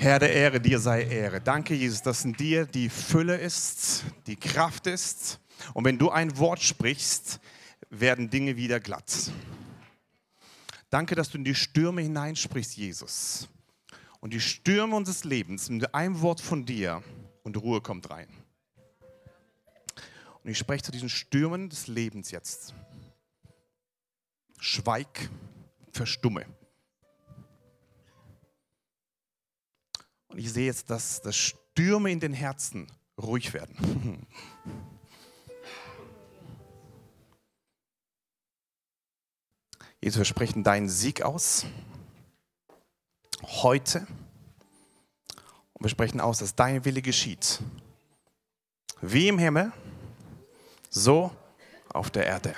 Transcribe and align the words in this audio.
Herr 0.00 0.20
der 0.20 0.32
Ehre, 0.32 0.60
dir 0.60 0.78
sei 0.78 1.02
Ehre. 1.02 1.40
Danke, 1.40 1.74
Jesus, 1.74 2.02
dass 2.02 2.24
in 2.24 2.32
dir 2.32 2.66
die 2.66 2.88
Fülle 2.88 3.36
ist, 3.36 4.04
die 4.28 4.36
Kraft 4.36 4.86
ist. 4.86 5.40
Und 5.74 5.84
wenn 5.84 5.98
du 5.98 6.08
ein 6.08 6.38
Wort 6.38 6.62
sprichst, 6.62 7.40
werden 7.90 8.30
Dinge 8.30 8.56
wieder 8.56 8.78
glatt. 8.78 9.32
Danke, 10.88 11.16
dass 11.16 11.30
du 11.30 11.38
in 11.38 11.42
die 11.42 11.56
Stürme 11.56 12.00
hineinsprichst, 12.00 12.76
Jesus. 12.76 13.48
Und 14.20 14.32
die 14.32 14.40
Stürme 14.40 14.94
unseres 14.94 15.24
Lebens 15.24 15.68
mit 15.68 15.92
einem 15.92 16.20
Wort 16.20 16.40
von 16.40 16.64
dir 16.64 17.02
und 17.42 17.56
Ruhe 17.56 17.80
kommt 17.80 18.08
rein. 18.08 18.28
Und 20.44 20.50
ich 20.50 20.58
spreche 20.58 20.84
zu 20.84 20.92
diesen 20.92 21.08
Stürmen 21.08 21.70
des 21.70 21.88
Lebens 21.88 22.30
jetzt. 22.30 22.72
Schweig, 24.60 25.28
verstumme. 25.90 26.46
Und 30.28 30.38
ich 30.38 30.52
sehe 30.52 30.66
jetzt, 30.66 30.90
dass, 30.90 31.20
dass 31.20 31.36
Stürme 31.36 32.10
in 32.10 32.20
den 32.20 32.32
Herzen 32.32 32.86
ruhig 33.20 33.52
werden. 33.54 34.26
Jesus, 40.00 40.18
wir 40.18 40.24
sprechen 40.24 40.62
deinen 40.62 40.88
Sieg 40.88 41.22
aus. 41.22 41.66
Heute. 43.42 44.06
Und 45.72 45.84
wir 45.84 45.88
sprechen 45.88 46.20
aus, 46.20 46.38
dass 46.38 46.54
dein 46.54 46.84
Wille 46.84 47.02
geschieht. 47.02 47.60
Wie 49.00 49.28
im 49.28 49.38
Himmel, 49.38 49.72
so 50.90 51.30
auf 51.88 52.10
der 52.10 52.26
Erde. 52.26 52.54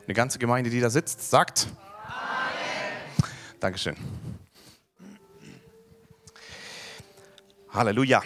Und 0.00 0.08
die 0.08 0.14
ganze 0.14 0.38
Gemeinde, 0.38 0.70
die 0.70 0.80
da 0.80 0.90
sitzt, 0.90 1.30
sagt 1.30 1.68
Amen. 2.06 3.30
Dankeschön. 3.60 3.96
Halleluja. 7.74 8.22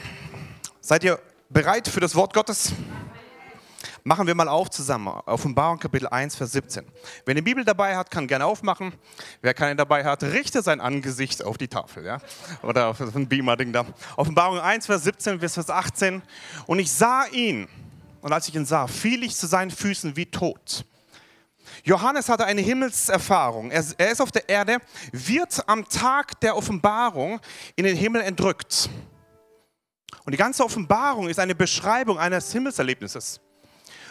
Seid 0.78 1.04
ihr 1.04 1.18
bereit 1.48 1.88
für 1.88 2.00
das 2.00 2.14
Wort 2.14 2.34
Gottes? 2.34 2.70
Machen 4.04 4.26
wir 4.26 4.34
mal 4.34 4.46
auf 4.46 4.68
zusammen. 4.68 5.08
Offenbarung 5.24 5.78
Kapitel 5.78 6.06
1, 6.06 6.36
Vers 6.36 6.52
17. 6.52 6.84
Wer 7.24 7.32
eine 7.32 7.40
Bibel 7.40 7.64
dabei 7.64 7.96
hat, 7.96 8.10
kann 8.10 8.26
gerne 8.26 8.44
aufmachen. 8.44 8.92
Wer 9.40 9.54
keine 9.54 9.74
dabei 9.74 10.04
hat, 10.04 10.22
richte 10.22 10.60
sein 10.60 10.82
Angesicht 10.82 11.42
auf 11.42 11.56
die 11.56 11.66
Tafel. 11.66 12.04
Ja? 12.04 12.18
Oder 12.62 12.88
auf 12.88 13.00
ein 13.00 13.26
Beamer-Ding 13.26 13.72
da. 13.72 13.86
Offenbarung 14.16 14.60
1, 14.60 14.84
Vers 14.84 15.04
17 15.04 15.38
bis 15.38 15.54
Vers 15.54 15.70
18. 15.70 16.20
Und 16.66 16.78
ich 16.78 16.92
sah 16.92 17.24
ihn. 17.32 17.68
Und 18.20 18.34
als 18.34 18.48
ich 18.48 18.54
ihn 18.54 18.66
sah, 18.66 18.86
fiel 18.86 19.22
ich 19.22 19.34
zu 19.34 19.46
seinen 19.46 19.70
Füßen 19.70 20.14
wie 20.14 20.26
tot. 20.26 20.84
Johannes 21.84 22.28
hatte 22.28 22.44
eine 22.44 22.60
Himmelserfahrung. 22.60 23.70
Er, 23.70 23.82
er 23.96 24.10
ist 24.10 24.20
auf 24.20 24.30
der 24.30 24.46
Erde, 24.46 24.76
wird 25.10 25.66
am 25.66 25.88
Tag 25.88 26.38
der 26.40 26.54
Offenbarung 26.54 27.40
in 27.76 27.86
den 27.86 27.96
Himmel 27.96 28.20
entrückt. 28.20 28.90
Und 30.28 30.32
die 30.32 30.36
ganze 30.38 30.62
Offenbarung 30.62 31.30
ist 31.30 31.40
eine 31.40 31.54
Beschreibung 31.54 32.18
eines 32.18 32.52
Himmelserlebnisses. 32.52 33.40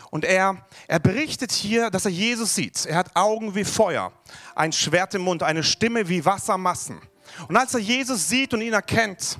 Und 0.09 0.25
er, 0.25 0.65
er 0.87 0.97
berichtet 0.97 1.51
hier, 1.51 1.91
dass 1.91 2.05
er 2.05 2.11
Jesus 2.11 2.55
sieht. 2.55 2.87
Er 2.87 2.95
hat 2.95 3.15
Augen 3.15 3.53
wie 3.53 3.63
Feuer, 3.63 4.11
ein 4.55 4.71
Schwert 4.71 5.13
im 5.13 5.21
Mund, 5.21 5.43
eine 5.43 5.61
Stimme 5.61 6.09
wie 6.09 6.25
Wassermassen. 6.25 6.99
Und 7.47 7.55
als 7.55 7.75
er 7.75 7.81
Jesus 7.81 8.27
sieht 8.27 8.51
und 8.55 8.61
ihn 8.61 8.73
erkennt, 8.73 9.37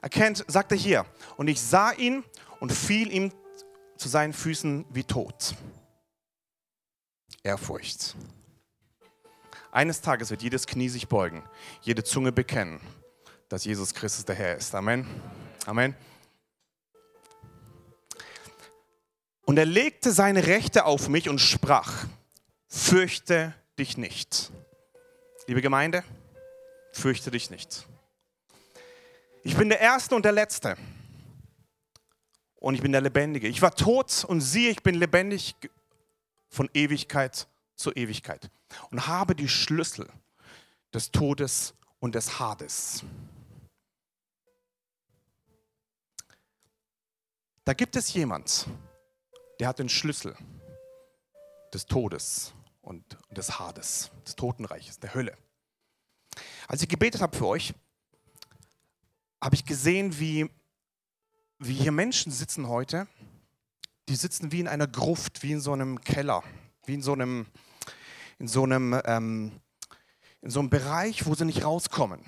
erkennt, 0.00 0.44
sagt 0.46 0.70
er 0.70 0.78
hier, 0.78 1.06
und 1.36 1.48
ich 1.48 1.60
sah 1.60 1.90
ihn 1.90 2.22
und 2.60 2.72
fiel 2.72 3.10
ihm 3.10 3.32
zu 3.96 4.08
seinen 4.08 4.32
Füßen 4.32 4.84
wie 4.90 5.02
tot. 5.02 5.56
Ehrfurcht. 7.42 8.14
Eines 9.72 10.00
Tages 10.00 10.30
wird 10.30 10.42
jedes 10.44 10.68
Knie 10.68 10.88
sich 10.88 11.08
beugen, 11.08 11.42
jede 11.82 12.04
Zunge 12.04 12.30
bekennen, 12.30 12.80
dass 13.48 13.64
Jesus 13.64 13.92
Christus 13.92 14.24
der 14.24 14.36
Herr 14.36 14.54
ist. 14.54 14.72
Amen. 14.72 15.04
Amen. 15.70 15.94
Und 19.42 19.56
er 19.56 19.66
legte 19.66 20.10
seine 20.10 20.48
Rechte 20.48 20.84
auf 20.84 21.08
mich 21.08 21.28
und 21.28 21.38
sprach, 21.38 22.06
fürchte 22.66 23.54
dich 23.78 23.96
nicht. 23.96 24.50
Liebe 25.46 25.62
Gemeinde, 25.62 26.02
fürchte 26.90 27.30
dich 27.30 27.50
nicht. 27.50 27.86
Ich 29.44 29.56
bin 29.56 29.68
der 29.68 29.78
Erste 29.78 30.16
und 30.16 30.24
der 30.24 30.32
Letzte. 30.32 30.76
Und 32.56 32.74
ich 32.74 32.82
bin 32.82 32.90
der 32.90 33.02
Lebendige. 33.02 33.46
Ich 33.46 33.62
war 33.62 33.72
tot 33.72 34.24
und 34.24 34.40
siehe, 34.40 34.70
ich 34.72 34.82
bin 34.82 34.96
lebendig 34.96 35.54
von 36.48 36.68
Ewigkeit 36.74 37.46
zu 37.76 37.92
Ewigkeit. 37.92 38.50
Und 38.90 39.06
habe 39.06 39.36
die 39.36 39.48
Schlüssel 39.48 40.08
des 40.92 41.12
Todes 41.12 41.74
und 42.00 42.16
des 42.16 42.40
Hades. 42.40 43.04
Da 47.70 47.74
gibt 47.74 47.94
es 47.94 48.12
jemand, 48.14 48.66
der 49.60 49.68
hat 49.68 49.78
den 49.78 49.88
Schlüssel 49.88 50.36
des 51.72 51.86
Todes 51.86 52.52
und 52.80 53.16
des 53.30 53.60
Hades, 53.60 54.10
des 54.26 54.34
Totenreiches, 54.34 54.98
der 54.98 55.14
Hölle. 55.14 55.38
Als 56.66 56.82
ich 56.82 56.88
gebetet 56.88 57.20
habe 57.20 57.36
für 57.36 57.46
euch, 57.46 57.72
habe 59.40 59.54
ich 59.54 59.64
gesehen, 59.64 60.18
wie, 60.18 60.50
wie 61.60 61.74
hier 61.74 61.92
Menschen 61.92 62.32
sitzen 62.32 62.66
heute, 62.66 63.06
die 64.08 64.16
sitzen 64.16 64.50
wie 64.50 64.58
in 64.58 64.66
einer 64.66 64.88
Gruft, 64.88 65.44
wie 65.44 65.52
in 65.52 65.60
so 65.60 65.72
einem 65.72 66.00
Keller, 66.00 66.42
wie 66.86 66.94
in 66.94 67.02
so 67.02 67.12
einem, 67.12 67.46
in 68.40 68.48
so 68.48 68.64
einem, 68.64 69.00
ähm, 69.04 69.60
in 70.40 70.50
so 70.50 70.58
einem 70.58 70.70
Bereich, 70.70 71.24
wo 71.24 71.36
sie 71.36 71.44
nicht 71.44 71.64
rauskommen. 71.64 72.20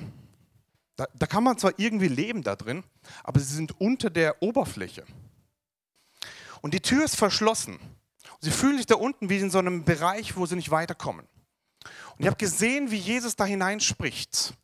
Da, 0.94 1.08
da 1.16 1.26
kann 1.26 1.42
man 1.42 1.58
zwar 1.58 1.76
irgendwie 1.78 2.06
leben 2.06 2.44
da 2.44 2.54
drin, 2.54 2.84
aber 3.24 3.40
sie 3.40 3.56
sind 3.56 3.80
unter 3.80 4.08
der 4.08 4.40
Oberfläche. 4.40 5.04
Und 6.62 6.72
die 6.72 6.80
Tür 6.80 7.04
ist 7.04 7.16
verschlossen. 7.16 7.74
Und 7.74 8.40
sie 8.40 8.50
fühlen 8.50 8.78
sich 8.78 8.86
da 8.86 8.94
unten 8.94 9.28
wie 9.28 9.38
in 9.38 9.50
so 9.50 9.58
einem 9.58 9.84
Bereich, 9.84 10.36
wo 10.36 10.46
sie 10.46 10.56
nicht 10.56 10.70
weiterkommen. 10.70 11.28
Und 11.84 12.20
ich 12.20 12.26
habe 12.26 12.36
gesehen, 12.36 12.90
wie 12.90 12.96
Jesus 12.96 13.36
da 13.36 13.44
hineinspricht. 13.44 14.54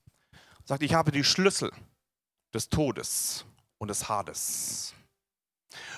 Und 0.59 0.69
sagt, 0.69 0.83
ich 0.83 0.95
habe 0.95 1.11
die 1.11 1.25
Schlüssel 1.25 1.71
des 2.55 2.69
Todes 2.69 3.45
und 3.79 3.89
des 3.89 4.09
Hades. 4.09 4.95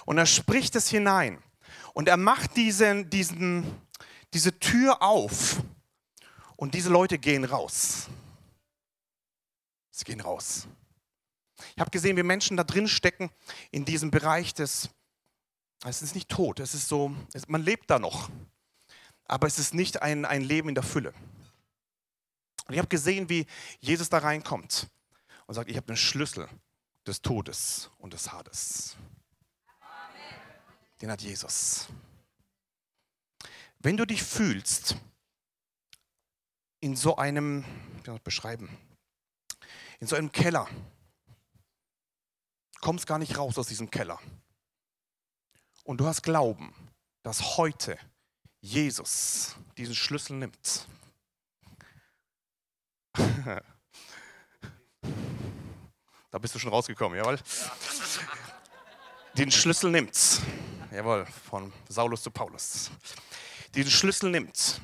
Und 0.07 0.19
er 0.19 0.27
spricht 0.27 0.75
es 0.75 0.89
hinein. 0.89 1.43
Und 1.93 2.09
er 2.09 2.17
macht 2.17 2.57
diesen, 2.57 3.11
diesen, 3.11 3.65
diese 4.33 4.59
Tür 4.59 5.03
auf. 5.03 5.63
Und 6.57 6.75
diese 6.75 6.91
Leute 6.91 7.19
gehen 7.19 7.45
raus. 7.45 8.09
Sie 9.91 10.05
gehen 10.05 10.21
raus. 10.21 10.67
Ich 11.75 11.81
habe 11.81 11.91
gesehen, 11.91 12.17
wie 12.17 12.23
Menschen 12.23 12.57
da 12.57 12.65
drin 12.65 12.89
stecken 12.89 13.31
in 13.71 13.85
diesem 13.85 14.11
Bereich 14.11 14.55
des 14.55 14.89
es 15.85 16.03
ist 16.03 16.15
nicht 16.15 16.29
tot, 16.29 16.61
es 16.61 16.75
ist 16.75 16.89
so, 16.89 17.15
es, 17.33 17.49
man 17.49 17.63
lebt 17.63 17.91
da 17.91 17.99
noch. 17.99 18.31
Aber 19.25 19.47
es 19.47 19.59
ist 19.59 19.75
nicht 19.75 20.03
ein, 20.03 20.25
ein 20.25 20.43
Leben 20.43 20.69
in 20.69 20.75
der 20.75 20.85
Fülle. 20.85 21.15
Und 22.67 22.75
ich 22.75 22.79
habe 22.79 22.89
gesehen, 22.89 23.29
wie 23.29 23.47
Jesus 23.81 24.09
da 24.09 24.19
reinkommt 24.19 24.89
und 25.47 25.55
sagt, 25.55 25.71
ich 25.71 25.77
habe 25.77 25.87
den 25.87 25.97
Schlüssel 25.97 26.49
des 27.07 27.23
Todes 27.23 27.91
und 27.99 28.13
des 28.13 28.31
Hades. 28.31 28.97
Den 31.01 31.11
hat 31.11 31.23
Jesus. 31.23 31.89
Wenn 33.79 33.97
du 33.97 34.05
dich 34.05 34.23
fühlst 34.23 34.97
in 36.81 36.95
so 36.95 37.17
einem, 37.17 37.65
wie 37.97 38.05
soll 38.05 38.17
ich 38.17 38.23
beschreiben, 38.23 38.69
in 39.99 40.07
so 40.07 40.17
einem 40.17 40.31
Keller, 40.31 40.69
kommst 42.81 43.07
gar 43.07 43.19
nicht 43.19 43.39
raus 43.39 43.57
aus 43.57 43.69
diesem 43.69 43.91
Keller 43.91 44.21
und 45.91 45.99
du 45.99 46.07
hast 46.07 46.23
Glauben, 46.23 46.73
dass 47.25 47.57
heute 47.57 47.99
Jesus 48.61 49.57
diesen 49.77 49.97
Schlüssel 49.97 50.37
nimmt. 50.37 50.87
da 56.31 56.39
bist 56.39 56.55
du 56.55 56.61
schon 56.61 56.71
rausgekommen, 56.71 57.19
jawohl? 57.19 57.41
Den 59.35 59.51
Schlüssel 59.51 59.91
nimmt. 59.91 60.41
Jawohl, 60.93 61.27
von 61.27 61.73
Saulus 61.89 62.23
zu 62.23 62.31
Paulus. 62.31 62.93
Den 63.75 63.91
Schlüssel 63.91 64.31
nimmt, 64.31 64.81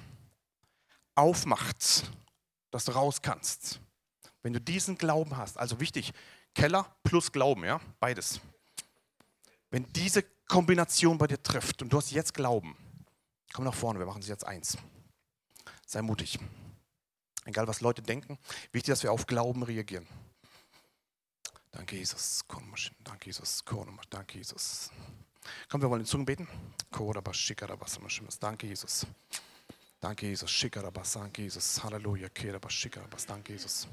aufmacht, 1.14 2.10
dass 2.72 2.84
du 2.84 2.90
raus 2.90 3.22
kannst. 3.22 3.78
Wenn 4.42 4.54
du 4.54 4.60
diesen 4.60 4.98
Glauben 4.98 5.36
hast, 5.36 5.56
also 5.56 5.78
wichtig, 5.78 6.12
Keller 6.52 6.96
plus 7.04 7.30
Glauben, 7.30 7.62
ja, 7.62 7.80
beides. 8.00 8.40
Wenn 9.76 9.92
diese 9.92 10.22
Kombination 10.48 11.18
bei 11.18 11.26
dir 11.26 11.42
trifft 11.42 11.82
und 11.82 11.92
du 11.92 11.98
hast 11.98 12.10
jetzt 12.10 12.32
Glauben, 12.32 12.78
komm 13.52 13.66
nach 13.66 13.74
vorne, 13.74 13.98
wir 13.98 14.06
machen 14.06 14.22
es 14.22 14.26
jetzt 14.26 14.46
eins. 14.46 14.78
Sei 15.86 16.00
mutig. 16.00 16.38
Egal 17.44 17.68
was 17.68 17.82
Leute 17.82 18.00
denken, 18.00 18.38
wichtig, 18.72 18.92
dass 18.92 19.02
wir 19.02 19.12
auf 19.12 19.26
Glauben 19.26 19.62
reagieren. 19.62 20.06
Danke, 21.72 21.96
Jesus. 21.96 22.42
Danke, 23.04 23.26
Jesus. 23.26 23.62
Danke, 24.08 24.38
Jesus. 24.38 24.90
Komm, 25.68 25.82
wir 25.82 25.90
wollen 25.90 26.00
in 26.00 26.06
Zungen 26.06 26.24
beten. 26.24 26.48
Danke, 28.40 28.66
Jesus. 28.66 29.06
Danke, 30.00 30.26
Jesus. 30.26 30.56
Danke, 31.12 31.42
Jesus. 31.42 31.84
Halleluja. 31.84 32.28
Danke, 32.30 32.68
Jesus. 32.70 33.26
Danke, 33.26 33.52
Jesus. 33.52 33.86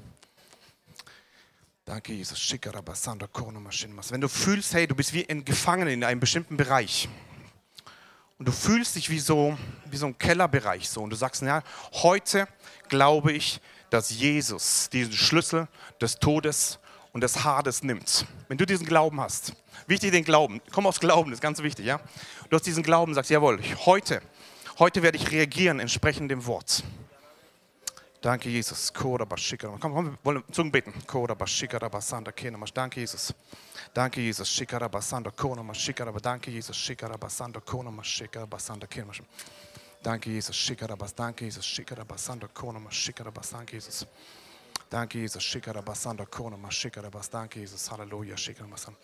Wenn 4.10 4.20
du 4.22 4.28
fühlst, 4.28 4.72
hey, 4.72 4.86
du 4.86 4.94
bist 4.94 5.12
wie 5.12 5.28
ein 5.28 5.44
Gefangener 5.44 5.90
in 5.90 6.02
einem 6.02 6.18
bestimmten 6.18 6.56
Bereich 6.56 7.10
und 8.38 8.48
du 8.48 8.52
fühlst 8.52 8.96
dich 8.96 9.10
wie 9.10 9.18
so, 9.18 9.58
wie 9.90 9.98
so 9.98 10.06
ein 10.06 10.16
Kellerbereich 10.16 10.88
so 10.88 11.02
und 11.02 11.10
du 11.10 11.16
sagst, 11.16 11.42
ja, 11.42 11.62
heute 11.92 12.48
glaube 12.88 13.32
ich, 13.32 13.60
dass 13.90 14.08
Jesus 14.10 14.88
diesen 14.90 15.12
Schlüssel 15.12 15.68
des 16.00 16.16
Todes 16.16 16.78
und 17.12 17.20
des 17.20 17.44
Hades 17.44 17.82
nimmt. 17.82 18.24
Wenn 18.48 18.56
du 18.56 18.64
diesen 18.64 18.86
Glauben 18.86 19.20
hast, 19.20 19.52
wichtig 19.86 20.10
den 20.10 20.24
Glauben, 20.24 20.62
komm 20.72 20.86
aufs 20.86 21.00
Glauben, 21.00 21.30
das 21.30 21.36
ist 21.36 21.42
ganz 21.42 21.62
wichtig, 21.62 21.84
ja. 21.84 22.00
Du 22.48 22.56
hast 22.56 22.64
diesen 22.66 22.82
Glauben, 22.82 23.12
sagst, 23.12 23.30
jawohl, 23.30 23.60
heute, 23.84 24.22
heute 24.78 25.02
werde 25.02 25.18
ich 25.18 25.30
reagieren 25.30 25.80
entsprechend 25.80 26.30
dem 26.30 26.46
Wort. 26.46 26.82
Danke, 28.24 28.48
Jesus. 28.48 28.90
Komm, 28.90 29.20
wir 29.94 30.18
wollen 30.24 30.42
Zungen 30.50 30.72
beten. 30.72 30.94
Danke, 32.74 33.00
Jesus. 33.00 33.34
Danke, 33.92 34.20
Jesus. 34.22 34.48
Shikarabasanda, 34.48 35.30
Konoma, 35.30 35.74
Shikaraba. 35.74 36.18
Danke, 36.20 36.50
Jesus. 36.50 36.74
Shikarabasanda, 36.74 37.60
Konoma, 37.60 38.02
Shikarabasanda, 38.02 38.86
Kinoma. 38.86 39.12
Danke, 40.02 40.30
Jesus. 40.30 40.56
Shikarabas. 40.56 41.14
Danke, 41.14 41.44
Jesus. 41.44 41.66
Shikarabasanda, 41.66 42.48
Konoma, 42.48 42.90
Shikarabas. 42.90 43.50
Danke, 43.52 43.72
Jesus. 43.72 44.06
Danke, 44.90 45.18
Jesus. 45.18 45.42
Shikarabasanda, 45.42 46.24
Konoma, 46.24 46.70
Shikarabas. 46.70 47.28
Danke, 47.28 47.60
Jesus. 47.60 47.90
Halleluja. 47.90 48.38
Shikarabasanda. 48.38 48.98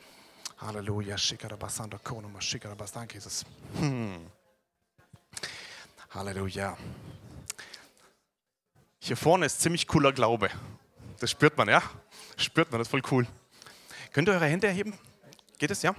Halleluja. 0.63 1.19
Shikarabasanda, 1.19 1.99
Konoma, 1.99 2.41
Shikarabas. 2.41 2.93
Danke, 2.93 3.19
Jesus. 3.19 3.45
Hm. 3.79 4.31
Halleluja. 6.09 6.75
Hier 9.03 9.17
vorne 9.17 9.47
ist 9.47 9.63
ziemlich 9.63 9.87
cooler 9.87 10.13
Glaube. 10.13 10.51
Das 11.21 11.31
spürt 11.31 11.57
man, 11.57 11.69
ja? 11.69 11.83
spürt 12.37 12.71
man, 12.71 12.79
das 12.79 12.87
ist 12.87 12.91
voll 12.91 13.03
cool. 13.11 13.27
Könnt 14.13 14.29
ihr 14.29 14.35
eure 14.35 14.45
Hände 14.45 14.67
erheben? 14.67 14.93
Geht 15.59 15.71
es, 15.71 15.81
ja? 15.81 15.95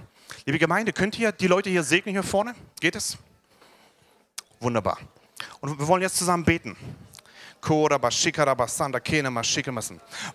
Liebe 0.46 0.58
Gemeinde, 0.60 0.92
könnt 0.92 1.18
ihr 1.18 1.32
die 1.32 1.48
Leute 1.48 1.68
hier 1.68 1.82
segnen 1.82 2.14
hier 2.14 2.22
vorne? 2.22 2.54
Geht 2.80 2.94
es? 2.94 3.18
Wunderbar. 4.60 4.98
Und 5.60 5.76
wir 5.80 5.88
wollen 5.88 6.02
jetzt 6.02 6.16
zusammen 6.16 6.44
beten. 6.44 6.76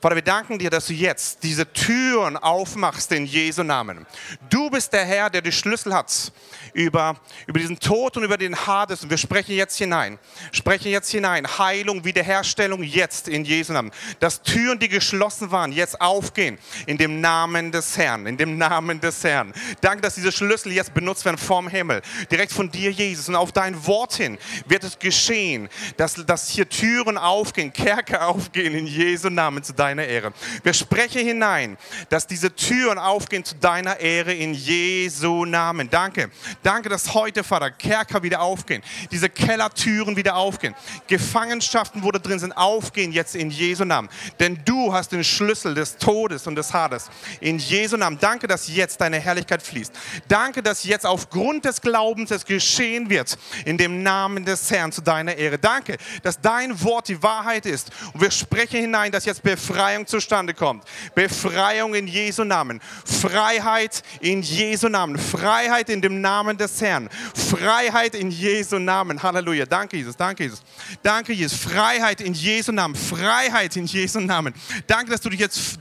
Vater, 0.01 0.15
wir 0.15 0.21
danken 0.21 0.57
dir, 0.57 0.69
dass 0.69 0.87
du 0.87 0.93
jetzt 0.93 1.43
diese 1.43 1.71
Türen 1.73 2.37
aufmachst 2.37 3.11
in 3.11 3.25
Jesu 3.25 3.63
Namen. 3.63 4.07
Du 4.49 4.69
bist 4.69 4.93
der 4.93 5.03
Herr, 5.03 5.29
der 5.29 5.41
die 5.41 5.51
Schlüssel 5.51 5.93
hat 5.93 6.31
über, 6.73 7.17
über 7.45 7.59
diesen 7.59 7.77
Tod 7.77 8.15
und 8.15 8.23
über 8.23 8.37
den 8.37 8.55
Hades. 8.55 9.03
Und 9.03 9.09
wir 9.09 9.17
sprechen 9.17 9.55
jetzt 9.55 9.77
hinein. 9.77 10.17
Sprechen 10.53 10.89
jetzt 10.89 11.11
hinein. 11.11 11.45
Heilung, 11.57 12.05
Wiederherstellung 12.05 12.81
jetzt 12.81 13.27
in 13.27 13.43
Jesu 13.43 13.73
Namen. 13.73 13.91
Dass 14.21 14.41
Türen, 14.41 14.79
die 14.79 14.87
geschlossen 14.87 15.51
waren, 15.51 15.73
jetzt 15.73 15.99
aufgehen. 15.99 16.57
In 16.85 16.97
dem 16.97 17.19
Namen 17.19 17.73
des 17.73 17.97
Herrn. 17.97 18.25
In 18.25 18.37
dem 18.37 18.57
Namen 18.57 19.01
des 19.01 19.21
Herrn. 19.25 19.53
Danke, 19.81 20.01
dass 20.01 20.15
diese 20.15 20.31
Schlüssel 20.31 20.71
jetzt 20.71 20.93
benutzt 20.93 21.25
werden 21.25 21.37
vom 21.37 21.67
Himmel. 21.67 22.01
Direkt 22.31 22.53
von 22.53 22.71
dir, 22.71 22.89
Jesus. 22.89 23.27
Und 23.27 23.35
auf 23.35 23.51
dein 23.51 23.85
Wort 23.85 24.13
hin 24.13 24.37
wird 24.67 24.85
es 24.85 24.97
geschehen, 24.97 25.67
dass, 25.97 26.13
dass 26.25 26.47
hier 26.47 26.69
Türen 26.69 27.16
aufgehen, 27.17 27.71
Kerker 27.73 28.27
aufgehen 28.27 28.73
in 28.73 28.87
Jesu 28.87 29.29
Namen 29.29 29.63
zu 29.63 29.73
deiner 29.73 30.05
Ehre. 30.05 30.33
Wir 30.63 30.73
sprechen 30.73 31.25
hinein, 31.25 31.77
dass 32.09 32.27
diese 32.27 32.55
Türen 32.55 32.97
aufgehen 32.97 33.43
zu 33.43 33.55
deiner 33.55 33.99
Ehre 33.99 34.33
in 34.33 34.53
Jesu 34.53 35.45
Namen. 35.45 35.89
Danke. 35.89 36.29
Danke, 36.63 36.89
dass 36.89 37.13
heute, 37.13 37.43
Vater, 37.43 37.71
Kerker 37.71 38.23
wieder 38.23 38.41
aufgehen, 38.41 38.81
diese 39.11 39.29
Kellertüren 39.29 40.15
wieder 40.15 40.35
aufgehen, 40.35 40.75
Gefangenschaften, 41.07 42.03
wo 42.03 42.11
da 42.11 42.19
drin 42.19 42.39
sind, 42.39 42.51
aufgehen 42.53 43.11
jetzt 43.11 43.35
in 43.35 43.49
Jesu 43.49 43.85
Namen. 43.85 44.09
Denn 44.39 44.59
du 44.65 44.93
hast 44.93 45.11
den 45.11 45.23
Schlüssel 45.23 45.73
des 45.73 45.97
Todes 45.97 46.47
und 46.47 46.55
des 46.55 46.73
Hades. 46.73 47.09
In 47.39 47.59
Jesu 47.59 47.97
Namen. 47.97 48.17
Danke, 48.19 48.47
dass 48.47 48.67
jetzt 48.67 49.01
deine 49.01 49.19
Herrlichkeit 49.19 49.61
fließt. 49.61 49.93
Danke, 50.27 50.61
dass 50.63 50.83
jetzt 50.83 51.05
aufgrund 51.05 51.65
des 51.65 51.81
Glaubens 51.81 52.31
es 52.31 52.45
geschehen 52.45 53.09
wird 53.09 53.37
in 53.65 53.77
dem 53.77 54.03
Namen 54.03 54.45
des 54.45 54.69
Herrn 54.71 54.91
zu 54.91 55.01
deiner 55.01 55.35
Ehre. 55.35 55.57
Danke, 55.57 55.97
dass 56.23 56.39
dein 56.39 56.81
Wort 56.83 57.06
die 57.07 57.21
Wahrheit 57.23 57.65
ist. 57.65 57.91
Und 58.13 58.21
wir 58.21 58.31
sprechen 58.31 58.81
hinein, 58.81 59.11
dass 59.11 59.25
jetzt 59.25 59.43
Befreiung 59.43 60.05
zustande 60.05 60.53
kommt. 60.53 60.83
Befreiung 61.15 61.95
in 61.95 62.07
Jesu 62.07 62.43
Namen. 62.43 62.81
Freiheit 63.05 64.03
in 64.19 64.41
Jesu 64.41 64.89
Namen. 64.89 65.17
Freiheit 65.17 65.89
in 65.89 66.01
dem 66.01 66.21
Namen 66.21 66.57
des 66.57 66.81
Herrn. 66.81 67.09
Freiheit 67.33 68.15
in 68.15 68.31
Jesu 68.31 68.79
Namen. 68.79 69.21
Halleluja. 69.21 69.65
Danke, 69.65 69.97
Jesus. 69.97 70.15
Danke, 70.17 70.43
Jesus. 70.43 70.61
Danke, 71.01 71.33
Jesus. 71.33 71.57
Freiheit 71.57 72.21
in 72.21 72.33
Jesu 72.33 72.71
Namen. 72.71 72.95
Freiheit 72.95 73.75
in 73.75 73.85
Jesu 73.85 74.19
Namen. 74.19 74.53
Danke, 74.85 75.11
dass 75.11 75.21
du 75.21 75.29
dich 75.29 75.39
jetzt 75.39 75.77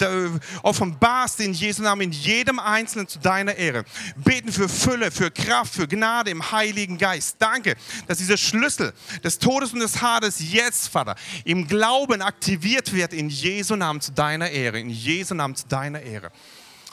offenbarst 0.62 1.40
in 1.40 1.52
Jesu 1.52 1.82
Namen, 1.82 2.02
in 2.02 2.12
jedem 2.12 2.58
Einzelnen 2.58 3.08
zu 3.08 3.19
deiner 3.19 3.55
Ehre. 3.56 3.84
Beten 4.17 4.52
für 4.52 4.69
Fülle, 4.69 5.11
für 5.11 5.31
Kraft, 5.31 5.75
für 5.75 5.88
Gnade 5.88 6.31
im 6.31 6.52
Heiligen 6.52 6.99
Geist. 6.99 7.37
Danke, 7.38 7.75
dass 8.06 8.19
dieser 8.19 8.37
Schlüssel 8.37 8.93
des 9.25 9.38
Todes 9.38 9.73
und 9.73 9.81
des 9.81 10.00
Hades 10.00 10.37
jetzt, 10.38 10.88
Vater, 10.88 11.16
im 11.45 11.67
Glauben 11.67 12.23
aktiviert 12.23 12.93
wird 12.93 13.13
in 13.13 13.29
Jesu 13.29 13.77
Namen 13.77 14.01
zu 14.01 14.13
deiner 14.13 14.51
Ehre, 14.51 14.81
in 14.81 14.91
Jesu 14.91 15.35
Namen 15.35 15.57
zu 15.57 15.67
deiner 15.67 16.01
Ehre. 16.01 16.31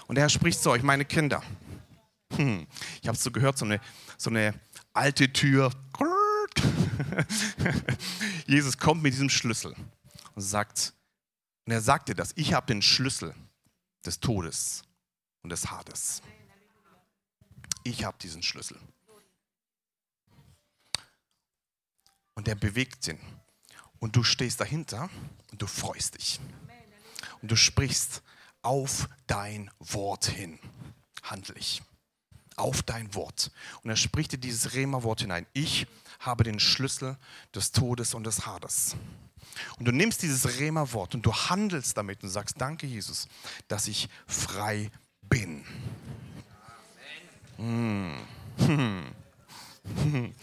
Und 0.07 0.17
Herr 0.17 0.29
spricht 0.29 0.61
zu 0.61 0.69
euch, 0.69 0.83
meine 0.83 1.05
Kinder. 1.05 1.41
Hm, 2.35 2.67
ich 3.01 3.07
habe 3.07 3.17
es 3.17 3.23
so 3.23 3.31
gehört, 3.31 3.57
so 3.57 3.65
eine, 3.65 3.79
so 4.17 4.29
eine 4.29 4.53
alte 4.93 5.31
Tür. 5.31 5.71
Jesus 8.47 8.77
kommt 8.77 9.03
mit 9.03 9.13
diesem 9.13 9.29
Schlüssel 9.29 9.75
und 10.35 10.41
sagt, 10.41 10.93
und 11.65 11.71
er 11.71 11.81
sagte 11.81 12.13
das, 12.13 12.33
ich 12.35 12.53
habe 12.53 12.67
den 12.67 12.81
Schlüssel 12.81 13.33
des 14.05 14.19
Todes 14.19 14.83
und 15.41 15.51
des 15.51 15.69
Hades. 15.69 16.21
Ich 17.83 18.03
habe 18.03 18.17
diesen 18.19 18.43
Schlüssel. 18.43 18.77
Und 22.35 22.47
er 22.47 22.55
bewegt 22.55 23.07
ihn 23.07 23.19
und 24.03 24.17
du 24.17 24.23
stehst 24.25 24.59
dahinter 24.59 25.09
und 25.53 25.61
du 25.61 25.65
freust 25.65 26.15
dich. 26.15 26.41
Und 27.41 27.49
du 27.49 27.55
sprichst 27.55 28.21
auf 28.61 29.07
dein 29.27 29.71
Wort 29.79 30.25
hin. 30.25 30.59
Handlich. 31.23 31.81
Auf 32.57 32.83
dein 32.83 33.15
Wort. 33.15 33.49
Und 33.81 33.91
er 33.91 33.95
spricht 33.95 34.33
dir 34.33 34.37
dieses 34.37 34.73
Rema-Wort 34.73 35.21
hinein. 35.21 35.45
Ich 35.53 35.87
habe 36.19 36.43
den 36.43 36.59
Schlüssel 36.59 37.17
des 37.55 37.71
Todes 37.71 38.13
und 38.13 38.25
des 38.25 38.45
Hades. 38.45 38.97
Und 39.79 39.85
du 39.85 39.93
nimmst 39.93 40.21
dieses 40.21 40.59
Rema-Wort 40.59 41.15
und 41.15 41.25
du 41.25 41.33
handelst 41.33 41.95
damit 41.95 42.23
und 42.23 42.29
sagst, 42.29 42.59
danke 42.59 42.85
Jesus, 42.85 43.29
dass 43.69 43.87
ich 43.87 44.09
frei 44.27 44.91
bin. 45.21 45.63
Hm. 47.55 48.17
Hm. 48.57 49.05
Hm. 49.95 50.33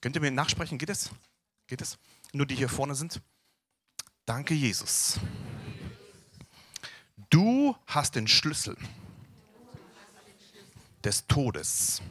Könnt 0.00 0.16
ihr 0.16 0.20
mir 0.20 0.32
nachsprechen? 0.32 0.76
Geht 0.76 0.90
es? 0.90 1.10
Geht 1.68 1.82
es? 1.82 1.98
Nur 2.32 2.46
die 2.46 2.54
hier 2.54 2.68
vorne 2.68 2.94
sind. 2.94 3.20
Danke, 4.24 4.54
Jesus. 4.54 5.18
Du 7.30 7.76
hast 7.86 8.14
den 8.14 8.28
Schlüssel 8.28 8.76
des 11.04 11.26
Todes 11.26 12.02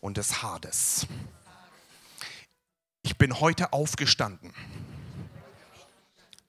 und 0.00 0.16
des 0.16 0.42
Hades. 0.42 1.06
Ich 3.02 3.16
bin 3.18 3.40
heute 3.40 3.72
aufgestanden 3.72 4.52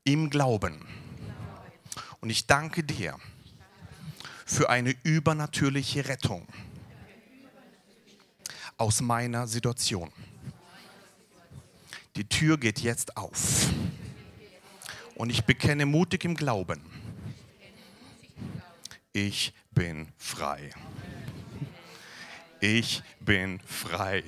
im 0.03 0.29
Glauben. 0.29 0.85
Und 2.19 2.29
ich 2.29 2.45
danke 2.45 2.83
dir 2.83 3.17
für 4.45 4.69
eine 4.69 4.95
übernatürliche 5.03 6.07
Rettung 6.07 6.47
aus 8.77 9.01
meiner 9.01 9.47
Situation. 9.47 10.11
Die 12.15 12.27
Tür 12.27 12.58
geht 12.58 12.80
jetzt 12.80 13.18
auf. 13.18 13.70
Und 15.15 15.30
ich 15.30 15.46
bekenne 15.46 15.86
mutig 15.86 16.25
im 16.25 16.36
Glauben, 16.36 16.82
ich 19.13 19.53
bin 19.72 20.08
frei. 20.18 20.72
Ich 22.60 23.01
bin 23.20 23.60
frei. 23.65 24.24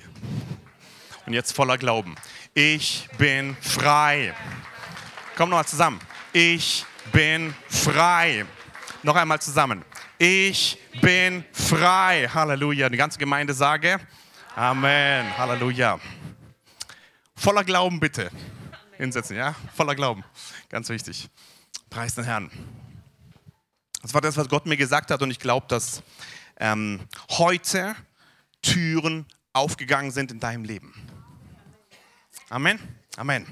Und 1.26 1.34
jetzt 1.34 1.54
voller 1.54 1.78
Glauben. 1.78 2.16
Ich 2.54 3.08
bin 3.18 3.56
frei. 3.62 4.34
Komm 5.36 5.50
nochmal 5.50 5.66
zusammen. 5.66 6.00
Ich 6.34 6.86
bin 7.12 7.56
frei. 7.70 8.46
Noch 9.04 9.16
einmal 9.16 9.40
zusammen. 9.42 9.86
Ich 10.18 10.78
bin 11.02 11.46
frei. 11.52 12.28
Halleluja. 12.34 12.90
Die 12.90 12.98
ganze 12.98 13.20
Gemeinde 13.20 13.54
sage 13.54 14.00
Amen. 14.56 15.36
Halleluja. 15.36 16.00
Voller 17.44 17.66
Glauben 17.66 18.00
bitte. 18.00 18.32
Hinsetzen, 18.96 19.36
ja? 19.36 19.54
Voller 19.76 19.96
Glauben. 19.96 20.24
Ganz 20.70 20.88
wichtig. 20.88 21.30
Preis 21.90 22.16
den 22.16 22.24
Herrn. 22.24 22.50
Das 24.02 24.14
war 24.14 24.22
das, 24.22 24.38
was 24.38 24.48
Gott 24.48 24.66
mir 24.66 24.78
gesagt 24.78 25.12
hat 25.12 25.22
und 25.22 25.30
ich 25.30 25.40
glaube, 25.40 25.68
dass 25.68 26.04
ähm, 26.56 27.02
heute 27.32 27.98
Türen 28.62 29.26
aufgegangen 29.52 30.12
sind 30.12 30.32
in 30.32 30.40
deinem 30.40 30.64
Leben. 30.64 30.94
Amen. 32.48 32.80
Amen. 33.18 33.46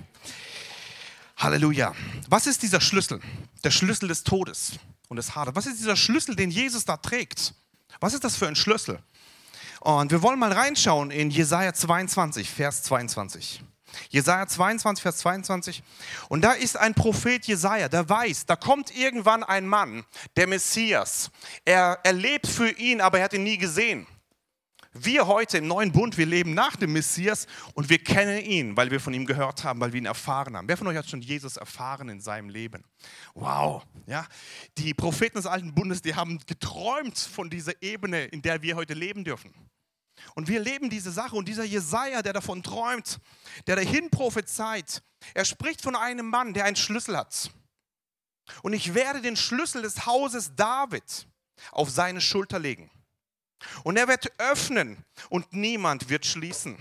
Halleluja. 1.36 1.94
Was 2.30 2.48
ist 2.48 2.64
dieser 2.64 2.80
Schlüssel? 2.80 3.20
Der 3.66 3.72
Schlüssel 3.72 4.08
des 4.08 4.24
Todes 4.24 4.80
und 5.10 5.18
das 5.18 5.36
Harte. 5.36 5.54
Was 5.54 5.66
ist 5.66 5.82
dieser 5.82 5.98
Schlüssel, 5.98 6.38
den 6.38 6.50
Jesus 6.50 6.86
da 6.86 6.96
trägt? 6.96 7.56
Was 8.00 8.14
ist 8.14 8.24
das 8.24 8.38
für 8.38 8.48
ein 8.48 8.56
Schlüssel? 8.56 9.04
Und 9.82 10.12
wir 10.12 10.22
wollen 10.22 10.40
mal 10.40 10.54
reinschauen 10.54 11.12
in 11.12 11.30
Jesaja 11.30 11.74
22, 11.74 12.50
Vers 12.50 12.84
22. 12.84 13.66
Jesaja 14.10 14.48
22, 14.48 15.02
Vers 15.02 15.18
22. 15.18 15.84
Und 16.30 16.42
da 16.42 16.54
ist 16.54 16.78
ein 16.78 16.94
Prophet 16.94 17.46
Jesaja, 17.46 17.90
der 17.90 18.08
weiß, 18.08 18.46
da 18.46 18.56
kommt 18.56 18.96
irgendwann 18.96 19.44
ein 19.44 19.68
Mann, 19.68 20.04
der 20.36 20.48
Messias. 20.48 21.32
Er, 21.66 22.00
er 22.04 22.14
lebt 22.14 22.48
für 22.48 22.70
ihn, 22.70 23.02
aber 23.02 23.20
er 23.20 23.26
hat 23.26 23.34
ihn 23.34 23.44
nie 23.44 23.58
gesehen. 23.58 24.08
Wir 24.94 25.26
heute 25.26 25.58
im 25.58 25.68
neuen 25.68 25.94
Bund, 25.94 26.18
wir 26.18 26.26
leben 26.26 26.54
nach 26.54 26.76
dem 26.76 26.92
Messias 26.92 27.48
und 27.76 27.90
wir 27.90 28.00
kennen 28.00 28.44
ihn, 28.44 28.76
weil 28.76 28.92
wir 28.92 29.00
von 29.00 29.14
ihm 29.14 29.26
gehört 29.26 29.64
haben, 29.64 29.80
weil 29.80 29.94
wir 29.94 30.02
ihn 30.02 30.06
erfahren 30.06 30.58
haben. 30.58 30.68
Wer 30.68 30.76
von 30.76 30.86
euch 30.88 30.98
hat 30.98 31.10
schon 31.10 31.22
Jesus 31.22 31.56
erfahren 31.56 32.10
in 32.10 32.20
seinem 32.20 32.50
Leben? 32.50 32.84
Wow, 33.34 33.84
ja. 34.06 34.28
Die 34.78 34.94
Propheten 34.94 35.38
des 35.38 35.46
alten 35.46 35.74
Bundes, 35.74 36.02
die 36.02 36.14
haben 36.14 36.40
geträumt 36.46 37.18
von 37.18 37.50
dieser 37.50 37.82
Ebene, 37.82 38.26
in 38.26 38.42
der 38.42 38.62
wir 38.64 38.76
heute 38.76 38.94
leben 38.94 39.24
dürfen. 39.24 39.54
Und 40.36 40.48
wir 40.48 40.60
leben 40.60 40.90
diese 40.90 41.12
Sache 41.12 41.36
und 41.36 41.48
dieser 41.48 41.64
Jesaja, 41.64 42.22
der 42.22 42.34
davon 42.34 42.64
träumt, 42.64 43.20
der 43.68 43.76
dahin 43.76 44.10
prophezeit, 44.10 45.04
er 45.34 45.46
spricht 45.46 45.82
von 45.82 45.96
einem 45.96 46.28
Mann, 46.28 46.54
der 46.54 46.66
einen 46.66 46.76
Schlüssel 46.76 47.18
hat. 47.18 47.52
Und 48.64 48.74
ich 48.74 48.94
werde 48.94 49.22
den 49.22 49.36
Schlüssel 49.36 49.82
des 49.82 50.06
Hauses 50.06 50.56
David 50.56 51.28
auf 51.72 51.90
seine 51.90 52.22
Schulter 52.22 52.60
legen. 52.60 52.90
Und 53.84 53.98
er 53.98 54.08
wird 54.08 54.32
öffnen 54.40 55.06
und 55.30 55.54
niemand 55.54 56.10
wird 56.10 56.26
schließen. 56.26 56.78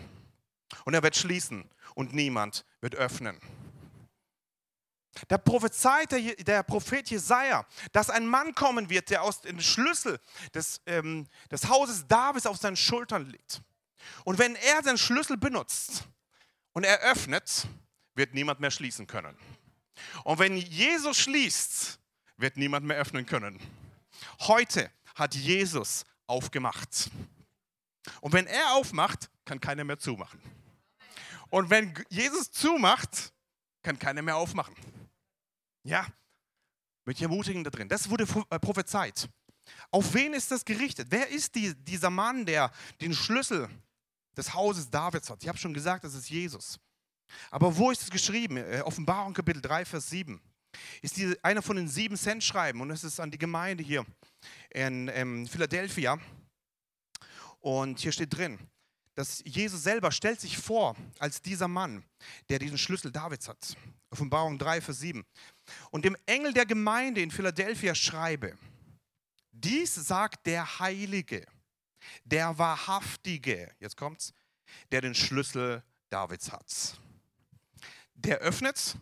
Und 0.85 0.94
er 0.94 1.02
wird 1.02 1.16
schließen 1.16 1.68
und 1.94 2.14
niemand 2.14 2.64
wird 2.80 2.94
öffnen. 2.94 3.38
Der 5.28 5.38
prophezeit, 5.38 6.12
der, 6.46 6.62
Prophet 6.62 7.10
Jesaja, 7.10 7.66
dass 7.92 8.10
ein 8.10 8.26
Mann 8.26 8.54
kommen 8.54 8.88
wird, 8.88 9.10
der 9.10 9.22
aus 9.22 9.40
den 9.40 9.60
Schlüssel 9.60 10.18
des, 10.54 10.80
ähm, 10.86 11.26
des 11.50 11.68
Hauses 11.68 12.06
Davids 12.06 12.46
auf 12.46 12.56
seinen 12.56 12.76
Schultern 12.76 13.26
liegt. 13.26 13.60
Und 14.24 14.38
wenn 14.38 14.54
er 14.56 14.82
den 14.82 14.98
Schlüssel 14.98 15.36
benutzt 15.36 16.04
und 16.72 16.84
er 16.84 17.00
öffnet, 17.00 17.66
wird 18.14 18.34
niemand 18.34 18.60
mehr 18.60 18.70
schließen 18.70 19.06
können. 19.06 19.36
Und 20.24 20.38
wenn 20.38 20.56
Jesus 20.56 21.18
schließt, 21.18 21.98
wird 22.36 22.56
niemand 22.56 22.86
mehr 22.86 22.96
öffnen 22.96 23.26
können. 23.26 23.60
Heute 24.40 24.90
hat 25.14 25.34
Jesus 25.34 26.04
aufgemacht. 26.26 27.10
Und 28.20 28.32
wenn 28.32 28.46
er 28.46 28.74
aufmacht, 28.74 29.30
kann 29.44 29.60
keiner 29.60 29.84
mehr 29.84 29.98
zumachen. 29.98 30.40
Und 31.50 31.68
wenn 31.70 31.92
Jesus 32.08 32.50
zumacht, 32.52 33.32
kann 33.82 33.98
keiner 33.98 34.22
mehr 34.22 34.36
aufmachen. 34.36 34.74
Ja, 35.82 36.06
mit 37.04 37.20
Ermutigung 37.20 37.64
da 37.64 37.70
drin. 37.70 37.88
Das 37.88 38.08
wurde 38.10 38.25
äh, 38.50 38.58
prophezeit. 38.58 39.28
Auf 39.90 40.14
wen 40.14 40.32
ist 40.32 40.50
das 40.50 40.64
gerichtet? 40.64 41.08
Wer 41.10 41.28
ist 41.28 41.54
die, 41.54 41.75
dieser 41.75 42.10
Mann, 42.10 42.44
der 42.44 42.70
den 43.00 43.14
Schlüssel 43.14 43.68
des 44.37 44.52
Hauses 44.54 44.90
Davids 44.90 45.30
hat? 45.30 45.42
Ich 45.42 45.49
habe 45.49 45.58
schon 45.58 45.75
gesagt, 45.75 46.04
das 46.04 46.14
ist 46.14 46.28
Jesus. 46.28 46.78
Aber 47.50 47.76
wo 47.76 47.90
ist 47.90 48.02
es 48.02 48.10
geschrieben? 48.10 48.56
Äh, 48.56 48.82
Offenbarung 48.84 49.32
Kapitel 49.32 49.62
3, 49.62 49.84
Vers 49.84 50.10
7. 50.10 50.40
Ist 51.02 51.16
die, 51.16 51.37
einer 51.42 51.62
von 51.62 51.76
den 51.76 51.88
sieben 51.88 52.16
Cent-Schreiben 52.16 52.80
und 52.80 52.90
es 52.90 53.02
ist 53.02 53.18
an 53.18 53.30
die 53.30 53.38
Gemeinde 53.38 53.82
hier 53.82 54.04
in, 54.70 55.08
in 55.08 55.08
ähm, 55.08 55.46
Philadelphia. 55.46 56.18
Und 57.60 57.99
hier 57.99 58.12
steht 58.12 58.34
drin, 58.37 58.58
dass 59.14 59.42
Jesus 59.44 59.82
selber 59.82 60.12
stellt 60.12 60.40
sich 60.40 60.56
vor 60.56 60.96
als 61.18 61.42
dieser 61.42 61.68
Mann, 61.68 62.04
der 62.49 62.58
diesen 62.58 62.78
Schlüssel 62.78 63.10
Davids 63.10 63.49
hat. 63.49 63.76
Offenbarung 64.10 64.58
3, 64.58 64.80
Vers 64.80 65.00
7. 65.00 65.25
Und 65.90 66.04
dem 66.04 66.16
Engel 66.26 66.52
der 66.52 66.66
Gemeinde 66.66 67.20
in 67.20 67.30
Philadelphia 67.30 67.94
schreibe, 67.94 68.56
dies 69.52 69.94
sagt 69.94 70.46
der 70.46 70.78
Heilige, 70.78 71.46
der 72.24 72.56
Wahrhaftige, 72.58 73.74
jetzt 73.78 73.96
kommt's, 73.96 74.32
der 74.90 75.00
den 75.00 75.14
Schlüssel 75.14 75.82
Davids 76.08 76.50
hat. 76.50 77.00
Der 78.14 78.38
öffnet 78.38 78.96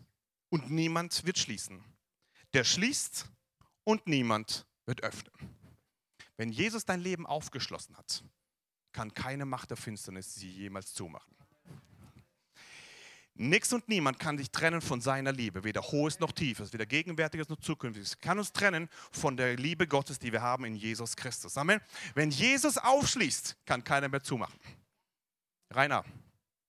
und 0.49 0.69
niemand 0.69 1.25
wird 1.25 1.37
schließen. 1.37 1.83
Der 2.53 2.63
schließt 2.63 3.25
und 3.83 4.07
niemand 4.07 4.65
wird 4.85 5.01
öffnen. 5.03 5.33
Wenn 6.37 6.51
Jesus 6.51 6.85
dein 6.85 7.01
Leben 7.01 7.25
aufgeschlossen 7.25 7.97
hat, 7.97 8.23
kann 8.91 9.13
keine 9.13 9.45
Macht 9.45 9.69
der 9.69 9.77
Finsternis 9.77 10.35
sie 10.35 10.49
jemals 10.49 10.93
zumachen. 10.93 11.35
Nichts 13.41 13.71
und 13.71 13.87
niemand 13.87 14.19
kann 14.19 14.35
dich 14.35 14.51
trennen 14.51 14.81
von 14.81 14.99
seiner 14.99 15.31
Liebe, 15.31 15.63
weder 15.63 15.81
hohes 15.81 16.19
noch 16.19 16.33
tiefes, 16.33 16.73
weder 16.73 16.85
gegenwärtiges 16.85 17.47
noch 17.47 17.61
zukünftiges. 17.61 18.19
Kann 18.19 18.37
uns 18.37 18.51
trennen 18.51 18.89
von 19.13 19.37
der 19.37 19.55
Liebe 19.55 19.87
Gottes, 19.87 20.19
die 20.19 20.33
wir 20.33 20.41
haben 20.41 20.65
in 20.65 20.75
Jesus 20.75 21.15
Christus. 21.15 21.57
Amen. 21.57 21.79
Wenn 22.15 22.31
Jesus 22.31 22.77
aufschließt, 22.77 23.55
kann 23.65 23.81
keiner 23.81 24.09
mehr 24.09 24.21
zumachen. 24.21 24.59
Rainer, 25.71 26.03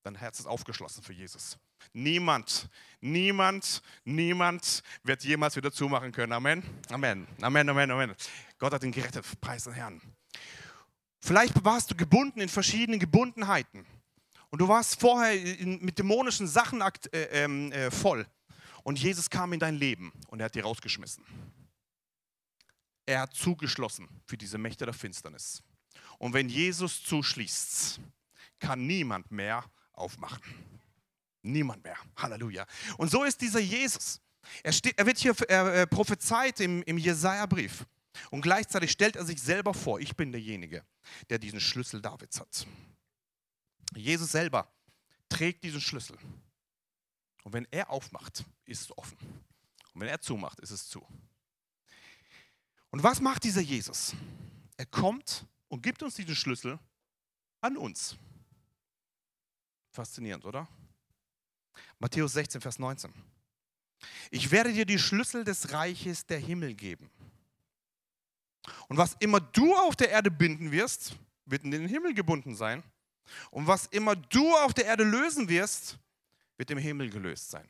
dein 0.05 0.15
Herz 0.15 0.39
ist 0.39 0.47
aufgeschlossen 0.47 1.03
für 1.03 1.13
Jesus. 1.13 1.59
Niemand, 1.93 2.69
niemand, 3.01 3.83
niemand 4.05 4.85
wird 5.03 5.25
jemals 5.25 5.57
wieder 5.57 5.73
zumachen 5.73 6.13
können. 6.13 6.33
Amen. 6.33 6.63
Amen. 6.89 7.27
Amen, 7.41 7.69
Amen, 7.69 7.91
Amen. 7.91 8.15
Gott 8.61 8.73
hat 8.73 8.85
ihn 8.85 8.93
gerettet. 8.93 9.27
Preis 9.41 9.65
den 9.65 9.73
Herrn. 9.73 10.01
Vielleicht 11.19 11.65
warst 11.65 11.91
du 11.91 11.97
gebunden 11.97 12.41
in 12.41 12.49
verschiedenen 12.49 13.01
Gebundenheiten. 13.01 13.85
Und 14.51 14.61
du 14.61 14.69
warst 14.69 15.01
vorher 15.01 15.33
in, 15.59 15.81
mit 15.81 15.99
dämonischen 15.99 16.47
Sachen 16.47 16.81
äh, 16.81 17.45
ähm, 17.45 17.73
äh, 17.73 17.91
voll. 17.91 18.27
Und 18.83 18.99
Jesus 18.99 19.31
kam 19.31 19.53
in 19.53 19.61
dein 19.61 19.77
Leben 19.77 20.13
und 20.29 20.41
er 20.41 20.47
hat 20.47 20.55
dir 20.55 20.65
rausgeschmissen. 20.65 21.25
Er 23.07 23.21
hat 23.23 23.35
zugeschlossen 23.35 24.09
für 24.27 24.37
diese 24.37 24.59
Mächte 24.59 24.85
der 24.85 24.95
Finsternis. 24.95 25.63
Und 26.19 26.33
wenn 26.33 26.49
Jesus 26.49 27.03
zuschließt, 27.05 28.01
kann 28.59 28.87
niemand 28.87 29.31
mehr 29.31 29.65
aufmachen. 29.93 30.43
Niemand 31.43 31.83
mehr. 31.85 31.97
Halleluja. 32.17 32.67
Und 32.99 33.11
so 33.11 33.25
ist 33.25 33.41
dieser 33.41 33.61
Jesus. 33.61 34.21
Er, 34.63 34.73
steht, 34.73 34.99
er 34.99 35.07
wird 35.07 35.19
hier 35.19 35.35
er, 35.49 35.87
prophezeit 35.87 36.61
im, 36.61 36.83
im 36.83 36.99
Jesaja-Brief. 36.99 37.87
Und 38.31 38.43
gleichzeitig 38.43 38.91
stellt 38.91 39.17
er 39.17 39.25
sich 39.25 39.41
selber 39.41 39.73
vor, 39.73 40.01
ich 40.01 40.17
bin 40.17 40.33
derjenige, 40.33 40.85
der 41.29 41.39
diesen 41.39 41.61
Schlüssel 41.61 42.01
Davids 42.01 42.41
hat. 42.41 42.67
Jesus 43.95 44.33
selber 44.33 44.73
trägt 45.29 45.65
diesen 45.65 45.81
Schlüssel. 45.81 46.17
Und 47.45 47.53
wenn 47.53 47.67
er 47.71 47.91
aufmacht, 47.91 48.45
ist 48.65 48.83
es 48.83 48.99
offen. 48.99 49.17
Und 49.93 50.01
wenn 50.01 50.09
er 50.09 50.21
zumacht, 50.21 50.61
ist 50.61 50.71
es 50.71 50.89
zu. 50.89 51.07
Und 52.91 53.03
was 53.03 53.21
macht 53.21 53.45
dieser 53.45 53.61
Jesus? 53.61 54.15
Er 54.77 54.87
kommt 54.87 55.47
und 55.69 55.83
gibt 55.83 56.03
uns 56.03 56.15
diesen 56.15 56.35
Schlüssel 56.35 56.79
an 57.61 57.77
uns. 57.77 58.17
Faszinierend, 59.93 60.45
oder? 60.45 60.69
Matthäus 61.99 62.33
16, 62.33 62.61
Vers 62.61 62.79
19. 62.79 63.13
Ich 64.31 64.51
werde 64.51 64.73
dir 64.73 64.87
die 64.87 64.99
Schlüssel 64.99 65.45
des 65.45 65.73
Reiches 65.73 66.27
der 66.27 66.39
Himmel 66.39 66.75
geben. 66.75 67.11
Und 68.89 68.97
was 68.97 69.15
immer 69.21 69.41
du 69.41 69.75
auf 69.77 69.97
der 69.97 70.11
Erde 70.11 70.31
binden 70.31 70.71
wirst, 70.71 71.17
wird 71.45 71.65
in 71.65 71.71
den 71.71 71.89
Himmel 71.89 72.15
gebunden 72.15 72.55
sein. 72.55 72.83
Und 73.51 73.67
was 73.67 73.87
immer 73.87 74.17
du 74.17 74.55
auf 74.57 74.75
der 74.75 74.87
Erde 74.87 75.05
lösen 75.05 75.49
wirst, 75.49 75.99
wird 76.57 76.71
im 76.71 76.79
Himmel 76.79 77.11
gelöst 77.11 77.51
sein. 77.51 77.69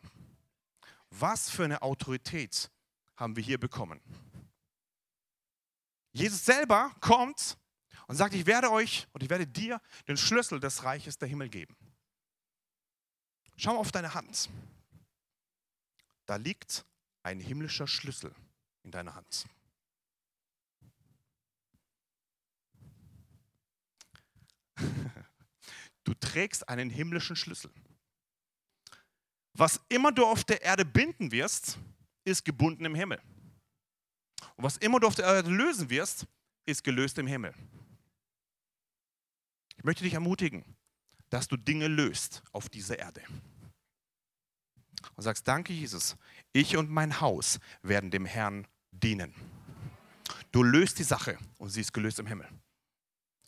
Was 1.11 1.51
für 1.51 1.65
eine 1.65 1.83
Autorität 1.83 2.71
haben 3.17 3.37
wir 3.37 3.43
hier 3.43 3.59
bekommen? 3.59 4.01
Jesus 6.13 6.45
selber 6.45 6.95
kommt 7.01 7.57
und 8.07 8.17
sagt, 8.17 8.35
ich 8.35 8.47
werde 8.47 8.71
euch 8.71 9.07
und 9.13 9.23
ich 9.23 9.31
werde 9.31 9.47
dir 9.47 9.81
den 10.09 10.17
Schlüssel 10.17 10.59
des 10.59 10.83
Reiches 10.85 11.19
der 11.19 11.29
Himmel 11.29 11.49
geben. 11.49 11.77
Schau 13.57 13.77
auf 13.77 13.93
deine 13.93 14.15
Hand. 14.15 14.51
Da 16.27 16.37
liegt 16.37 16.85
ein 17.23 17.41
himmlischer 17.41 17.87
Schlüssel 17.87 18.35
in 18.83 18.91
deiner 18.91 19.15
Hand. 19.15 19.47
Du 26.05 26.15
trägst 26.15 26.69
einen 26.69 26.91
himmlischen 26.91 27.37
Schlüssel. 27.37 27.71
Was 29.55 29.81
immer 29.89 30.13
du 30.13 30.25
auf 30.25 30.45
der 30.45 30.63
Erde 30.63 30.85
binden 30.85 31.33
wirst, 31.33 31.79
ist 32.25 32.45
gebunden 32.45 32.85
im 32.85 32.95
Himmel. 32.95 33.21
Und 34.57 34.65
was 34.65 34.77
immer 34.77 35.01
du 35.01 35.07
auf 35.07 35.15
der 35.15 35.27
Erde 35.27 35.51
lösen 35.51 35.91
wirst, 35.91 36.27
ist 36.67 36.85
gelöst 36.85 37.19
im 37.19 37.27
Himmel. 37.27 37.55
Ich 39.77 39.85
möchte 39.85 40.05
dich 40.05 40.15
ermutigen, 40.15 40.65
dass 41.31 41.49
du 41.49 41.57
Dinge 41.57 41.89
löst 41.89 42.43
auf 42.53 42.69
dieser 42.69 42.99
Erde. 42.99 43.23
Und 45.17 45.23
sagst, 45.23 45.49
danke 45.49 45.73
Jesus, 45.73 46.17
ich 46.53 46.77
und 46.77 46.91
mein 46.91 47.21
Haus 47.21 47.59
werden 47.83 48.11
dem 48.11 48.27
Herrn 48.27 48.67
dienen. 48.91 49.35
Du 50.53 50.63
löst 50.63 50.99
die 50.99 51.05
Sache 51.05 51.39
und 51.59 51.71
sie 51.71 51.81
ist 51.81 51.93
gelöst 51.93 52.19
im 52.19 52.27
Himmel. 52.27 52.49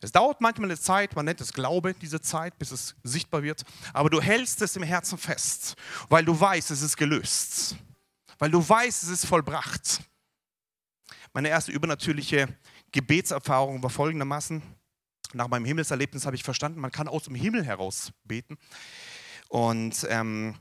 Es 0.03 0.11
dauert 0.11 0.41
manchmal 0.41 0.69
eine 0.69 0.77
Zeit, 0.77 1.15
man 1.15 1.23
nennt 1.23 1.39
es 1.39 1.53
Glaube, 1.53 1.93
diese 1.93 2.19
Zeit, 2.19 2.59
bis 2.59 2.71
es 2.71 2.93
sichtbar 3.03 3.41
wird. 3.41 3.63
Aber 3.93 4.09
du 4.09 4.19
hältst 4.19 4.61
es 4.61 4.75
im 4.75 4.83
Herzen 4.83 5.17
fest, 5.17 5.75
weil 6.09 6.25
du 6.25 6.37
weißt, 6.37 6.71
es 6.71 6.81
ist 6.81 6.97
gelöst. 6.97 7.77
Weil 8.37 8.51
du 8.51 8.67
weißt, 8.67 9.03
es 9.03 9.09
ist 9.09 9.25
vollbracht. 9.25 10.01
Meine 11.31 11.47
erste 11.47 11.71
übernatürliche 11.71 12.49
Gebetserfahrung 12.91 13.81
war 13.81 13.89
folgendermaßen. 13.89 14.61
Nach 15.31 15.47
meinem 15.47 15.63
Himmelserlebnis 15.63 16.25
habe 16.25 16.35
ich 16.35 16.43
verstanden, 16.43 16.81
man 16.81 16.91
kann 16.91 17.07
aus 17.07 17.23
dem 17.23 17.35
Himmel 17.35 17.63
heraus 17.63 18.11
beten. 18.25 18.57
Und, 19.47 20.05
ähm, 20.09 20.55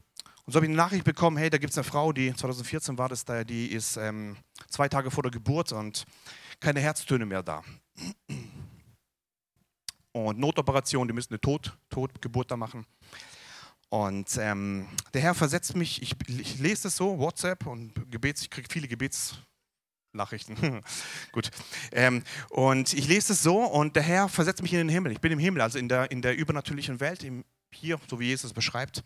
und 0.45 0.53
so 0.53 0.57
habe 0.57 0.67
ich 0.67 0.71
eine 0.71 0.77
Nachricht 0.77 1.05
bekommen, 1.05 1.37
hey, 1.37 1.51
da 1.51 1.59
gibt 1.59 1.73
es 1.73 1.79
eine 1.79 1.85
Frau, 1.85 2.13
die 2.13 2.33
2014 2.33 2.97
war 2.97 3.09
das 3.09 3.25
da, 3.25 3.43
die 3.43 3.73
ist 3.73 3.97
ähm, 3.97 4.37
zwei 4.69 4.89
Tage 4.89 5.11
vor 5.11 5.25
der 5.25 5.33
Geburt 5.33 5.73
und 5.73 6.05
keine 6.61 6.79
Herztöne 6.79 7.27
mehr 7.27 7.43
da. 7.43 7.65
Und 10.13 10.39
Notoperation, 10.39 11.09
die 11.09 11.15
müssen 11.15 11.33
eine 11.33 11.41
Tot, 11.41 11.77
Totgeburt 11.89 12.51
da 12.51 12.57
machen. 12.57 12.87
Und 13.89 14.39
ähm, 14.39 14.89
der 15.13 15.21
Herr 15.21 15.35
versetzt 15.35 15.77
mich, 15.77 16.01
ich, 16.01 16.15
ich 16.27 16.59
lese 16.59 16.85
das 16.85 16.97
so, 16.97 17.19
WhatsApp 17.19 17.67
und 17.67 17.93
Gebets, 18.11 18.43
ich 18.43 18.51
kriege 18.51 18.67
viele 18.71 18.89
Gebetsnachrichten. 18.89 20.83
Gut. 21.33 21.51
Ähm, 21.93 22.23
und 22.49 22.95
ich 22.95 23.07
lese 23.07 23.35
es 23.35 23.43
so 23.43 23.59
und 23.59 23.97
der 23.97 24.03
Herr 24.03 24.29
versetzt 24.31 24.63
mich 24.63 24.73
in 24.73 24.79
den 24.79 24.89
Himmel. 24.89 25.13
Ich 25.13 25.21
bin 25.21 25.33
im 25.33 25.39
Himmel, 25.39 25.61
also 25.61 25.79
in 25.79 25.89
der, 25.89 26.11
in 26.11 26.23
der 26.23 26.37
übernatürlichen 26.37 27.01
Welt, 27.01 27.23
im, 27.23 27.45
hier, 27.71 27.99
so 28.09 28.19
wie 28.19 28.29
Jesus 28.29 28.55
beschreibt, 28.55 29.03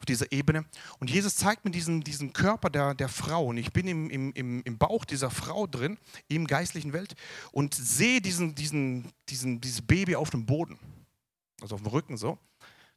auf 0.00 0.06
dieser 0.06 0.32
Ebene. 0.32 0.64
Und 0.98 1.10
Jesus 1.10 1.36
zeigt 1.36 1.64
mir 1.64 1.70
diesen, 1.70 2.00
diesen 2.00 2.32
Körper 2.32 2.70
der, 2.70 2.94
der 2.94 3.08
Frau. 3.08 3.46
Und 3.46 3.58
ich 3.58 3.70
bin 3.72 3.86
im, 3.86 4.08
im, 4.08 4.62
im 4.62 4.78
Bauch 4.78 5.04
dieser 5.04 5.30
Frau 5.30 5.66
drin, 5.66 5.98
im 6.28 6.46
geistlichen 6.46 6.94
Welt, 6.94 7.14
und 7.52 7.74
sehe 7.74 8.22
diesen, 8.22 8.54
diesen, 8.54 9.12
diesen, 9.28 9.60
dieses 9.60 9.82
Baby 9.82 10.16
auf 10.16 10.30
dem 10.30 10.46
Boden, 10.46 10.78
also 11.60 11.74
auf 11.74 11.82
dem 11.82 11.90
Rücken 11.90 12.16
so, 12.16 12.38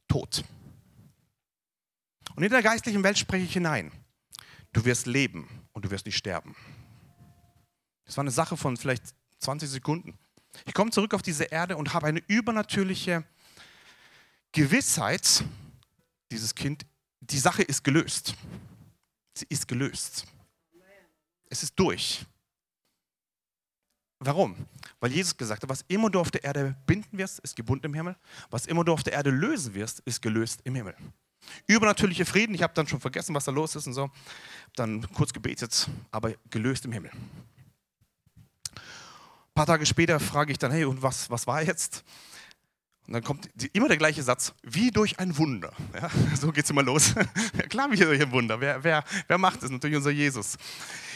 tot. 0.08 0.44
Und 2.34 2.42
in 2.42 2.50
der 2.50 2.62
geistlichen 2.62 3.04
Welt 3.04 3.18
spreche 3.18 3.44
ich 3.44 3.52
hinein. 3.52 3.92
Du 4.72 4.84
wirst 4.86 5.06
leben 5.06 5.46
und 5.72 5.84
du 5.84 5.90
wirst 5.90 6.06
nicht 6.06 6.16
sterben. 6.16 6.56
Das 8.06 8.16
war 8.16 8.22
eine 8.22 8.30
Sache 8.30 8.56
von 8.56 8.78
vielleicht 8.78 9.14
20 9.40 9.68
Sekunden. 9.68 10.18
Ich 10.64 10.72
komme 10.72 10.90
zurück 10.90 11.12
auf 11.12 11.22
diese 11.22 11.44
Erde 11.44 11.76
und 11.76 11.92
habe 11.92 12.06
eine 12.06 12.22
übernatürliche 12.28 13.24
Gewissheit, 14.52 15.44
dieses 16.30 16.54
Kind, 16.54 16.86
die 17.30 17.38
Sache 17.38 17.62
ist 17.62 17.82
gelöst. 17.82 18.34
Sie 19.34 19.46
ist 19.48 19.66
gelöst. 19.66 20.26
Es 21.48 21.62
ist 21.62 21.78
durch. 21.78 22.24
Warum? 24.18 24.56
Weil 25.00 25.12
Jesus 25.12 25.36
gesagt 25.36 25.62
hat, 25.62 25.68
was 25.68 25.84
immer 25.88 26.08
du 26.10 26.20
auf 26.20 26.30
der 26.30 26.44
Erde 26.44 26.76
binden 26.86 27.18
wirst, 27.18 27.40
ist 27.40 27.56
gebunden 27.56 27.86
im 27.86 27.94
Himmel. 27.94 28.16
Was 28.50 28.66
immer 28.66 28.84
du 28.84 28.92
auf 28.92 29.02
der 29.02 29.12
Erde 29.12 29.30
lösen 29.30 29.74
wirst, 29.74 30.00
ist 30.00 30.22
gelöst 30.22 30.60
im 30.64 30.74
Himmel. 30.74 30.94
Übernatürliche 31.66 32.24
Frieden, 32.24 32.54
ich 32.54 32.62
habe 32.62 32.72
dann 32.74 32.86
schon 32.86 33.00
vergessen, 33.00 33.34
was 33.34 33.44
da 33.44 33.52
los 33.52 33.76
ist 33.76 33.86
und 33.86 33.92
so. 33.92 34.02
Habe 34.04 34.12
dann 34.76 35.12
kurz 35.12 35.32
gebetet, 35.32 35.88
aber 36.10 36.32
gelöst 36.48 36.86
im 36.86 36.92
Himmel. 36.92 37.10
Ein 38.74 39.54
paar 39.54 39.66
Tage 39.66 39.84
später 39.84 40.18
frage 40.20 40.52
ich 40.52 40.58
dann, 40.58 40.72
hey, 40.72 40.84
und 40.84 41.02
was, 41.02 41.28
was 41.30 41.46
war 41.46 41.62
jetzt? 41.62 42.02
Und 43.06 43.12
dann 43.12 43.22
kommt 43.22 43.50
die, 43.54 43.66
immer 43.74 43.88
der 43.88 43.98
gleiche 43.98 44.22
Satz, 44.22 44.54
wie 44.62 44.90
durch 44.90 45.18
ein 45.18 45.36
Wunder. 45.36 45.72
Ja, 45.94 46.10
so 46.40 46.50
geht 46.52 46.64
es 46.64 46.70
immer 46.70 46.82
los. 46.82 47.14
ja, 47.14 47.62
klar, 47.68 47.90
wie 47.90 47.96
durch 47.96 48.20
ein 48.20 48.32
Wunder. 48.32 48.60
Wer, 48.60 48.82
wer, 48.82 49.04
wer 49.28 49.38
macht 49.38 49.62
es? 49.62 49.70
Natürlich 49.70 49.96
unser 49.96 50.10
Jesus. 50.10 50.56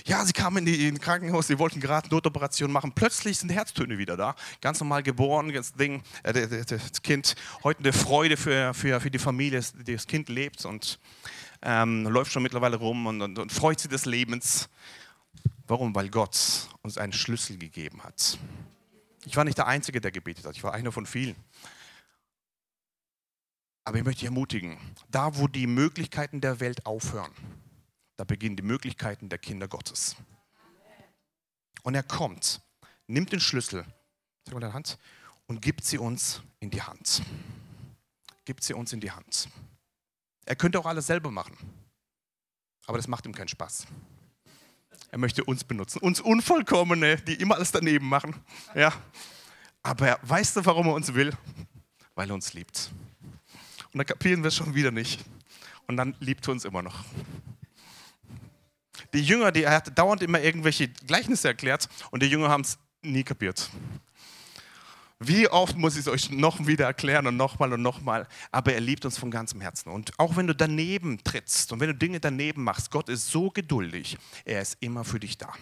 Ja, 0.04 0.24
sie 0.24 0.32
kamen 0.32 0.58
in, 0.58 0.64
die, 0.66 0.88
in 0.88 1.00
Krankenhaus, 1.00 1.46
sie 1.46 1.58
wollten 1.58 1.80
gerade 1.80 2.08
Notoperation 2.10 2.70
machen. 2.70 2.92
Plötzlich 2.94 3.38
sind 3.38 3.50
Herztöne 3.50 3.96
wieder 3.96 4.16
da. 4.16 4.34
Ganz 4.60 4.80
normal 4.80 5.02
geboren, 5.02 5.52
das 5.52 5.72
Ding, 5.72 6.02
äh, 6.24 6.64
das 6.64 7.02
Kind. 7.02 7.34
Heute 7.64 7.80
eine 7.80 7.92
Freude 7.94 8.36
für, 8.36 8.74
für, 8.74 9.00
für 9.00 9.10
die 9.10 9.18
Familie, 9.18 9.62
das 9.86 10.06
Kind 10.06 10.28
lebt 10.28 10.66
und 10.66 10.98
ähm, 11.62 12.06
läuft 12.06 12.32
schon 12.32 12.42
mittlerweile 12.42 12.76
rum 12.76 13.06
und, 13.06 13.22
und, 13.22 13.38
und 13.38 13.50
freut 13.50 13.80
sich 13.80 13.90
des 13.90 14.04
Lebens. 14.04 14.68
Warum? 15.66 15.94
Weil 15.94 16.10
Gott 16.10 16.68
uns 16.82 16.98
einen 16.98 17.12
Schlüssel 17.12 17.58
gegeben 17.58 18.02
hat. 18.02 18.38
Ich 19.24 19.36
war 19.36 19.44
nicht 19.44 19.58
der 19.58 19.66
Einzige, 19.66 20.00
der 20.00 20.10
gebetet 20.10 20.46
hat. 20.46 20.54
Ich 20.54 20.62
war 20.62 20.72
einer 20.72 20.92
von 20.92 21.06
vielen. 21.06 21.36
Aber 23.88 23.96
ich 23.96 24.04
möchte 24.04 24.20
dich 24.20 24.26
ermutigen, 24.26 24.76
da 25.10 25.38
wo 25.38 25.48
die 25.48 25.66
Möglichkeiten 25.66 26.42
der 26.42 26.60
Welt 26.60 26.84
aufhören, 26.84 27.32
da 28.16 28.24
beginnen 28.24 28.54
die 28.54 28.62
Möglichkeiten 28.62 29.30
der 29.30 29.38
Kinder 29.38 29.66
Gottes. 29.66 30.14
Und 31.84 31.94
er 31.94 32.02
kommt, 32.02 32.60
nimmt 33.06 33.32
den 33.32 33.40
Schlüssel 33.40 33.86
in 34.50 34.60
der 34.60 34.74
Hand 34.74 34.98
und 35.46 35.62
gibt 35.62 35.86
sie 35.86 35.96
uns 35.96 36.42
in 36.60 36.68
die 36.68 36.82
Hand. 36.82 37.22
Gibt 38.44 38.62
sie 38.62 38.74
uns 38.74 38.92
in 38.92 39.00
die 39.00 39.10
Hand. 39.10 39.48
Er 40.44 40.54
könnte 40.54 40.78
auch 40.78 40.86
alles 40.86 41.06
selber 41.06 41.30
machen, 41.30 41.56
aber 42.84 42.98
das 42.98 43.08
macht 43.08 43.24
ihm 43.24 43.34
keinen 43.34 43.48
Spaß. 43.48 43.86
Er 45.10 45.18
möchte 45.18 45.44
uns 45.44 45.64
benutzen, 45.64 46.00
uns 46.00 46.20
Unvollkommene, 46.20 47.16
die 47.22 47.36
immer 47.36 47.54
alles 47.54 47.72
daneben 47.72 48.06
machen. 48.06 48.36
Ja. 48.74 48.92
Aber 49.82 50.18
weißt 50.24 50.56
du, 50.56 50.66
warum 50.66 50.88
er 50.88 50.92
uns 50.92 51.14
will? 51.14 51.32
Weil 52.14 52.28
er 52.28 52.34
uns 52.34 52.52
liebt. 52.52 52.90
Und 53.98 54.08
dann 54.08 54.16
kapieren 54.16 54.44
wir 54.44 54.48
es 54.48 54.54
schon 54.54 54.76
wieder 54.76 54.92
nicht. 54.92 55.24
Und 55.88 55.96
dann 55.96 56.14
liebt 56.20 56.46
er 56.46 56.52
uns 56.52 56.64
immer 56.64 56.82
noch. 56.82 57.04
Die 59.12 59.20
Jünger, 59.20 59.50
die, 59.50 59.64
er 59.64 59.72
hat 59.72 59.98
dauernd 59.98 60.22
immer 60.22 60.40
irgendwelche 60.40 60.86
Gleichnisse 60.86 61.48
erklärt 61.48 61.88
und 62.12 62.22
die 62.22 62.28
Jünger 62.28 62.48
haben 62.48 62.60
es 62.60 62.78
nie 63.02 63.24
kapiert. 63.24 63.68
Wie 65.18 65.48
oft 65.48 65.76
muss 65.76 65.94
ich 65.94 66.02
es 66.02 66.06
euch 66.06 66.30
noch 66.30 66.64
wieder 66.68 66.84
erklären 66.84 67.26
und 67.26 67.36
nochmal 67.36 67.72
und 67.72 67.82
nochmal. 67.82 68.28
Aber 68.52 68.72
er 68.72 68.80
liebt 68.80 69.04
uns 69.04 69.18
von 69.18 69.32
ganzem 69.32 69.60
Herzen. 69.60 69.90
Und 69.90 70.16
auch 70.16 70.36
wenn 70.36 70.46
du 70.46 70.54
daneben 70.54 71.18
trittst 71.24 71.72
und 71.72 71.80
wenn 71.80 71.88
du 71.88 71.96
Dinge 71.96 72.20
daneben 72.20 72.62
machst, 72.62 72.92
Gott 72.92 73.08
ist 73.08 73.32
so 73.32 73.50
geduldig. 73.50 74.16
Er 74.44 74.62
ist 74.62 74.76
immer 74.78 75.04
für 75.04 75.18
dich 75.18 75.38
da. 75.38 75.52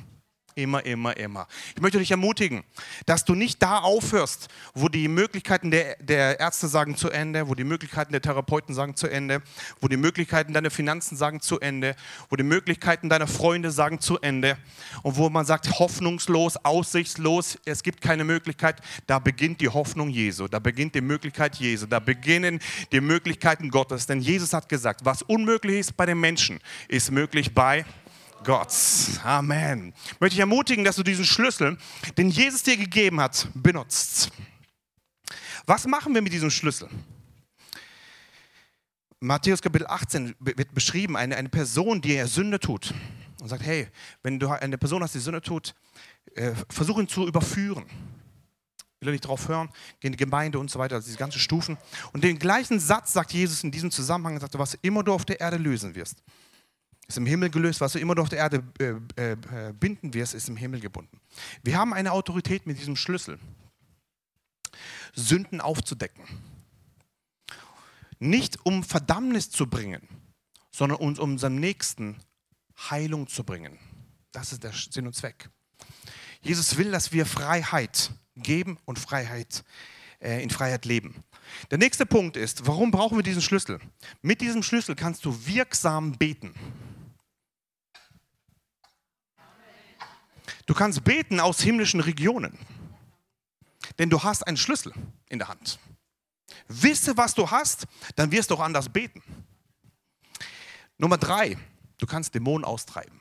Immer, 0.59 0.87
immer, 0.87 1.15
immer. 1.19 1.47
Ich 1.75 1.83
möchte 1.83 1.99
dich 1.99 2.11
ermutigen, 2.11 2.65
dass 3.05 3.27
du 3.27 3.35
nicht 3.35 3.63
da 3.63 3.81
aufhörst, 3.81 4.49
wo 4.73 4.89
die 4.89 5.07
Möglichkeiten 5.07 5.71
der, 5.71 5.97
der 5.97 6.41
Ärzte 6.41 6.67
sagen 6.67 6.97
zu 6.97 7.11
Ende, 7.11 7.47
wo 7.47 7.55
die 7.55 7.63
Möglichkeiten 7.63 8.13
der 8.13 8.23
Therapeuten 8.23 8.75
sagen 8.75 8.97
zu 8.97 9.07
Ende, 9.07 9.43
wo 9.83 9.89
die 9.89 9.99
Möglichkeiten 9.99 10.55
deiner 10.55 10.71
Finanzen 10.71 11.15
sagen 11.15 11.43
zu 11.43 11.61
Ende, 11.61 11.95
wo 12.31 12.37
die 12.37 12.43
Möglichkeiten 12.43 13.11
deiner 13.11 13.27
Freunde 13.27 13.71
sagen 13.71 14.01
zu 14.01 14.19
Ende 14.21 14.57
und 15.03 15.19
wo 15.19 15.29
man 15.29 15.45
sagt, 15.45 15.79
hoffnungslos, 15.79 16.57
aussichtslos, 16.65 17.59
es 17.67 17.83
gibt 17.83 18.01
keine 18.01 18.25
Möglichkeit. 18.25 18.81
Da 19.07 19.19
beginnt 19.19 19.61
die 19.61 19.69
Hoffnung 19.69 20.09
Jesu, 20.09 20.49
da 20.49 20.59
beginnt 20.59 20.95
die 20.95 21.03
Möglichkeit 21.03 21.57
Jesu, 21.57 21.85
da 21.85 22.01
beginnen 22.01 22.61
die 22.93 23.03
Möglichkeiten 23.03 23.69
Gottes. 23.69 24.07
Denn 24.07 24.23
Jesus 24.23 24.55
hat 24.55 24.71
gesagt, 24.71 25.05
was 25.05 25.21
unmöglich 25.21 25.81
ist 25.81 25.99
bei 25.99 26.07
den 26.07 26.19
Menschen, 26.19 26.61
ist 26.89 27.11
möglich 27.11 27.53
bei 27.53 27.83
Gott. 27.83 28.06
Amen. 29.25 29.93
Ich 30.05 30.21
möchte 30.21 30.35
dich 30.35 30.41
ermutigen, 30.41 30.85
dass 30.85 30.95
du 30.95 31.03
diesen 31.03 31.25
Schlüssel, 31.25 31.77
den 32.17 32.31
Jesus 32.31 32.63
dir 32.63 32.77
gegeben 32.77 33.21
hat, 33.21 33.49
benutzt. 33.55 34.31
Was 35.67 35.85
machen 35.87 36.15
wir 36.15 36.23
mit 36.23 36.33
diesem 36.33 36.51
Schlüssel? 36.51 36.89
Matthäus 39.19 39.61
Kapitel 39.61 39.89
18 39.89 40.37
wird 40.39 40.73
beschrieben, 40.75 41.17
eine, 41.17 41.37
eine 41.37 41.49
Person, 41.49 42.01
die 42.01 42.23
Sünde 42.27 42.61
tut. 42.61 42.95
Und 43.41 43.49
sagt, 43.49 43.65
hey, 43.65 43.89
wenn 44.23 44.39
du 44.39 44.49
eine 44.49 44.79
Person 44.79 45.03
hast, 45.03 45.17
die 45.17 45.19
Sünde 45.19 45.43
tut, 45.43 45.75
äh, 46.37 46.53
versuch 46.71 47.01
ihn 47.01 47.09
zu 47.09 47.27
überführen. 47.27 47.85
Will 49.01 49.09
er 49.09 49.13
nicht 49.13 49.27
drauf 49.27 49.49
hören, 49.49 49.71
geh 49.99 50.07
in 50.07 50.13
die 50.13 50.19
Gemeinde 50.19 50.61
und 50.61 50.71
so 50.71 50.79
weiter, 50.79 50.95
also 50.95 51.07
diese 51.07 51.19
ganzen 51.19 51.41
Stufen. 51.41 51.77
Und 52.13 52.23
den 52.23 52.39
gleichen 52.39 52.79
Satz 52.79 53.13
sagt 53.13 53.33
Jesus 53.33 53.65
in 53.65 53.73
diesem 53.73 53.91
Zusammenhang, 53.91 54.39
sagt, 54.39 54.57
was 54.57 54.75
immer 54.83 55.03
du 55.03 55.13
auf 55.13 55.25
der 55.25 55.41
Erde 55.41 55.57
lösen 55.57 55.97
wirst, 55.97 56.23
ist 57.09 57.19
im 57.19 57.27
Himmel 57.27 57.51
gelöst. 57.51 57.81
Was 57.81 57.93
du 57.93 57.99
immer 57.99 58.19
auf 58.19 58.29
der 58.29 58.39
Erde 58.39 58.63
äh, 58.81 59.33
äh, 59.33 59.73
binden 59.73 60.15
wirst, 60.15 60.35
ist 60.35 60.49
im 60.49 60.57
Himmel 60.57 60.81
gebunden. 60.81 61.21
Wir 61.63 61.77
haben 61.77 61.93
eine 61.93 62.13
Autorität 62.13 62.67
mit 62.67 62.79
diesem 62.79 62.97
Schlüssel, 62.97 63.39
Sünden 65.15 65.61
aufzudecken. 65.61 66.25
Nicht 68.19 68.65
um 68.65 68.83
Verdammnis 68.83 69.51
zu 69.51 69.67
bringen, 69.69 70.09
sondern 70.71 70.99
uns 70.99 71.19
unserem 71.19 71.57
Nächsten 71.57 72.17
Heilung 72.91 73.29
zu 73.29 73.45
bringen. 73.45 73.79
Das 74.33 74.53
ist 74.53 74.65
der 74.65 74.73
Sinn 74.73 75.07
und 75.07 75.15
Zweck. 75.15 75.49
Jesus 76.43 76.77
will, 76.77 76.91
dass 76.91 77.13
wir 77.13 77.27
Freiheit 77.27 78.11
geben 78.37 78.79
und 78.85 78.99
Freiheit 78.99 79.65
äh, 80.21 80.43
in 80.43 80.51
Freiheit 80.51 80.85
leben. 80.85 81.25
Der 81.71 81.79
nächste 81.79 82.07
Punkt 82.07 82.37
ist, 82.37 82.67
warum 82.67 82.91
brauchen 82.91 83.17
wir 83.17 83.23
diesen 83.23 83.43
Schlüssel? 83.43 83.81
Mit 84.23 84.41
diesem 84.41 84.63
Schlüssel 84.63 84.95
kannst 84.95 85.25
du 85.25 85.47
wirksam 85.47 86.13
beten. 86.13 86.55
Kannst 90.77 91.03
beten 91.03 91.41
aus 91.41 91.61
himmlischen 91.61 92.01
Regionen, 92.01 92.57
denn 93.99 94.11
du 94.11 94.23
hast 94.23 94.47
einen 94.47 94.57
Schlüssel 94.57 94.93
in 95.29 95.41
der 95.41 95.49
Hand. 95.49 95.81
Wisse, 96.69 97.17
was 97.17 97.35
du 97.35 97.51
hast, 97.51 97.87
dann 98.15 98.31
wirst 98.31 98.51
du 98.51 98.55
auch 98.55 98.61
anders 98.61 98.89
beten. 98.89 99.23
Nummer 100.99 101.19
drei, 101.19 101.59
du 101.99 102.07
kannst 102.07 102.35
Dämonen 102.35 102.65
austreiben. 102.65 103.21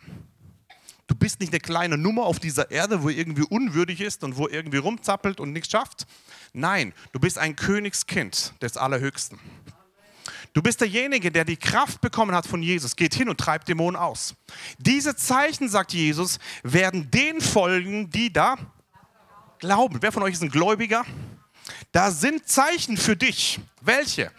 Du 1.08 1.14
bist 1.14 1.40
nicht 1.40 1.54
eine 1.54 1.60
kleine 1.60 1.98
Nummer 1.98 2.24
auf 2.24 2.40
dieser 2.40 2.72
Erde, 2.72 3.04
wo 3.04 3.10
irgendwie 3.10 3.44
unwürdig 3.44 4.02
ist 4.02 4.24
und 4.24 4.38
wo 4.38 4.48
irgendwie 4.48 4.78
rumzappelt 4.78 5.40
und 5.40 5.52
nichts 5.54 5.70
schafft. 5.70 6.08
Nein, 6.54 6.94
du 7.12 7.20
bist 7.20 7.38
ein 7.38 7.56
Königskind 7.56 8.54
des 8.62 8.78
Allerhöchsten. 8.78 9.40
Du 10.56 10.62
bist 10.62 10.80
derjenige, 10.80 11.34
der 11.34 11.44
die 11.44 11.58
Kraft 11.58 12.00
bekommen 12.00 12.34
hat 12.34 12.48
von 12.48 12.64
Jesus. 12.64 12.96
Geht 12.96 13.14
hin 13.14 13.28
und 13.28 13.38
treibt 13.38 13.68
Dämonen 13.68 14.00
aus. 14.00 14.36
Diese 14.78 15.14
Zeichen, 15.14 15.68
sagt 15.68 15.92
Jesus, 15.92 16.40
werden 16.64 17.12
den 17.12 17.42
folgen, 17.42 18.10
die 18.10 18.32
da 18.32 18.56
glauben. 19.60 19.98
Wer 20.00 20.14
von 20.14 20.24
euch 20.24 20.32
ist 20.32 20.44
ein 20.44 20.50
Gläubiger? 20.50 21.04
Da 21.92 22.10
sind 22.10 22.48
Zeichen 22.48 22.96
für 22.96 23.18
dich. 23.18 23.60
Welche? 23.82 24.32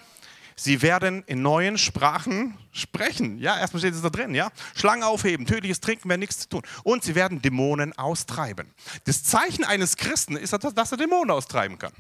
Sie 0.54 0.80
werden 0.80 1.22
in 1.26 1.42
neuen 1.42 1.76
Sprachen 1.76 2.56
sprechen. 2.72 3.38
Ja, 3.38 3.58
erstmal 3.58 3.80
steht 3.80 3.92
es 3.92 4.00
da 4.00 4.08
drin, 4.08 4.34
ja. 4.34 4.50
Schlangen 4.74 5.02
aufheben, 5.02 5.44
tödliches 5.44 5.80
Trinken, 5.80 6.08
wäre 6.08 6.18
nichts 6.18 6.38
zu 6.38 6.48
tun. 6.48 6.62
Und 6.82 7.04
sie 7.04 7.14
werden 7.14 7.42
Dämonen 7.42 7.92
austreiben. 7.98 8.72
Das 9.04 9.22
Zeichen 9.22 9.64
eines 9.64 9.98
Christen 9.98 10.36
ist, 10.36 10.54
dass 10.54 10.92
er 10.92 10.96
Dämonen 10.96 11.30
austreiben 11.30 11.76
kann. 11.76 11.92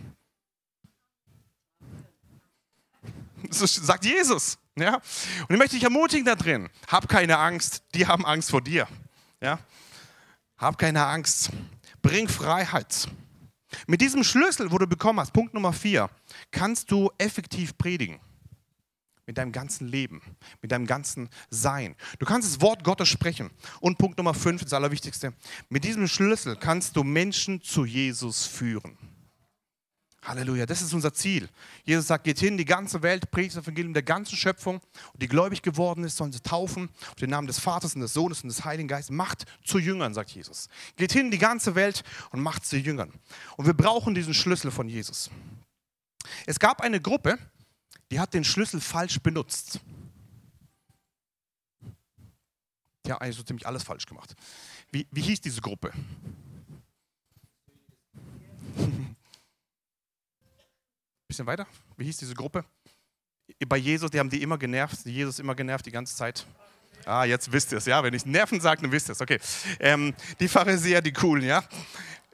Das 3.48 3.74
sagt 3.74 4.04
Jesus. 4.04 4.58
Ja? 4.78 4.96
Und 4.96 5.50
ich 5.50 5.58
möchte 5.58 5.76
dich 5.76 5.84
ermutigen 5.84 6.24
da 6.24 6.34
drin. 6.34 6.68
Hab 6.88 7.08
keine 7.08 7.38
Angst, 7.38 7.82
die 7.94 8.06
haben 8.06 8.24
Angst 8.24 8.50
vor 8.50 8.60
dir. 8.60 8.86
Ja? 9.40 9.58
Hab 10.58 10.78
keine 10.78 11.04
Angst. 11.04 11.50
Bring 12.02 12.28
Freiheit. 12.28 13.08
Mit 13.86 14.00
diesem 14.00 14.22
Schlüssel, 14.22 14.70
wo 14.70 14.78
du 14.78 14.86
bekommen 14.86 15.20
hast, 15.20 15.32
Punkt 15.32 15.54
Nummer 15.54 15.72
vier, 15.72 16.08
kannst 16.50 16.90
du 16.90 17.10
effektiv 17.18 17.76
predigen. 17.76 18.20
Mit 19.26 19.38
deinem 19.38 19.50
ganzen 19.50 19.88
Leben, 19.88 20.22
mit 20.62 20.70
deinem 20.70 20.86
ganzen 20.86 21.28
Sein. 21.50 21.96
Du 22.20 22.26
kannst 22.26 22.48
das 22.48 22.60
Wort 22.60 22.84
Gottes 22.84 23.08
sprechen. 23.08 23.50
Und 23.80 23.98
Punkt 23.98 24.18
Nummer 24.18 24.34
fünf, 24.34 24.62
das 24.62 24.72
Allerwichtigste, 24.72 25.32
mit 25.68 25.82
diesem 25.82 26.06
Schlüssel 26.06 26.54
kannst 26.54 26.94
du 26.94 27.02
Menschen 27.02 27.60
zu 27.60 27.84
Jesus 27.84 28.46
führen. 28.46 28.96
Halleluja, 30.26 30.66
das 30.66 30.82
ist 30.82 30.92
unser 30.92 31.14
Ziel. 31.14 31.48
Jesus 31.84 32.08
sagt, 32.08 32.24
geht 32.24 32.40
hin, 32.40 32.58
die 32.58 32.64
ganze 32.64 33.02
Welt, 33.02 33.30
predigt 33.30 33.56
das 33.56 33.62
Evangelium 33.62 33.94
der 33.94 34.02
ganzen 34.02 34.36
Schöpfung. 34.36 34.80
Und 35.12 35.22
die 35.22 35.28
gläubig 35.28 35.62
geworden 35.62 36.02
ist, 36.02 36.16
sollen 36.16 36.32
sie 36.32 36.40
taufen 36.40 36.90
auf 37.08 37.14
den 37.14 37.30
Namen 37.30 37.46
des 37.46 37.60
Vaters 37.60 37.94
und 37.94 38.00
des 38.00 38.12
Sohnes 38.12 38.42
und 38.42 38.48
des 38.48 38.64
Heiligen 38.64 38.88
Geistes. 38.88 39.14
Macht 39.14 39.44
zu 39.64 39.78
Jüngern, 39.78 40.14
sagt 40.14 40.30
Jesus. 40.30 40.68
Geht 40.96 41.12
hin, 41.12 41.30
die 41.30 41.38
ganze 41.38 41.76
Welt 41.76 42.02
und 42.30 42.40
macht 42.40 42.66
zu 42.66 42.76
Jüngern. 42.76 43.12
Und 43.56 43.66
wir 43.66 43.74
brauchen 43.74 44.14
diesen 44.14 44.34
Schlüssel 44.34 44.70
von 44.70 44.88
Jesus. 44.88 45.30
Es 46.44 46.58
gab 46.58 46.80
eine 46.80 47.00
Gruppe, 47.00 47.38
die 48.10 48.18
hat 48.18 48.34
den 48.34 48.44
Schlüssel 48.44 48.80
falsch 48.80 49.20
benutzt. 49.20 49.80
Die 53.04 53.12
haben 53.12 53.20
eigentlich 53.20 53.36
so 53.36 53.44
ziemlich 53.44 53.66
alles 53.66 53.84
falsch 53.84 54.06
gemacht. 54.06 54.34
Wie, 54.90 55.06
wie 55.12 55.22
hieß 55.22 55.40
diese 55.40 55.60
Gruppe? 55.60 55.92
Bisschen 61.36 61.48
weiter. 61.48 61.66
Wie 61.98 62.04
hieß 62.06 62.16
diese 62.16 62.32
Gruppe? 62.32 62.64
Bei 63.68 63.76
Jesus, 63.76 64.10
die 64.10 64.18
haben 64.18 64.30
die 64.30 64.40
immer 64.40 64.56
genervt, 64.56 65.04
die 65.04 65.12
Jesus 65.12 65.38
immer 65.38 65.54
genervt 65.54 65.84
die 65.84 65.90
ganze 65.90 66.16
Zeit. 66.16 66.46
Ah, 67.04 67.24
jetzt 67.24 67.52
wisst 67.52 67.72
ihr 67.72 67.76
es, 67.76 67.84
ja. 67.84 68.02
Wenn 68.02 68.14
ich 68.14 68.24
Nerven 68.24 68.58
sage, 68.58 68.80
dann 68.80 68.90
wisst 68.90 69.10
ihr 69.10 69.12
es. 69.12 69.20
Okay. 69.20 69.38
Ähm, 69.78 70.14
die 70.40 70.48
Pharisäer, 70.48 71.02
die 71.02 71.12
coolen, 71.12 71.44
ja. 71.44 71.62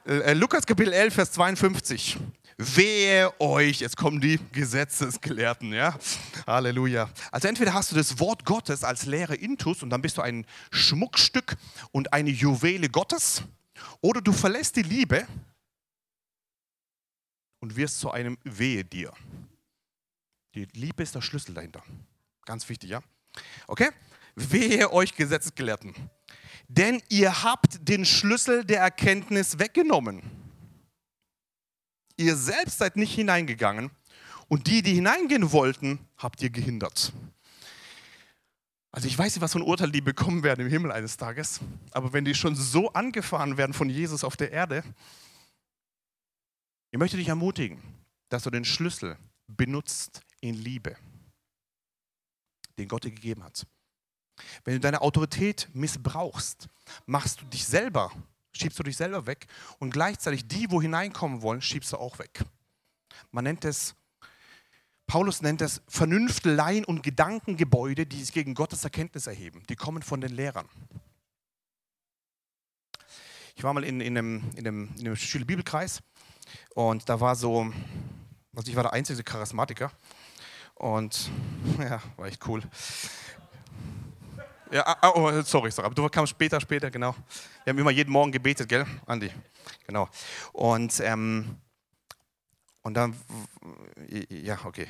Äh, 0.06 0.18
äh 0.18 0.32
Lukas 0.34 0.64
Kapitel 0.64 0.92
11, 0.92 1.14
Vers 1.14 1.32
52. 1.32 2.16
Wehe 2.58 3.32
euch, 3.40 3.80
jetzt 3.80 3.96
kommen 3.96 4.20
die 4.20 4.38
Gesetzesgelehrten, 4.52 5.72
ja. 5.72 5.98
Halleluja. 6.46 7.10
Also 7.32 7.48
entweder 7.48 7.74
hast 7.74 7.90
du 7.90 7.96
das 7.96 8.20
Wort 8.20 8.44
Gottes 8.44 8.84
als 8.84 9.04
Lehre 9.06 9.34
intus 9.34 9.82
und 9.82 9.90
dann 9.90 10.00
bist 10.00 10.16
du 10.16 10.22
ein 10.22 10.46
Schmuckstück 10.70 11.56
und 11.90 12.12
eine 12.12 12.30
Juwele 12.30 12.88
Gottes, 12.88 13.42
oder 14.00 14.20
du 14.20 14.32
verlässt 14.32 14.76
die 14.76 14.82
Liebe 14.82 15.26
und 17.62 17.76
wirst 17.76 18.00
zu 18.00 18.10
einem 18.10 18.36
Wehe 18.42 18.84
dir. 18.84 19.12
Die 20.54 20.66
Liebe 20.74 21.02
ist 21.02 21.14
der 21.14 21.22
Schlüssel 21.22 21.54
dahinter. 21.54 21.82
Ganz 22.44 22.68
wichtig, 22.68 22.90
ja? 22.90 23.00
Okay? 23.68 23.88
Wehe 24.34 24.92
euch 24.92 25.14
Gesetzesgelehrten. 25.14 25.94
Denn 26.66 27.00
ihr 27.08 27.44
habt 27.44 27.88
den 27.88 28.04
Schlüssel 28.04 28.64
der 28.64 28.80
Erkenntnis 28.80 29.60
weggenommen. 29.60 30.22
Ihr 32.16 32.36
selbst 32.36 32.78
seid 32.78 32.96
nicht 32.96 33.14
hineingegangen 33.14 33.90
und 34.48 34.66
die, 34.66 34.82
die 34.82 34.94
hineingehen 34.94 35.52
wollten, 35.52 36.00
habt 36.18 36.42
ihr 36.42 36.50
gehindert. 36.50 37.12
Also 38.90 39.06
ich 39.06 39.16
weiß 39.16 39.34
nicht, 39.34 39.40
was 39.40 39.52
für 39.52 39.60
ein 39.60 39.62
Urteil 39.62 39.92
die 39.92 40.00
bekommen 40.00 40.42
werden 40.42 40.66
im 40.66 40.68
Himmel 40.70 40.90
eines 40.90 41.16
Tages, 41.16 41.60
aber 41.92 42.12
wenn 42.12 42.24
die 42.24 42.34
schon 42.34 42.56
so 42.56 42.92
angefahren 42.92 43.56
werden 43.56 43.72
von 43.72 43.88
Jesus 43.88 44.24
auf 44.24 44.36
der 44.36 44.50
Erde, 44.50 44.82
ich 46.92 46.98
möchte 46.98 47.16
dich 47.16 47.28
ermutigen, 47.28 47.82
dass 48.28 48.44
du 48.44 48.50
den 48.50 48.66
Schlüssel 48.66 49.16
benutzt 49.46 50.20
in 50.40 50.54
Liebe, 50.54 50.94
den 52.78 52.86
Gott 52.86 53.04
dir 53.04 53.10
gegeben 53.10 53.42
hat. 53.42 53.66
Wenn 54.64 54.74
du 54.74 54.80
deine 54.80 55.00
Autorität 55.00 55.68
missbrauchst, 55.72 56.68
machst 57.06 57.40
du 57.40 57.46
dich 57.46 57.64
selber, 57.64 58.12
schiebst 58.52 58.78
du 58.78 58.82
dich 58.82 58.96
selber 58.96 59.26
weg 59.26 59.46
und 59.78 59.90
gleichzeitig 59.90 60.46
die, 60.46 60.70
wo 60.70 60.82
hineinkommen 60.82 61.40
wollen, 61.40 61.62
schiebst 61.62 61.92
du 61.92 61.96
auch 61.96 62.18
weg. 62.18 62.44
Man 63.30 63.44
nennt 63.44 63.64
es, 63.64 63.94
Paulus 65.06 65.40
nennt 65.40 65.62
es 65.62 65.80
Vernünfteleien 65.88 66.84
und 66.84 67.02
Gedankengebäude, 67.02 68.04
die 68.04 68.20
sich 68.20 68.32
gegen 68.32 68.54
Gottes 68.54 68.84
Erkenntnis 68.84 69.26
erheben. 69.26 69.62
Die 69.70 69.76
kommen 69.76 70.02
von 70.02 70.20
den 70.20 70.32
Lehrern. 70.32 70.68
Ich 73.54 73.64
war 73.64 73.72
mal 73.74 73.84
in, 73.84 74.00
in 74.00 74.18
einem, 74.18 74.50
in 74.56 74.66
einem, 74.66 74.94
in 74.98 75.06
einem 75.06 75.16
Schüler-Bibelkreis 75.16 76.02
und 76.74 77.08
da 77.08 77.20
war 77.20 77.36
so, 77.36 77.72
also 78.54 78.70
ich 78.70 78.76
war 78.76 78.82
der 78.82 78.92
einzige 78.92 79.22
Charismatiker. 79.22 79.90
Und 80.74 81.30
ja, 81.78 82.02
war 82.16 82.26
echt 82.26 82.46
cool. 82.48 82.62
Ja, 84.72 84.86
ah, 84.86 85.12
oh, 85.14 85.30
sorry, 85.42 85.70
sorry, 85.70 85.86
aber 85.86 85.94
du 85.94 86.08
kamst 86.08 86.30
später, 86.30 86.58
später, 86.58 86.90
genau. 86.90 87.14
Wir 87.64 87.72
haben 87.72 87.78
immer 87.78 87.90
jeden 87.90 88.10
Morgen 88.10 88.32
gebetet, 88.32 88.70
gell, 88.70 88.86
Andi? 89.04 89.30
Genau. 89.86 90.08
Und, 90.54 90.98
ähm, 91.00 91.56
und 92.80 92.94
dann, 92.94 93.14
ja, 94.30 94.58
okay. 94.64 94.86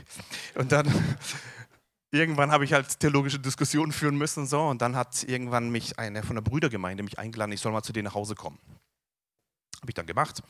Und 0.54 0.70
dann, 0.70 0.86
irgendwann 2.12 2.52
habe 2.52 2.64
ich 2.64 2.72
halt 2.72 3.00
theologische 3.00 3.40
Diskussionen 3.40 3.90
führen 3.90 4.16
müssen, 4.16 4.46
so. 4.46 4.60
Und 4.62 4.80
dann 4.82 4.94
hat 4.94 5.24
irgendwann 5.24 5.70
mich 5.70 5.98
einer 5.98 6.22
von 6.22 6.36
der 6.36 6.42
Brüdergemeinde 6.42 7.02
mich 7.02 7.18
eingeladen, 7.18 7.50
ich 7.50 7.60
soll 7.60 7.72
mal 7.72 7.82
zu 7.82 7.92
denen 7.92 8.04
nach 8.04 8.14
Hause 8.14 8.36
kommen. 8.36 8.60
Habe 9.80 9.90
ich 9.90 9.94
dann 9.94 10.06
gemacht. 10.06 10.44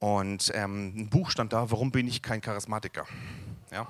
Und 0.00 0.50
ähm, 0.54 0.94
ein 0.96 1.10
Buch 1.10 1.30
stand 1.30 1.52
da, 1.52 1.70
warum 1.70 1.92
bin 1.92 2.08
ich 2.08 2.22
kein 2.22 2.40
Charismatiker? 2.40 3.06
Ja. 3.70 3.86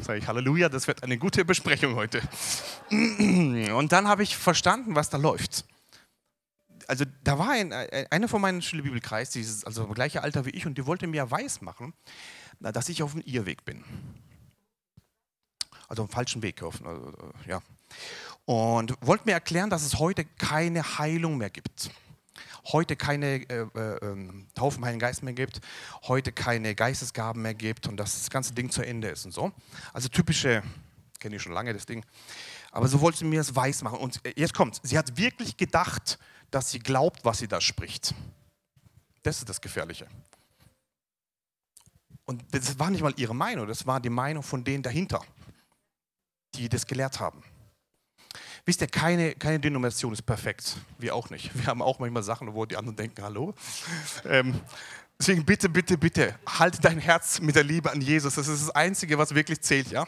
Sag 0.00 0.16
ich 0.16 0.26
Halleluja, 0.26 0.70
das 0.70 0.86
wird 0.86 1.02
eine 1.02 1.18
gute 1.18 1.44
Besprechung 1.44 1.94
heute. 1.94 2.22
Und 2.90 3.92
dann 3.92 4.08
habe 4.08 4.22
ich 4.22 4.36
verstanden, 4.36 4.94
was 4.94 5.10
da 5.10 5.18
läuft. 5.18 5.66
Also 6.86 7.04
da 7.22 7.38
war 7.38 7.50
ein, 7.50 7.72
einer 7.72 8.28
von 8.28 8.40
meinen 8.40 8.62
Schülerbibelkreis, 8.62 9.30
dieses, 9.30 9.64
also 9.64 9.86
gleiche 9.88 10.22
Alter 10.22 10.46
wie 10.46 10.50
ich, 10.50 10.66
und 10.66 10.76
die 10.76 10.84
wollte 10.84 11.06
mir 11.06 11.30
weiß 11.30 11.62
machen, 11.62 11.94
dass 12.60 12.90
ich 12.90 13.02
auf 13.02 13.12
dem 13.12 13.22
Irrweg 13.22 13.64
bin. 13.64 13.84
Also 15.88 16.02
auf 16.02 16.08
dem 16.08 16.14
falschen 16.14 16.42
Weg. 16.42 16.62
Auf, 16.62 16.84
also, 16.84 17.12
ja. 17.46 17.62
Und 18.44 18.94
wollte 19.00 19.24
mir 19.24 19.32
erklären, 19.32 19.70
dass 19.70 19.82
es 19.82 19.98
heute 19.98 20.26
keine 20.38 20.98
Heilung 20.98 21.38
mehr 21.38 21.50
gibt 21.50 21.90
heute 22.72 22.96
keine 22.96 23.48
äh, 23.48 23.66
äh, 23.74 23.98
ähm, 24.02 24.46
Taufe 24.54 24.78
im 24.78 24.84
Heiligen 24.84 25.00
Geist 25.00 25.22
mehr 25.22 25.34
gibt, 25.34 25.60
heute 26.04 26.32
keine 26.32 26.74
Geistesgaben 26.74 27.42
mehr 27.42 27.54
gibt 27.54 27.86
und 27.86 27.96
dass 27.96 28.18
das 28.18 28.30
ganze 28.30 28.54
Ding 28.54 28.70
zu 28.70 28.82
Ende 28.82 29.08
ist 29.08 29.24
und 29.24 29.32
so. 29.32 29.52
Also 29.92 30.08
typische, 30.08 30.62
kenne 31.20 31.36
ich 31.36 31.42
schon 31.42 31.52
lange 31.52 31.72
das 31.72 31.86
Ding, 31.86 32.04
aber 32.72 32.88
so 32.88 33.00
wollte 33.00 33.18
sie 33.18 33.24
mir 33.24 33.40
das 33.40 33.54
weiß 33.54 33.82
machen. 33.82 33.98
Und 33.98 34.20
jetzt 34.36 34.54
kommt, 34.54 34.80
sie 34.82 34.98
hat 34.98 35.16
wirklich 35.16 35.56
gedacht, 35.56 36.18
dass 36.50 36.70
sie 36.70 36.78
glaubt, 36.78 37.24
was 37.24 37.38
sie 37.38 37.48
da 37.48 37.60
spricht. 37.60 38.14
Das 39.22 39.38
ist 39.38 39.48
das 39.48 39.60
Gefährliche. 39.60 40.06
Und 42.26 42.42
das 42.52 42.78
war 42.78 42.90
nicht 42.90 43.02
mal 43.02 43.12
ihre 43.16 43.34
Meinung, 43.34 43.66
das 43.66 43.86
war 43.86 44.00
die 44.00 44.10
Meinung 44.10 44.42
von 44.42 44.64
denen 44.64 44.82
dahinter, 44.82 45.20
die 46.54 46.68
das 46.68 46.86
gelehrt 46.86 47.20
haben. 47.20 47.42
Wisst 48.66 48.80
ihr, 48.80 48.86
keine, 48.86 49.34
keine 49.34 49.60
Denomination 49.60 50.12
ist 50.12 50.22
perfekt. 50.22 50.76
Wir 50.98 51.14
auch 51.14 51.28
nicht. 51.28 51.50
Wir 51.54 51.66
haben 51.66 51.82
auch 51.82 51.98
manchmal 51.98 52.22
Sachen, 52.22 52.54
wo 52.54 52.64
die 52.64 52.76
anderen 52.76 52.96
denken, 52.96 53.22
hallo. 53.22 53.54
Ähm, 54.24 54.58
deswegen 55.18 55.44
bitte, 55.44 55.68
bitte, 55.68 55.98
bitte, 55.98 56.38
halte 56.46 56.80
dein 56.80 56.98
Herz 56.98 57.40
mit 57.40 57.56
der 57.56 57.64
Liebe 57.64 57.90
an 57.90 58.00
Jesus. 58.00 58.36
Das 58.36 58.48
ist 58.48 58.62
das 58.62 58.70
Einzige, 58.70 59.18
was 59.18 59.34
wirklich 59.34 59.60
zählt, 59.60 59.90
ja. 59.90 60.06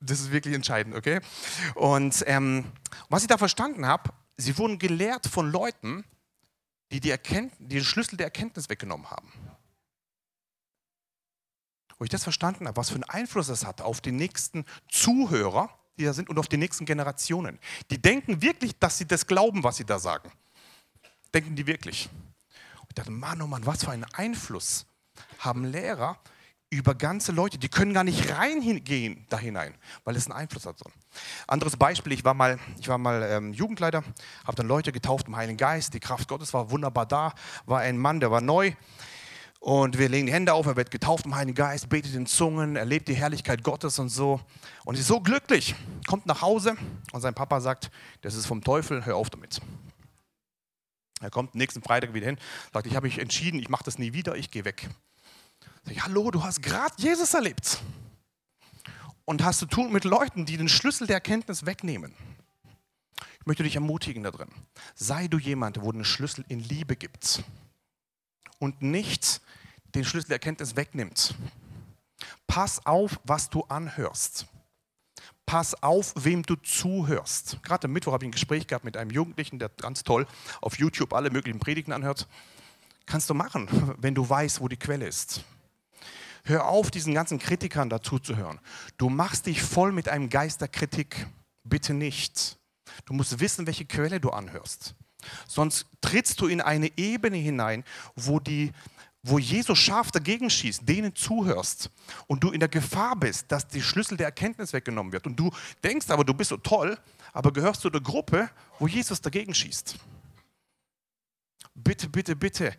Das 0.00 0.20
ist 0.20 0.32
wirklich 0.32 0.54
entscheidend, 0.54 0.96
okay? 0.96 1.20
Und 1.74 2.24
ähm, 2.26 2.64
was 3.10 3.22
ich 3.22 3.28
da 3.28 3.36
verstanden 3.36 3.86
habe, 3.86 4.10
sie 4.38 4.56
wurden 4.56 4.78
gelehrt 4.78 5.26
von 5.26 5.50
Leuten, 5.50 6.04
die, 6.92 7.00
die, 7.00 7.14
die 7.14 7.50
den 7.58 7.84
Schlüssel 7.84 8.16
der 8.16 8.26
Erkenntnis 8.26 8.70
weggenommen 8.70 9.10
haben. 9.10 9.30
Wo 11.98 12.04
ich 12.04 12.10
das 12.10 12.24
verstanden 12.24 12.66
habe, 12.66 12.76
was 12.76 12.88
für 12.88 12.96
einen 12.96 13.04
Einfluss 13.04 13.48
das 13.48 13.66
hat 13.66 13.82
auf 13.82 14.00
den 14.00 14.16
nächsten 14.16 14.64
Zuhörer, 14.88 15.70
die 15.98 16.04
da 16.04 16.12
sind 16.12 16.28
und 16.28 16.38
auf 16.38 16.48
die 16.48 16.56
nächsten 16.56 16.84
Generationen. 16.84 17.58
Die 17.90 18.00
denken 18.00 18.42
wirklich, 18.42 18.78
dass 18.78 18.98
sie 18.98 19.06
das 19.06 19.26
glauben, 19.26 19.62
was 19.62 19.76
sie 19.76 19.84
da 19.84 19.98
sagen. 19.98 20.30
Denken 21.34 21.56
die 21.56 21.66
wirklich. 21.66 22.08
Und 22.80 22.88
ich 22.88 22.94
dachte, 22.94 23.10
Mann, 23.10 23.40
oh 23.42 23.46
Mann, 23.46 23.64
was 23.66 23.84
für 23.84 23.90
einen 23.90 24.04
Einfluss 24.12 24.86
haben 25.38 25.64
Lehrer 25.64 26.18
über 26.72 26.94
ganze 26.94 27.32
Leute, 27.32 27.58
die 27.58 27.68
können 27.68 27.92
gar 27.92 28.02
nicht 28.02 28.30
reingehen 28.30 29.26
da 29.28 29.38
hinein, 29.38 29.74
weil 30.04 30.16
es 30.16 30.26
einen 30.26 30.38
Einfluss 30.38 30.64
hat. 30.64 30.76
Anderes 31.46 31.76
Beispiel, 31.76 32.12
ich 32.12 32.24
war 32.24 32.32
mal, 32.32 32.58
ich 32.80 32.88
war 32.88 32.96
mal 32.96 33.22
ähm, 33.24 33.52
Jugendleiter, 33.52 34.02
habe 34.46 34.56
dann 34.56 34.68
Leute 34.68 34.90
getauft 34.90 35.28
im 35.28 35.36
Heiligen 35.36 35.58
Geist, 35.58 35.92
die 35.92 36.00
Kraft 36.00 36.28
Gottes 36.28 36.54
war 36.54 36.70
wunderbar 36.70 37.04
da, 37.04 37.34
war 37.66 37.80
ein 37.80 37.98
Mann, 37.98 38.20
der 38.20 38.30
war 38.30 38.40
neu 38.40 38.72
und 39.62 39.96
wir 39.96 40.08
legen 40.08 40.26
die 40.26 40.32
Hände 40.32 40.54
auf, 40.54 40.66
er 40.66 40.74
wird 40.74 40.90
getauft 40.90 41.24
im 41.24 41.36
Heiligen 41.36 41.54
Geist, 41.54 41.88
betet 41.88 42.16
in 42.16 42.26
Zungen, 42.26 42.74
erlebt 42.74 43.06
die 43.06 43.14
Herrlichkeit 43.14 43.62
Gottes 43.62 44.00
und 44.00 44.08
so 44.08 44.40
und 44.84 44.98
ist 44.98 45.06
so 45.06 45.20
glücklich, 45.20 45.76
kommt 46.08 46.26
nach 46.26 46.42
Hause 46.42 46.76
und 47.12 47.20
sein 47.20 47.32
Papa 47.32 47.60
sagt, 47.60 47.92
das 48.22 48.34
ist 48.34 48.46
vom 48.46 48.64
Teufel, 48.64 49.06
hör 49.06 49.14
auf 49.14 49.30
damit. 49.30 49.60
Er 51.20 51.30
kommt 51.30 51.54
nächsten 51.54 51.80
Freitag 51.80 52.12
wieder 52.12 52.26
hin, 52.26 52.38
sagt, 52.72 52.88
ich 52.88 52.96
habe 52.96 53.06
mich 53.06 53.20
entschieden, 53.20 53.60
ich 53.60 53.68
mache 53.68 53.84
das 53.84 54.00
nie 54.00 54.12
wieder, 54.12 54.34
ich 54.34 54.50
gehe 54.50 54.64
weg. 54.64 54.88
Sag 55.84 55.94
ich, 55.94 56.02
hallo, 56.02 56.32
du 56.32 56.42
hast 56.42 56.60
gerade 56.60 56.94
Jesus 56.96 57.32
erlebt 57.32 57.80
und 59.24 59.44
hast 59.44 59.60
zu 59.60 59.66
tun 59.66 59.92
mit 59.92 60.02
Leuten, 60.02 60.44
die 60.44 60.56
den 60.56 60.68
Schlüssel 60.68 61.06
der 61.06 61.14
Erkenntnis 61.14 61.66
wegnehmen. 61.66 62.12
Ich 63.38 63.46
möchte 63.46 63.62
dich 63.62 63.76
ermutigen 63.76 64.24
da 64.24 64.32
drin. 64.32 64.50
Sei 64.96 65.28
du 65.28 65.38
jemand, 65.38 65.82
wo 65.82 65.92
den 65.92 66.04
Schlüssel 66.04 66.44
in 66.48 66.58
Liebe 66.58 66.96
gibt 66.96 67.44
und 68.62 68.80
nicht 68.80 69.40
den 69.96 70.04
Schlüssel 70.04 70.28
der 70.28 70.36
Erkenntnis 70.36 70.76
wegnimmt. 70.76 71.34
Pass 72.46 72.86
auf, 72.86 73.18
was 73.24 73.50
du 73.50 73.64
anhörst. 73.64 74.46
Pass 75.44 75.82
auf, 75.82 76.14
wem 76.14 76.44
du 76.44 76.54
zuhörst. 76.54 77.58
Gerade 77.64 77.86
am 77.86 77.92
Mittwoch 77.92 78.12
habe 78.12 78.24
ich 78.24 78.28
ein 78.28 78.32
Gespräch 78.32 78.68
gehabt 78.68 78.84
mit 78.84 78.96
einem 78.96 79.10
Jugendlichen, 79.10 79.58
der 79.58 79.68
ganz 79.68 80.04
toll 80.04 80.28
auf 80.60 80.78
YouTube 80.78 81.12
alle 81.12 81.30
möglichen 81.30 81.58
Predigten 81.58 81.92
anhört. 81.92 82.28
Kannst 83.04 83.28
du 83.28 83.34
machen, 83.34 83.68
wenn 83.98 84.14
du 84.14 84.28
weißt, 84.28 84.60
wo 84.60 84.68
die 84.68 84.76
Quelle 84.76 85.08
ist. 85.08 85.42
Hör 86.44 86.68
auf, 86.68 86.92
diesen 86.92 87.14
ganzen 87.14 87.40
Kritikern 87.40 87.90
dazu 87.90 88.20
zu 88.20 88.36
hören. 88.36 88.60
Du 88.96 89.08
machst 89.08 89.46
dich 89.46 89.60
voll 89.60 89.90
mit 89.90 90.08
einem 90.08 90.28
Geist 90.28 90.60
der 90.60 90.68
Kritik. 90.68 91.26
Bitte 91.64 91.94
nicht. 91.94 92.58
Du 93.06 93.12
musst 93.12 93.40
wissen, 93.40 93.66
welche 93.66 93.86
Quelle 93.86 94.20
du 94.20 94.30
anhörst. 94.30 94.94
Sonst 95.46 95.86
trittst 96.00 96.40
du 96.40 96.46
in 96.46 96.60
eine 96.60 96.90
Ebene 96.96 97.36
hinein, 97.36 97.84
wo, 98.16 98.40
die, 98.40 98.72
wo 99.22 99.38
Jesus 99.38 99.78
scharf 99.78 100.10
dagegen 100.10 100.50
schießt, 100.50 100.88
denen 100.88 101.14
zuhörst 101.14 101.90
und 102.26 102.42
du 102.42 102.50
in 102.50 102.60
der 102.60 102.68
Gefahr 102.68 103.16
bist, 103.16 103.50
dass 103.50 103.68
die 103.68 103.82
Schlüssel 103.82 104.16
der 104.16 104.26
Erkenntnis 104.26 104.72
weggenommen 104.72 105.12
wird. 105.12 105.26
Und 105.26 105.36
du 105.36 105.50
denkst 105.82 106.10
aber, 106.10 106.24
du 106.24 106.34
bist 106.34 106.50
so 106.50 106.56
toll, 106.56 106.98
aber 107.32 107.52
gehörst 107.52 107.80
zu 107.80 107.90
der 107.90 108.00
Gruppe, 108.00 108.50
wo 108.78 108.86
Jesus 108.86 109.20
dagegen 109.20 109.54
schießt. 109.54 109.96
Bitte, 111.74 112.08
bitte, 112.08 112.36
bitte, 112.36 112.74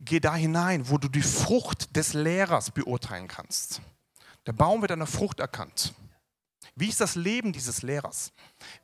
geh 0.00 0.20
da 0.20 0.34
hinein, 0.34 0.88
wo 0.88 0.96
du 0.96 1.08
die 1.08 1.22
Frucht 1.22 1.94
des 1.96 2.14
Lehrers 2.14 2.70
beurteilen 2.70 3.28
kannst. 3.28 3.82
Der 4.46 4.52
Baum 4.52 4.80
wird 4.80 4.92
an 4.92 5.00
der 5.00 5.06
Frucht 5.06 5.40
erkannt. 5.40 5.92
Wie 6.78 6.88
ist 6.88 7.00
das 7.00 7.16
Leben 7.16 7.52
dieses 7.52 7.82
Lehrers? 7.82 8.32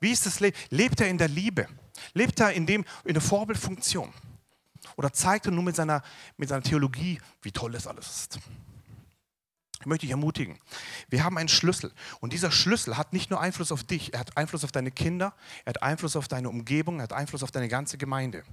Wie 0.00 0.10
ist 0.10 0.26
das 0.26 0.40
Leben? 0.40 0.56
Lebt 0.70 1.00
er 1.00 1.08
in 1.08 1.18
der 1.18 1.28
Liebe? 1.28 1.68
Lebt 2.12 2.40
er 2.40 2.52
in, 2.52 2.66
dem, 2.66 2.84
in 3.04 3.14
der 3.14 3.22
Vorbildfunktion? 3.22 4.12
Oder 4.96 5.12
zeigt 5.12 5.46
er 5.46 5.52
nur 5.52 5.62
mit 5.62 5.76
seiner, 5.76 6.02
mit 6.36 6.48
seiner 6.48 6.62
Theologie, 6.62 7.20
wie 7.42 7.52
toll 7.52 7.72
das 7.72 7.86
alles 7.86 8.06
ist? 8.08 8.38
Ich 9.80 9.86
möchte 9.86 10.06
dich 10.06 10.12
ermutigen. 10.12 10.58
Wir 11.08 11.22
haben 11.24 11.36
einen 11.38 11.48
Schlüssel. 11.48 11.92
Und 12.20 12.32
dieser 12.32 12.50
Schlüssel 12.50 12.96
hat 12.96 13.12
nicht 13.12 13.30
nur 13.30 13.40
Einfluss 13.40 13.70
auf 13.70 13.84
dich, 13.84 14.12
er 14.14 14.20
hat 14.20 14.36
Einfluss 14.36 14.64
auf 14.64 14.72
deine 14.72 14.90
Kinder, 14.90 15.34
er 15.64 15.70
hat 15.70 15.82
Einfluss 15.82 16.16
auf 16.16 16.26
deine 16.26 16.48
Umgebung, 16.48 16.98
er 16.98 17.04
hat 17.04 17.12
Einfluss 17.12 17.42
auf 17.42 17.50
deine 17.50 17.68
ganze 17.68 17.98
Gemeinde. 17.98 18.44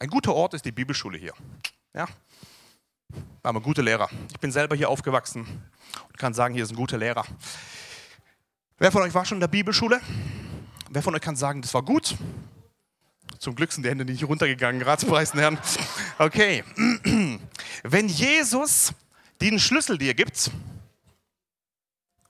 Ein 0.00 0.08
guter 0.08 0.34
Ort 0.34 0.54
ist 0.54 0.64
die 0.64 0.72
Bibelschule 0.72 1.18
hier. 1.18 1.34
Ja? 1.92 2.06
Wir 3.08 3.20
haben 3.44 3.62
gute 3.62 3.82
Lehrer. 3.82 4.08
Ich 4.30 4.38
bin 4.38 4.52
selber 4.52 4.76
hier 4.76 4.88
aufgewachsen 4.88 5.46
und 6.08 6.18
kann 6.18 6.34
sagen, 6.34 6.54
hier 6.54 6.64
ist 6.64 6.70
ein 6.70 6.76
guter 6.76 6.98
Lehrer. 6.98 7.24
Wer 8.80 8.92
von 8.92 9.02
euch 9.02 9.12
war 9.12 9.24
schon 9.24 9.38
in 9.38 9.40
der 9.40 9.48
Bibelschule? 9.48 10.00
Wer 10.88 11.02
von 11.02 11.12
euch 11.12 11.20
kann 11.20 11.34
sagen, 11.34 11.60
das 11.62 11.74
war 11.74 11.82
gut? 11.82 12.14
Zum 13.40 13.56
Glück 13.56 13.72
sind 13.72 13.82
die 13.82 13.88
Hände 13.88 14.04
nicht 14.04 14.22
runtergegangen, 14.22 14.82
Ratspreisen 14.82 15.40
Herren. 15.40 15.58
Okay. 16.18 16.62
Wenn 17.82 18.08
Jesus 18.08 18.92
den 19.40 19.58
Schlüssel 19.58 19.98
dir 19.98 20.14
gibt, 20.14 20.52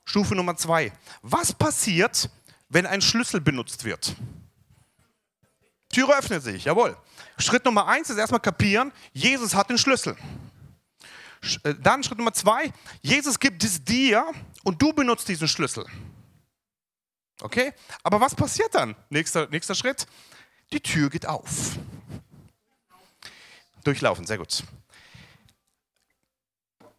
Stufe 0.05 0.33
Nummer 0.33 0.57
zwei, 0.57 0.91
was 1.21 1.53
passiert, 1.53 2.31
wenn 2.67 2.87
ein 2.87 3.01
Schlüssel 3.01 3.41
benutzt 3.41 3.83
wird? 3.83 4.15
Türe 5.89 6.17
öffnet 6.17 6.41
sich, 6.41 6.65
jawohl. 6.65 6.97
Schritt 7.37 7.63
Nummer 7.63 7.87
eins 7.87 8.09
ist 8.09 8.17
erstmal 8.17 8.39
kapieren, 8.39 8.91
Jesus 9.13 9.53
hat 9.53 9.69
den 9.69 9.77
Schlüssel. 9.77 10.17
Äh, 11.63 11.75
dann 11.75 12.03
Schritt 12.03 12.17
Nummer 12.17 12.33
zwei, 12.33 12.73
Jesus 13.03 13.39
gibt 13.39 13.63
es 13.63 13.83
dir 13.83 14.25
und 14.63 14.81
du 14.81 14.93
benutzt 14.93 15.27
diesen 15.27 15.47
Schlüssel. 15.47 15.85
Okay? 17.41 17.73
Aber 18.03 18.19
was 18.19 18.35
passiert 18.35 18.73
dann? 18.75 18.95
Nächster, 19.09 19.47
nächster 19.49 19.75
Schritt, 19.75 20.05
die 20.71 20.81
Tür 20.81 21.09
geht 21.09 21.25
auf. 21.25 21.77
Durchlaufen, 23.83 24.25
sehr 24.25 24.37
gut. 24.37 24.63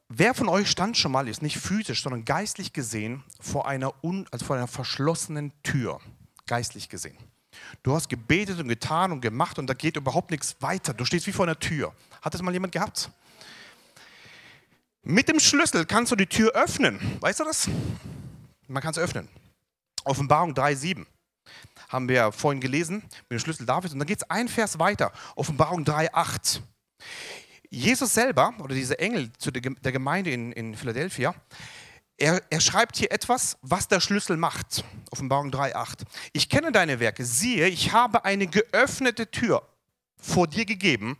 Wer 0.08 0.34
von 0.34 0.48
euch 0.48 0.68
stand 0.68 0.96
schon 0.96 1.12
mal, 1.12 1.28
ist 1.28 1.40
nicht 1.40 1.58
physisch, 1.58 2.02
sondern 2.02 2.24
geistlich 2.24 2.72
gesehen, 2.72 3.22
vor 3.38 3.68
einer, 3.68 3.92
un, 4.02 4.26
also 4.32 4.44
vor 4.44 4.56
einer 4.56 4.66
verschlossenen 4.66 5.52
Tür? 5.62 6.00
Geistlich 6.46 6.88
gesehen. 6.88 7.16
Du 7.82 7.94
hast 7.94 8.08
gebetet 8.08 8.58
und 8.58 8.68
getan 8.68 9.12
und 9.12 9.20
gemacht 9.20 9.58
und 9.58 9.68
da 9.68 9.74
geht 9.74 9.96
überhaupt 9.96 10.30
nichts 10.30 10.56
weiter. 10.60 10.94
Du 10.94 11.04
stehst 11.04 11.26
wie 11.26 11.32
vor 11.32 11.44
einer 11.44 11.58
Tür. 11.58 11.94
Hat 12.22 12.34
das 12.34 12.42
mal 12.42 12.52
jemand 12.52 12.72
gehabt? 12.72 13.10
Mit 15.02 15.28
dem 15.28 15.38
Schlüssel 15.38 15.86
kannst 15.86 16.10
du 16.12 16.16
die 16.16 16.26
Tür 16.26 16.52
öffnen. 16.52 17.18
Weißt 17.20 17.40
du 17.40 17.44
das? 17.44 17.68
Man 18.66 18.82
kann 18.82 18.90
es 18.90 18.98
öffnen. 18.98 19.28
Offenbarung 20.04 20.52
3,7 20.54 21.06
haben 21.88 22.08
wir 22.08 22.32
vorhin 22.32 22.60
gelesen 22.60 23.02
mit 23.28 23.32
dem 23.32 23.38
Schlüssel 23.40 23.66
Davids. 23.66 23.92
Und 23.92 23.98
dann 23.98 24.06
geht 24.06 24.22
es 24.22 24.30
ein 24.30 24.48
Vers 24.48 24.78
weiter. 24.78 25.12
Offenbarung 25.34 25.84
3,8. 25.84 26.60
Jesus 27.68 28.14
selber 28.14 28.54
oder 28.60 28.74
dieser 28.74 28.98
Engel 29.00 29.32
zu 29.38 29.50
der 29.50 29.92
Gemeinde 29.92 30.30
in, 30.30 30.52
in 30.52 30.76
Philadelphia, 30.76 31.34
er, 32.16 32.42
er, 32.50 32.60
schreibt 32.60 32.96
hier 32.96 33.10
etwas, 33.12 33.56
was 33.62 33.88
der 33.88 34.00
Schlüssel 34.00 34.36
macht. 34.36 34.84
Offenbarung 35.10 35.50
3,8. 35.50 36.02
Ich 36.32 36.48
kenne 36.48 36.70
deine 36.70 37.00
Werke. 37.00 37.24
Siehe, 37.24 37.66
ich 37.66 37.92
habe 37.92 38.24
eine 38.24 38.46
geöffnete 38.46 39.30
Tür 39.30 39.66
vor 40.18 40.46
dir 40.46 40.66
gegeben, 40.66 41.16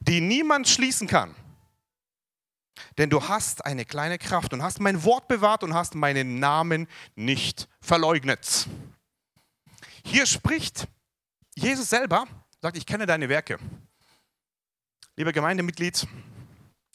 die 0.00 0.20
niemand 0.20 0.68
schließen 0.68 1.08
kann. 1.08 1.34
Denn 2.98 3.10
du 3.10 3.28
hast 3.28 3.64
eine 3.64 3.84
kleine 3.84 4.18
Kraft 4.18 4.52
und 4.52 4.62
hast 4.62 4.80
mein 4.80 5.04
Wort 5.04 5.28
bewahrt 5.28 5.62
und 5.62 5.74
hast 5.74 5.94
meinen 5.94 6.38
Namen 6.38 6.88
nicht 7.14 7.68
verleugnet. 7.80 8.68
Hier 10.04 10.26
spricht 10.26 10.86
Jesus 11.54 11.90
selber, 11.90 12.26
sagt, 12.60 12.76
ich 12.76 12.86
kenne 12.86 13.06
deine 13.06 13.28
Werke. 13.28 13.58
Lieber 15.16 15.32
Gemeindemitglied, 15.32 16.06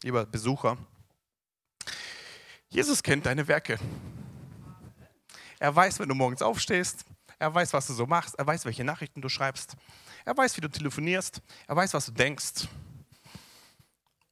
lieber 0.03 0.25
Besucher, 0.25 0.77
Jesus 2.69 3.01
kennt 3.01 3.25
deine 3.25 3.47
Werke. 3.47 3.79
Er 5.57 5.75
weiß, 5.75 5.99
wenn 5.99 6.07
du 6.07 6.15
morgens 6.15 6.41
aufstehst. 6.41 7.03
Er 7.39 7.53
weiß, 7.53 7.73
was 7.73 7.87
du 7.87 7.93
so 7.93 8.05
machst. 8.05 8.35
Er 8.35 8.45
weiß, 8.45 8.65
welche 8.65 8.83
Nachrichten 8.83 9.21
du 9.21 9.29
schreibst. 9.29 9.75
Er 10.23 10.37
weiß, 10.37 10.55
wie 10.55 10.61
du 10.61 10.69
telefonierst. 10.69 11.41
Er 11.67 11.75
weiß, 11.75 11.93
was 11.93 12.05
du 12.05 12.11
denkst. 12.11 12.67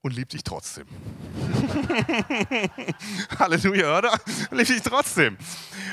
Und 0.08 0.14
liebt 0.14 0.32
dich 0.32 0.42
trotzdem. 0.42 0.88
Halleluja, 3.40 3.98
oder? 3.98 4.18
Liebt 4.52 4.70
dich 4.70 4.82
trotzdem. 4.82 5.38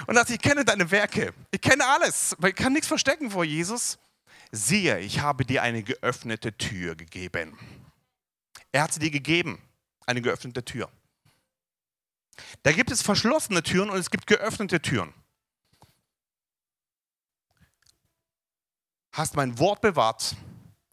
Und 0.06 0.14
sagt, 0.14 0.30
ich 0.30 0.38
kenne 0.38 0.64
deine 0.64 0.88
Werke. 0.88 1.34
Ich 1.50 1.60
kenne 1.60 1.84
alles. 1.84 2.36
Ich 2.46 2.54
kann 2.54 2.74
nichts 2.74 2.86
verstecken 2.86 3.32
vor 3.32 3.42
Jesus. 3.42 3.98
Siehe, 4.52 5.00
ich 5.00 5.18
habe 5.18 5.44
dir 5.44 5.64
eine 5.64 5.82
geöffnete 5.82 6.56
Tür 6.56 6.94
gegeben. 6.94 7.58
Er 8.70 8.84
hat 8.84 8.92
sie 8.92 9.00
dir 9.00 9.10
gegeben. 9.10 9.60
Eine 10.06 10.22
geöffnete 10.22 10.64
Tür. 10.64 10.88
Da 12.62 12.70
gibt 12.70 12.92
es 12.92 13.02
verschlossene 13.02 13.64
Türen 13.64 13.90
und 13.90 13.98
es 13.98 14.10
gibt 14.10 14.28
geöffnete 14.28 14.80
Türen. 14.80 15.12
Hast 19.10 19.34
mein 19.34 19.58
Wort 19.58 19.80
bewahrt 19.80 20.36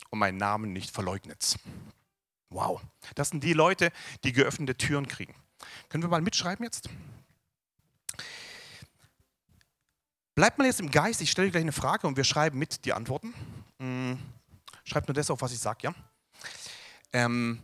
und 0.09 0.17
meinen 0.17 0.37
Namen 0.37 0.73
nicht 0.73 0.89
verleugnet. 0.89 1.55
Wow, 2.51 2.81
das 3.15 3.29
sind 3.29 3.43
die 3.43 3.53
Leute, 3.53 3.91
die 4.25 4.33
geöffnete 4.33 4.75
Türen 4.75 5.07
kriegen. 5.07 5.33
Können 5.87 6.03
wir 6.03 6.09
mal 6.09 6.21
mitschreiben 6.21 6.65
jetzt? 6.65 6.89
Bleibt 10.35 10.57
mal 10.57 10.65
jetzt 10.65 10.81
im 10.81 10.91
Geist, 10.91 11.21
ich 11.21 11.31
stelle 11.31 11.49
gleich 11.49 11.61
eine 11.61 11.71
Frage 11.71 12.07
und 12.07 12.17
wir 12.17 12.25
schreiben 12.25 12.59
mit 12.59 12.83
die 12.83 12.91
Antworten. 12.91 13.33
Hm, 13.79 14.19
schreibt 14.83 15.07
nur 15.07 15.15
das 15.15 15.31
auf, 15.31 15.41
was 15.41 15.53
ich 15.53 15.59
sage, 15.59 15.79
ja? 15.83 15.95
Ähm, 17.13 17.61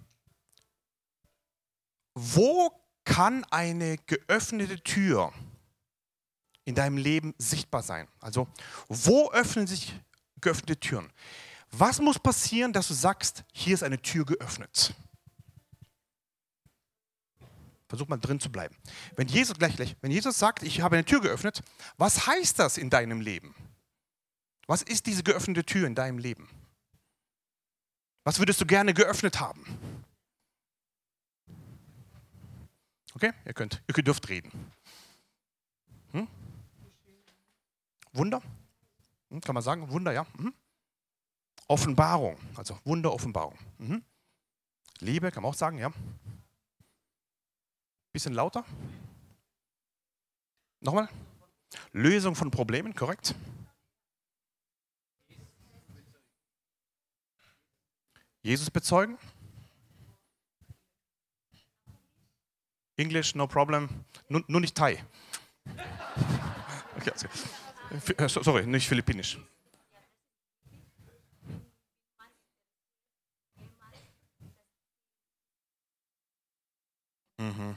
wo 2.14 2.72
kann 3.04 3.44
eine 3.46 3.98
geöffnete 3.98 4.82
Tür 4.82 5.34
in 6.64 6.76
deinem 6.76 6.98
Leben 6.98 7.36
sichtbar 7.38 7.84
sein? 7.84 8.08
Also, 8.22 8.48
wo 8.88 9.32
öffnen 9.32 9.68
sich 9.68 9.94
geöffnete 10.40 10.80
Türen? 10.80 11.12
Was 11.72 12.00
muss 12.00 12.18
passieren, 12.20 12.74
dass 12.74 12.88
du 12.88 12.94
sagst, 12.94 13.44
hier 13.52 13.74
ist 13.74 13.84
eine 13.84 14.02
Tür 14.02 14.26
geöffnet? 14.26 14.94
Versuch 17.88 18.08
mal 18.08 18.18
drin 18.18 18.40
zu 18.40 18.52
bleiben. 18.52 18.76
Wenn 19.16 19.28
Jesus, 19.28 19.58
gleich, 19.58 19.76
gleich, 19.76 19.96
wenn 20.02 20.12
Jesus 20.12 20.38
sagt, 20.38 20.64
ich 20.64 20.82
habe 20.82 20.98
eine 20.98 21.06
Tür 21.06 21.22
geöffnet, 21.22 21.62
was 21.98 22.28
heißt 22.28 22.60
das 22.60 22.78
in 22.78 22.90
deinem 22.90 23.22
Leben? 23.22 23.56
Was 24.66 24.82
ist 24.82 25.06
diese 25.06 25.24
geöffnete 25.24 25.64
Tür 25.64 25.88
in 25.88 25.96
deinem 25.96 26.18
Leben? 26.18 26.50
Was 28.26 28.40
würdest 28.40 28.60
du 28.60 28.66
gerne 28.66 28.94
geöffnet 28.94 29.40
haben? 29.40 29.66
Okay, 33.14 33.32
ihr 33.46 33.54
könnt, 33.54 33.82
ihr 33.88 34.04
dürft 34.04 34.28
reden. 34.28 34.52
Hm? 36.12 36.28
Wunder? 38.12 38.42
Hm, 39.30 39.42
kann 39.42 39.54
man 39.54 39.64
sagen, 39.64 39.90
Wunder, 39.90 40.12
ja? 40.12 40.26
Mhm. 40.38 40.54
Offenbarung, 41.68 42.38
also 42.56 42.80
Wunder, 42.86 43.14
Offenbarung. 43.14 43.58
Mhm. 43.78 44.04
Liebe, 45.00 45.32
kann 45.32 45.44
man 45.44 45.52
auch 45.52 45.56
sagen, 45.56 45.78
ja? 45.78 45.92
Bisschen 48.14 48.34
lauter. 48.34 48.66
Nochmal. 50.80 51.10
Lösung 51.92 52.36
von 52.36 52.50
Problemen, 52.50 52.96
korrekt? 52.96 53.36
Jesus 58.42 58.72
bezeugen. 58.72 59.18
English, 62.96 63.36
no 63.36 63.46
problem. 63.46 63.90
Nur, 64.30 64.44
nur 64.48 64.62
nicht 64.62 64.76
Thai. 64.76 65.04
Okay, 66.98 67.12
okay. 68.10 68.28
Sorry, 68.28 68.66
nicht 68.66 68.88
Philippinisch. 68.88 69.38
Mhm. 77.38 77.76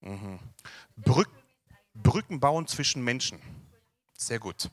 Mhm. 0.00 0.38
Brück, 0.96 1.28
Brücken 1.94 2.40
bauen 2.40 2.66
zwischen 2.66 3.04
Menschen. 3.04 3.40
Sehr 4.16 4.38
gut. 4.38 4.70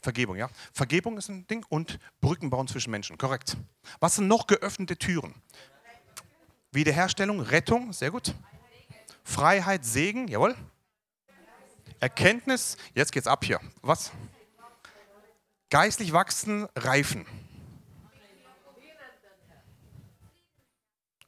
Vergebung, 0.00 0.36
ja. 0.36 0.48
Vergebung 0.72 1.16
ist 1.16 1.28
ein 1.28 1.46
Ding 1.46 1.64
und 1.68 1.98
Brücken 2.20 2.50
bauen 2.50 2.68
zwischen 2.68 2.90
Menschen. 2.90 3.16
Korrekt. 3.18 3.56
Was 4.00 4.16
sind 4.16 4.28
noch 4.28 4.46
geöffnete 4.46 4.96
Türen? 4.96 5.34
Wiederherstellung, 6.72 7.40
Rettung, 7.40 7.92
sehr 7.92 8.10
gut. 8.10 8.34
Freiheit, 9.22 9.84
Segen, 9.84 10.28
jawohl. 10.28 10.54
Erkenntnis, 12.00 12.76
jetzt 12.94 13.12
geht's 13.12 13.26
ab 13.26 13.44
hier. 13.44 13.60
Was? 13.80 14.12
Geistlich 15.70 16.12
wachsen, 16.12 16.68
reifen. 16.76 17.24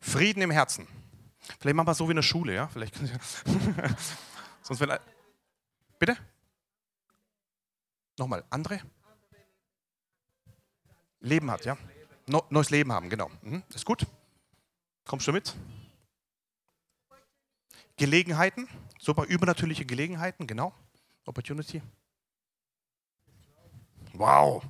Frieden 0.07 0.43
im 0.43 0.51
Herzen. 0.51 0.87
Vielleicht 1.59 1.75
machen 1.75 1.87
wir 1.87 1.93
es 1.93 1.99
so 1.99 2.07
wie 2.07 2.13
in 2.13 2.17
der 2.17 2.23
Schule, 2.23 2.55
ja? 2.55 2.69
Vielleicht. 2.69 2.95
Sonst 4.63 4.81
wenn. 4.81 4.99
Bitte? 5.99 6.17
Nochmal, 8.19 8.45
andere? 8.51 8.81
Leben 11.21 11.51
hat, 11.51 11.65
ja? 11.65 11.77
neues 12.51 12.71
Leben 12.71 12.93
haben, 12.93 13.11
genau. 13.11 13.31
Mhm. 13.43 13.63
Ist 13.75 13.85
gut. 13.85 14.07
Kommst 15.05 15.27
du 15.27 15.33
mit? 15.33 15.55
Gelegenheiten, 17.97 18.69
super 18.99 19.25
übernatürliche 19.25 19.85
Gelegenheiten, 19.85 20.47
genau. 20.47 20.73
Opportunity. 21.25 21.83
Wow. 24.13 24.65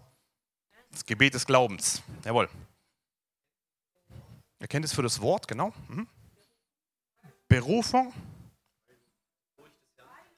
Das 0.91 1.05
Gebet 1.05 1.35
des 1.35 1.47
Glaubens. 1.47 2.03
Jawohl. 2.25 2.49
Erkenntnis 4.59 4.93
für 4.93 5.03
das 5.03 5.21
Wort, 5.21 5.49
genau. 5.49 5.73
Mhm. 5.89 6.09
Berufung. 7.49 8.13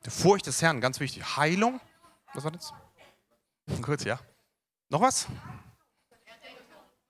Die 0.05 0.11
Furcht 0.11 0.47
des 0.47 0.61
Herrn, 0.63 0.81
ganz 0.81 1.01
wichtig. 1.01 1.37
Heilung. 1.37 1.81
Was 2.35 2.45
war 2.45 2.51
das? 2.51 2.73
Gut, 3.83 4.05
ja. 4.05 4.19
Noch 4.89 5.01
was? 5.01 5.27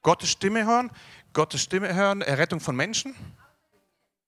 Gottes 0.03 0.31
Stimme 0.31 0.65
hören. 0.65 0.91
Gottes 1.33 1.63
Stimme 1.63 1.95
hören. 1.95 2.23
Errettung 2.23 2.61
von 2.61 2.77
Menschen. 2.77 3.15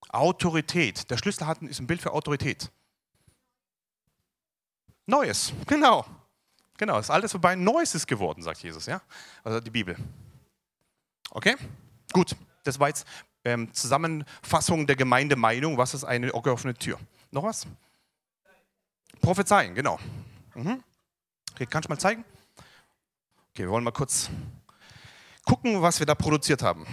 Autorität. 0.09 1.11
Der 1.11 1.17
Schlüssel 1.17 1.47
hat, 1.47 1.63
ist 1.63 1.81
ein 1.81 1.87
Bild 1.87 2.03
für 2.03 2.13
Autorität. 2.13 2.71
Neues, 5.07 5.53
genau. 5.67 6.05
Genau, 6.77 6.99
ist 6.99 7.11
alles 7.11 7.33
vorbei. 7.33 7.55
Neues 7.57 7.95
ist 7.95 8.07
geworden, 8.07 8.43
sagt 8.43 8.63
Jesus, 8.63 8.87
ja? 8.87 9.03
Also 9.45 9.61
die 9.61 9.71
Bibel. 9.71 9.97
Okay? 11.31 11.57
Gut. 12.13 12.35
Das 12.65 12.79
war 12.79 12.89
jetzt 12.89 13.07
ähm, 13.45 13.73
Zusammenfassung 13.73 14.87
der 14.87 14.97
Gemeindemeinung. 14.97 15.79
Was 15.79 15.95
ist 15.95 16.05
eine 16.05 16.31
geöffnete 16.31 16.79
Tür? 16.79 16.99
Noch 17.31 17.43
was? 17.43 17.67
Prophezeien, 19.21 19.75
genau. 19.75 19.99
Mhm. 20.55 20.83
Okay, 21.53 21.67
kannst 21.67 21.89
du 21.89 21.93
mal 21.93 21.99
zeigen? 21.99 22.25
Okay, 23.51 23.65
wir 23.65 23.71
wollen 23.71 23.85
mal 23.85 23.91
kurz 23.91 24.31
gucken, 25.45 25.83
was 25.83 25.99
wir 25.99 26.07
da 26.07 26.15
produziert 26.15 26.63
haben. 26.63 26.87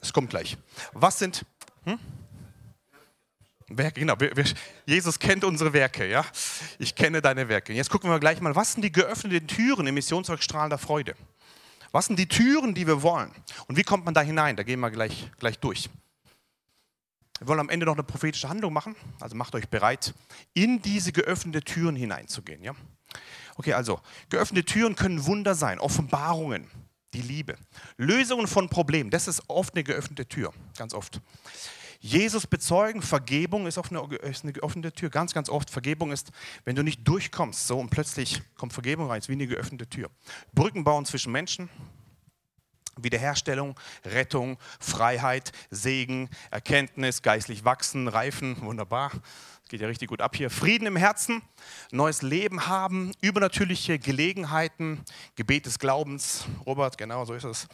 Es 0.00 0.12
kommt 0.12 0.30
gleich. 0.30 0.56
Was 0.92 1.18
sind 1.18 1.44
hm? 1.84 1.98
Werke? 3.68 4.00
Genau, 4.00 4.16
Jesus 4.84 5.18
kennt 5.18 5.44
unsere 5.44 5.72
Werke, 5.72 6.06
ja. 6.08 6.24
Ich 6.78 6.94
kenne 6.94 7.22
deine 7.22 7.48
Werke. 7.48 7.72
Jetzt 7.72 7.90
gucken 7.90 8.10
wir 8.10 8.20
gleich 8.20 8.40
mal, 8.40 8.54
was 8.54 8.72
sind 8.72 8.82
die 8.82 8.92
geöffneten 8.92 9.48
Türen 9.48 9.86
im 9.86 9.94
Missionswerk 9.94 10.42
strahlender 10.42 10.78
Freude? 10.78 11.14
Was 11.96 12.04
sind 12.04 12.18
die 12.18 12.28
Türen, 12.28 12.74
die 12.74 12.86
wir 12.86 13.00
wollen? 13.00 13.30
Und 13.68 13.78
wie 13.78 13.82
kommt 13.82 14.04
man 14.04 14.12
da 14.12 14.20
hinein? 14.20 14.54
Da 14.54 14.64
gehen 14.64 14.80
wir 14.80 14.90
gleich, 14.90 15.30
gleich 15.38 15.58
durch. 15.58 15.88
Wir 17.38 17.48
wollen 17.48 17.60
am 17.60 17.70
Ende 17.70 17.86
noch 17.86 17.94
eine 17.94 18.02
prophetische 18.02 18.50
Handlung 18.50 18.74
machen, 18.74 18.94
also 19.18 19.34
macht 19.34 19.54
euch 19.54 19.70
bereit, 19.70 20.12
in 20.52 20.82
diese 20.82 21.10
geöffnete 21.10 21.62
Türen 21.62 21.96
hineinzugehen. 21.96 22.62
Ja? 22.62 22.74
Okay, 23.56 23.72
also 23.72 23.98
geöffnete 24.28 24.66
Türen 24.66 24.94
können 24.94 25.24
Wunder 25.24 25.54
sein, 25.54 25.78
Offenbarungen, 25.78 26.70
die 27.14 27.22
Liebe, 27.22 27.56
Lösungen 27.96 28.46
von 28.46 28.68
Problemen. 28.68 29.08
Das 29.08 29.26
ist 29.26 29.44
oft 29.48 29.72
eine 29.72 29.82
geöffnete 29.82 30.28
Tür, 30.28 30.52
ganz 30.76 30.92
oft. 30.92 31.22
Jesus 32.06 32.46
bezeugen, 32.46 33.02
Vergebung 33.02 33.66
ist, 33.66 33.78
eine, 33.78 34.04
ist 34.18 34.44
eine 34.44 34.52
geöffnete 34.52 34.92
Tür. 34.92 35.10
Ganz, 35.10 35.34
ganz 35.34 35.48
oft. 35.48 35.70
Vergebung 35.70 36.12
ist, 36.12 36.30
wenn 36.64 36.76
du 36.76 36.82
nicht 36.82 37.06
durchkommst, 37.06 37.66
so 37.66 37.80
und 37.80 37.90
plötzlich 37.90 38.42
kommt 38.56 38.72
Vergebung 38.72 39.08
rein, 39.08 39.18
ist 39.18 39.28
wie 39.28 39.32
eine 39.32 39.46
geöffnete 39.46 39.88
Tür. 39.88 40.10
Brücken 40.54 40.84
bauen 40.84 41.04
zwischen 41.04 41.32
Menschen, 41.32 41.68
Wiederherstellung, 42.96 43.78
Rettung, 44.04 44.56
Freiheit, 44.78 45.52
Segen, 45.70 46.30
Erkenntnis, 46.50 47.22
geistlich 47.22 47.64
wachsen, 47.64 48.08
reifen, 48.08 48.56
wunderbar. 48.62 49.10
Das 49.66 49.70
geht 49.70 49.80
ja 49.80 49.88
richtig 49.88 50.08
gut 50.08 50.22
ab 50.22 50.36
hier. 50.36 50.48
Frieden 50.48 50.86
im 50.86 50.94
Herzen, 50.94 51.42
neues 51.90 52.22
Leben 52.22 52.68
haben, 52.68 53.10
übernatürliche 53.20 53.98
Gelegenheiten, 53.98 55.04
Gebet 55.34 55.66
des 55.66 55.80
Glaubens. 55.80 56.46
Robert, 56.64 56.96
genau 56.96 57.24
so 57.24 57.34
ist 57.34 57.42
es. 57.42 57.66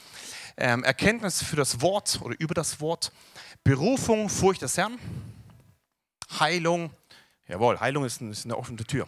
Ähm, 0.56 0.84
Erkenntnis 0.84 1.42
für 1.42 1.56
das 1.56 1.80
Wort 1.80 2.20
oder 2.22 2.34
über 2.38 2.54
das 2.54 2.80
Wort. 2.80 3.12
Berufung, 3.64 4.28
Furcht 4.28 4.62
des 4.62 4.76
Herrn. 4.76 4.98
Heilung, 6.38 6.90
jawohl, 7.46 7.78
Heilung 7.78 8.04
ist, 8.04 8.20
ist 8.22 8.44
eine 8.44 8.56
offene 8.56 8.84
Tür. 8.84 9.06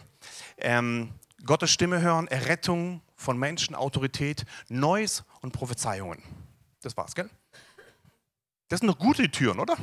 Ähm, 0.57 1.11
Gottes 1.43 1.71
Stimme 1.71 2.01
hören, 2.01 2.27
Errettung, 2.27 3.01
von 3.15 3.37
Menschen, 3.37 3.75
Autorität, 3.75 4.45
Neues 4.67 5.23
und 5.41 5.51
Prophezeiungen. 5.51 6.21
Das 6.81 6.95
war's, 6.97 7.15
gell? 7.15 7.29
Das 8.67 8.79
sind 8.79 8.87
noch 8.87 8.99
gute 8.99 9.29
Türen, 9.29 9.59
oder? 9.59 9.75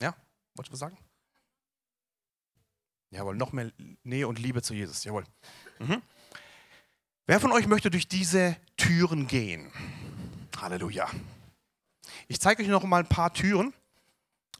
Ja, 0.00 0.14
wolltest 0.54 0.70
du 0.70 0.72
was 0.72 0.78
sagen? 0.80 0.98
Jawohl, 3.10 3.36
noch 3.36 3.52
mehr 3.52 3.70
Nähe 4.02 4.26
und 4.26 4.38
Liebe 4.38 4.62
zu 4.62 4.74
Jesus, 4.74 5.04
jawohl. 5.04 5.24
Mhm. 5.78 6.02
Wer 7.26 7.40
von 7.40 7.52
euch 7.52 7.66
möchte 7.66 7.90
durch 7.90 8.08
diese 8.08 8.56
Türen 8.76 9.26
gehen? 9.26 9.70
Halleluja. 10.64 11.10
Ich 12.26 12.40
zeige 12.40 12.62
euch 12.62 12.70
noch 12.70 12.84
mal 12.84 13.00
ein 13.00 13.06
paar 13.06 13.34
Türen. 13.34 13.74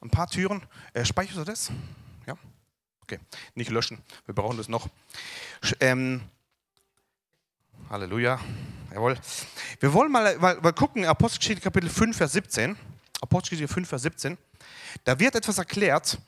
Ein 0.03 0.11
paar 0.11 0.29
Türen. 0.29 0.61
Äh, 0.93 1.03
speicherst 1.03 1.39
du 1.39 1.45
das? 1.45 1.71
Ja? 2.27 2.37
Okay. 3.01 3.19
Nicht 3.55 3.71
löschen. 3.71 3.97
Wir 4.27 4.35
brauchen 4.35 4.59
das 4.59 4.69
noch. 4.69 4.87
Ähm, 5.81 6.21
Halleluja. 7.89 8.39
Jawohl. 8.93 9.19
Wir 9.81 9.95
wollen 9.95 10.13
mal, 10.13 10.37
mal, 10.37 10.61
mal 10.61 10.75
gucken, 10.75 11.07
Apostelgeschichte 11.07 11.63
Kapitel 11.63 11.89
5, 11.89 12.15
Vers 12.15 12.33
17. 12.33 12.77
Apostelgeschichte 13.23 13.73
5, 13.73 13.89
Vers 13.89 14.03
17. 14.03 14.37
Da 15.05 15.19
wird 15.19 15.35
etwas 15.37 15.57
erklärt. 15.57 16.19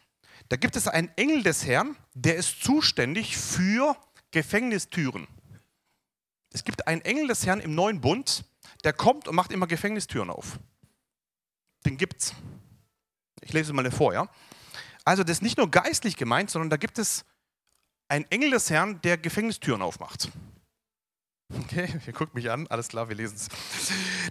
Da 0.49 0.57
gibt 0.57 0.77
es 0.77 0.89
einen 0.89 1.11
Engel 1.17 1.43
des 1.43 1.67
Herrn, 1.67 1.97
der 2.15 2.37
ist 2.37 2.63
zuständig 2.63 3.37
für 3.37 3.95
Gefängnistüren. 4.31 5.29
Es 6.55 6.65
gibt 6.65 6.87
einen 6.87 7.03
Engel 7.03 7.29
des 7.29 7.45
Herrn 7.45 7.61
im 7.61 7.75
neuen 7.75 8.01
Bund, 8.01 8.43
der 8.87 8.93
kommt 8.93 9.27
und 9.27 9.35
macht 9.35 9.51
immer 9.51 9.67
Gefängnistüren 9.67 10.31
auf. 10.31 10.61
Den 11.85 11.97
gibt's. 11.97 12.35
Ich 13.43 13.53
lese 13.53 13.71
es 13.71 13.75
mal 13.75 13.91
vor, 13.91 14.15
ja. 14.15 14.29
Also 15.05 15.25
das 15.25 15.39
ist 15.39 15.43
nicht 15.43 15.59
nur 15.59 15.71
geistlich 15.71 16.17
gemeint, 16.17 16.51
sondern 16.51 16.71
da 16.71 16.77
gibt 16.77 16.99
es 16.99 17.25
einen 18.09 18.25
Engel 18.31 18.53
des 18.53 18.71
Herrn, 18.71 19.01
der 19.03 19.19
Gefängnistüren 19.19 19.83
aufmacht. 19.83 20.31
Okay, 21.53 22.01
ihr 22.07 22.13
guckt 22.13 22.35
mich 22.35 22.49
an, 22.49 22.69
alles 22.69 22.87
klar, 22.87 23.09
wir 23.09 23.17
lesen 23.17 23.37
es. 23.37 23.49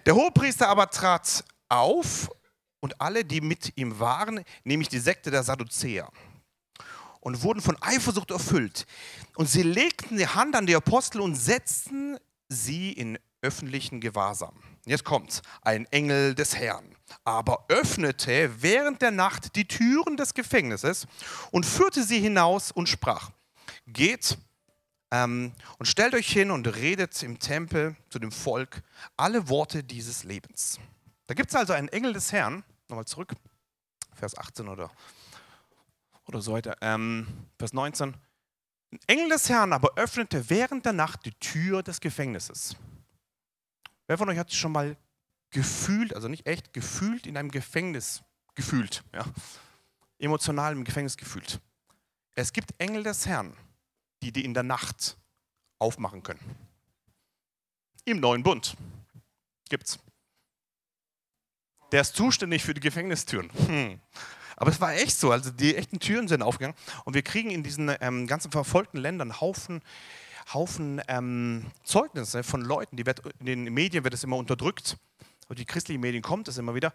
Der 0.05 0.15
Hohepriester 0.15 0.69
aber 0.69 0.89
trat 0.89 1.43
auf 1.67 2.29
und 2.79 3.01
alle, 3.01 3.25
die 3.25 3.41
mit 3.41 3.77
ihm 3.77 3.99
waren, 3.99 4.45
nämlich 4.63 4.87
die 4.87 4.99
Sekte 4.99 5.31
der 5.31 5.43
Sadduzäer, 5.43 6.09
und 7.19 7.43
wurden 7.43 7.61
von 7.61 7.75
Eifersucht 7.81 8.31
erfüllt. 8.31 8.85
Und 9.35 9.49
sie 9.49 9.63
legten 9.63 10.15
die 10.15 10.27
Hand 10.27 10.55
an 10.55 10.65
die 10.65 10.75
Apostel 10.75 11.19
und 11.19 11.35
setzten 11.35 12.17
sie 12.47 12.93
in 12.93 13.17
öffentlichen 13.45 14.01
Gewahrsam. 14.01 14.55
Jetzt 14.85 15.03
kommt 15.03 15.41
ein 15.61 15.85
Engel 15.91 16.35
des 16.35 16.55
Herrn, 16.55 16.95
aber 17.23 17.65
öffnete 17.69 18.51
während 18.61 19.01
der 19.01 19.11
Nacht 19.11 19.55
die 19.55 19.67
Türen 19.67 20.17
des 20.17 20.33
Gefängnisses 20.33 21.07
und 21.51 21.65
führte 21.65 22.03
sie 22.03 22.19
hinaus 22.19 22.71
und 22.71 22.89
sprach: 22.89 23.29
Geht 23.87 24.37
ähm, 25.11 25.53
und 25.77 25.85
stellt 25.85 26.15
euch 26.15 26.27
hin 26.27 26.51
und 26.51 26.67
redet 26.67 27.21
im 27.23 27.39
Tempel 27.39 27.95
zu 28.09 28.19
dem 28.19 28.31
Volk 28.31 28.81
alle 29.15 29.47
Worte 29.47 29.83
dieses 29.83 30.23
Lebens. 30.23 30.79
Da 31.27 31.33
gibt 31.33 31.49
es 31.49 31.55
also 31.55 31.73
einen 31.73 31.89
Engel 31.89 32.13
des 32.13 32.31
Herrn, 32.31 32.63
nochmal 32.89 33.05
zurück, 33.05 33.33
Vers 34.13 34.37
18 34.37 34.67
oder, 34.67 34.91
oder 36.27 36.41
so 36.41 36.53
weiter, 36.53 36.77
ähm, 36.81 37.27
Vers 37.57 37.73
19. 37.73 38.15
Ein 38.91 38.99
Engel 39.07 39.29
des 39.29 39.49
Herrn 39.49 39.73
aber 39.73 39.97
öffnete 39.97 40.49
während 40.49 40.85
der 40.85 40.93
Nacht 40.93 41.25
die 41.25 41.33
Tür 41.33 41.83
des 41.83 41.99
Gefängnisses. 41.99 42.75
Wer 44.07 44.17
von 44.17 44.29
euch 44.29 44.37
hat 44.37 44.53
schon 44.53 44.71
mal 44.71 44.97
gefühlt, 45.49 46.13
also 46.13 46.27
nicht 46.27 46.45
echt, 46.45 46.73
gefühlt 46.73 47.25
in 47.27 47.37
einem 47.37 47.51
Gefängnis 47.51 48.23
gefühlt, 48.53 49.03
ja? 49.13 49.25
emotional 50.19 50.73
im 50.73 50.83
Gefängnis 50.83 51.17
gefühlt? 51.17 51.59
Es 52.35 52.51
gibt 52.53 52.73
Engel 52.77 53.03
des 53.03 53.25
Herrn, 53.25 53.55
die 54.21 54.31
die 54.31 54.45
in 54.45 54.53
der 54.53 54.63
Nacht 54.63 55.17
aufmachen 55.79 56.23
können. 56.23 56.39
Im 58.05 58.19
neuen 58.19 58.43
Bund 58.43 58.75
gibt's. 59.69 59.97
Der 61.91 62.01
ist 62.01 62.15
zuständig 62.15 62.63
für 62.63 62.73
die 62.73 62.81
Gefängnistüren. 62.81 63.49
Hm. 63.67 63.99
Aber 64.57 64.71
es 64.71 64.79
war 64.79 64.93
echt 64.93 65.17
so, 65.17 65.31
also 65.31 65.51
die 65.51 65.75
echten 65.75 65.99
Türen 65.99 66.27
sind 66.27 66.41
aufgegangen 66.41 66.77
und 67.03 67.13
wir 67.13 67.23
kriegen 67.23 67.51
in 67.51 67.63
diesen 67.63 67.93
ähm, 67.99 68.27
ganzen 68.27 68.51
verfolgten 68.51 68.97
Ländern 68.97 69.41
Haufen 69.41 69.81
Haufen 70.53 71.01
ähm, 71.07 71.65
Zeugnisse 71.83 72.43
von 72.43 72.61
Leuten, 72.61 72.97
die 72.97 73.05
wird, 73.05 73.21
in 73.39 73.45
den 73.45 73.63
Medien 73.73 74.03
wird 74.03 74.13
es 74.13 74.23
immer 74.23 74.37
unterdrückt, 74.37 74.97
und 75.47 75.59
die 75.59 75.65
christlichen 75.65 76.01
Medien 76.01 76.23
kommt 76.23 76.47
es 76.47 76.57
immer 76.57 76.73
wieder, 76.73 76.91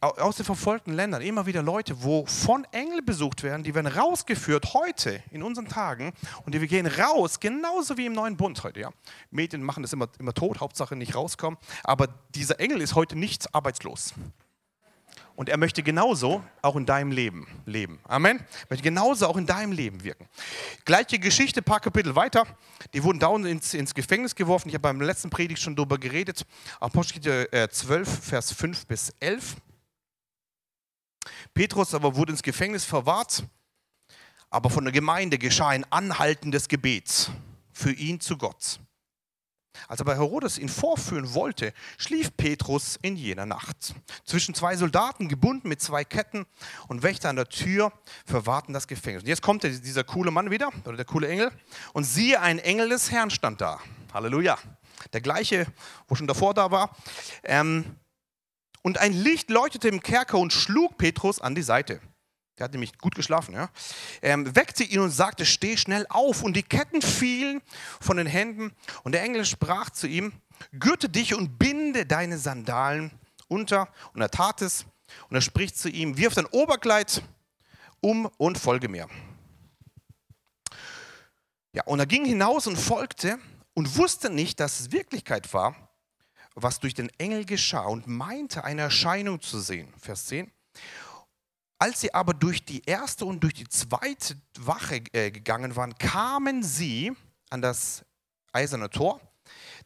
aus 0.00 0.36
den 0.36 0.44
verfolgten 0.44 0.92
Ländern, 0.92 1.22
immer 1.22 1.46
wieder 1.46 1.62
Leute, 1.62 2.02
wo 2.02 2.26
von 2.26 2.66
Engeln 2.70 3.04
besucht 3.04 3.42
werden, 3.42 3.62
die 3.62 3.74
werden 3.74 3.86
rausgeführt 3.86 4.74
heute, 4.74 5.22
in 5.30 5.42
unseren 5.42 5.68
Tagen, 5.68 6.12
und 6.44 6.54
die 6.54 6.60
wir 6.60 6.68
gehen 6.68 6.86
raus, 6.86 7.40
genauso 7.40 7.96
wie 7.96 8.06
im 8.06 8.12
neuen 8.12 8.36
Bund 8.36 8.62
heute. 8.62 8.80
Ja. 8.80 8.90
Medien 9.30 9.62
machen 9.62 9.82
das 9.82 9.92
immer, 9.94 10.08
immer 10.18 10.34
tot, 10.34 10.60
Hauptsache 10.60 10.96
nicht 10.96 11.14
rauskommen, 11.14 11.58
aber 11.82 12.08
dieser 12.34 12.60
Engel 12.60 12.82
ist 12.82 12.94
heute 12.94 13.16
nicht 13.16 13.54
arbeitslos. 13.54 14.12
Und 15.38 15.48
er 15.48 15.56
möchte 15.56 15.84
genauso 15.84 16.42
auch 16.62 16.74
in 16.74 16.84
deinem 16.84 17.12
Leben 17.12 17.46
leben. 17.64 18.00
Amen. 18.02 18.38
Er 18.38 18.66
möchte 18.70 18.82
genauso 18.82 19.28
auch 19.28 19.36
in 19.36 19.46
deinem 19.46 19.70
Leben 19.70 20.02
wirken. 20.02 20.28
Gleiche 20.84 21.20
Geschichte, 21.20 21.62
paar 21.62 21.78
Kapitel 21.78 22.16
weiter. 22.16 22.44
Die 22.92 23.04
wurden 23.04 23.20
dauernd 23.20 23.46
ins, 23.46 23.72
ins 23.72 23.94
Gefängnis 23.94 24.34
geworfen. 24.34 24.68
Ich 24.68 24.74
habe 24.74 24.82
beim 24.82 25.00
letzten 25.00 25.30
Predigt 25.30 25.62
schon 25.62 25.76
darüber 25.76 25.96
geredet. 25.96 26.44
Apostelgeschichte 26.80 27.68
12, 27.70 28.08
äh, 28.08 28.20
Vers 28.20 28.50
5 28.50 28.86
bis 28.88 29.14
11. 29.20 29.54
Petrus 31.54 31.94
aber 31.94 32.16
wurde 32.16 32.32
ins 32.32 32.42
Gefängnis 32.42 32.84
verwahrt, 32.84 33.44
aber 34.50 34.70
von 34.70 34.82
der 34.82 34.92
Gemeinde 34.92 35.38
geschah 35.38 35.68
ein 35.68 35.84
anhaltendes 35.92 36.66
Gebet 36.66 37.30
für 37.70 37.92
ihn 37.92 38.18
zu 38.18 38.36
Gott. 38.36 38.80
Als 39.86 40.00
aber 40.00 40.14
Herodes 40.16 40.58
ihn 40.58 40.68
vorführen 40.68 41.34
wollte, 41.34 41.72
schlief 41.98 42.36
Petrus 42.36 42.98
in 43.00 43.16
jener 43.16 43.46
Nacht. 43.46 43.94
Zwischen 44.24 44.54
zwei 44.54 44.76
Soldaten, 44.76 45.28
gebunden 45.28 45.68
mit 45.68 45.80
zwei 45.80 46.04
Ketten 46.04 46.46
und 46.88 47.02
Wächter 47.02 47.28
an 47.28 47.36
der 47.36 47.48
Tür, 47.48 47.92
verwahrten 48.26 48.74
das 48.74 48.88
Gefängnis. 48.88 49.22
Und 49.22 49.28
jetzt 49.28 49.42
kommt 49.42 49.62
dieser 49.62 50.04
coole 50.04 50.30
Mann 50.30 50.50
wieder, 50.50 50.70
oder 50.84 50.96
der 50.96 51.04
coole 51.04 51.28
Engel, 51.28 51.52
und 51.92 52.04
siehe, 52.04 52.40
ein 52.40 52.58
Engel 52.58 52.88
des 52.88 53.10
Herrn 53.10 53.30
stand 53.30 53.60
da. 53.60 53.78
Halleluja. 54.12 54.58
Der 55.12 55.20
gleiche, 55.20 55.66
wo 56.08 56.14
schon 56.14 56.26
davor 56.26 56.54
da 56.54 56.70
war. 56.70 56.96
Ähm, 57.44 57.96
und 58.82 58.98
ein 58.98 59.12
Licht 59.12 59.50
leuchtete 59.50 59.88
im 59.88 60.02
Kerker 60.02 60.38
und 60.38 60.52
schlug 60.52 60.98
Petrus 60.98 61.40
an 61.40 61.54
die 61.54 61.62
Seite. 61.62 62.00
Der 62.58 62.64
hat 62.64 62.72
nämlich 62.72 62.98
gut 62.98 63.14
geschlafen, 63.14 63.54
ja. 63.54 63.70
Ähm, 64.20 64.54
weckte 64.56 64.82
ihn 64.82 64.98
und 64.98 65.10
sagte, 65.10 65.46
steh 65.46 65.76
schnell 65.76 66.06
auf. 66.08 66.42
Und 66.42 66.56
die 66.56 66.62
Ketten 66.62 67.02
fielen 67.02 67.62
von 68.00 68.16
den 68.16 68.26
Händen. 68.26 68.72
Und 69.04 69.12
der 69.12 69.22
Engel 69.22 69.44
sprach 69.44 69.90
zu 69.90 70.08
ihm, 70.08 70.32
gürte 70.72 71.08
dich 71.08 71.34
und 71.34 71.58
binde 71.58 72.04
deine 72.04 72.36
Sandalen 72.36 73.12
unter. 73.46 73.88
Und 74.12 74.22
er 74.22 74.30
tat 74.30 74.60
es. 74.62 74.86
Und 75.30 75.36
er 75.36 75.40
spricht 75.40 75.78
zu 75.78 75.88
ihm, 75.88 76.18
wirf 76.18 76.34
dein 76.34 76.46
Oberkleid 76.46 77.22
um 78.00 78.26
und 78.36 78.58
folge 78.58 78.88
mir. 78.88 79.08
Ja, 81.72 81.84
und 81.84 82.00
er 82.00 82.06
ging 82.06 82.24
hinaus 82.24 82.66
und 82.66 82.76
folgte 82.76 83.38
und 83.74 83.96
wusste 83.96 84.30
nicht, 84.30 84.58
dass 84.58 84.80
es 84.80 84.90
Wirklichkeit 84.90 85.52
war, 85.54 85.76
was 86.54 86.80
durch 86.80 86.94
den 86.94 87.08
Engel 87.18 87.44
geschah 87.44 87.84
und 87.84 88.08
meinte, 88.08 88.64
eine 88.64 88.82
Erscheinung 88.82 89.40
zu 89.40 89.60
sehen. 89.60 89.92
Vers 90.00 90.26
10. 90.26 90.50
Als 91.78 92.00
sie 92.00 92.12
aber 92.12 92.34
durch 92.34 92.64
die 92.64 92.82
erste 92.84 93.24
und 93.24 93.40
durch 93.40 93.54
die 93.54 93.68
zweite 93.68 94.36
Wache 94.58 95.02
äh, 95.12 95.30
gegangen 95.30 95.76
waren, 95.76 95.96
kamen 95.96 96.62
sie 96.62 97.12
an 97.50 97.62
das 97.62 98.04
eiserne 98.52 98.90
Tor, 98.90 99.20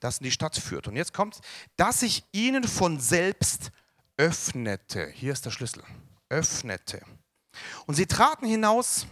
das 0.01 0.18
in 0.18 0.24
die 0.24 0.30
Stadt 0.30 0.57
führt. 0.57 0.88
Und 0.88 0.97
jetzt 0.97 1.12
kommt, 1.12 1.40
dass 1.76 2.01
sich 2.01 2.24
ihnen 2.32 2.64
von 2.64 2.99
selbst 2.99 3.70
öffnete. 4.16 5.09
Hier 5.09 5.32
ist 5.32 5.45
der 5.45 5.51
Schlüssel. 5.51 5.82
Öffnete. 6.30 7.03
Und 7.86 7.95
sie 7.95 8.07
traten 8.07 8.47
hinaus 8.47 9.07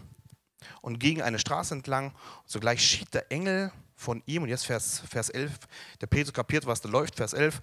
und 0.81 0.99
gingen 0.99 1.21
eine 1.23 1.39
Straße 1.39 1.75
entlang. 1.75 2.13
Und 2.13 2.51
sogleich 2.51 2.83
schied 2.83 3.13
der 3.13 3.31
Engel 3.31 3.73
von 4.01 4.23
ihm. 4.27 4.43
Und 4.43 4.49
jetzt 4.49 4.67
Vers, 4.67 5.03
Vers 5.09 5.29
11, 5.29 5.53
der 6.01 6.07
Petrus 6.07 6.33
kapiert, 6.33 6.67
was 6.67 6.81
da 6.81 6.89
läuft, 6.89 7.17
Vers 7.17 7.33
11. 7.33 7.61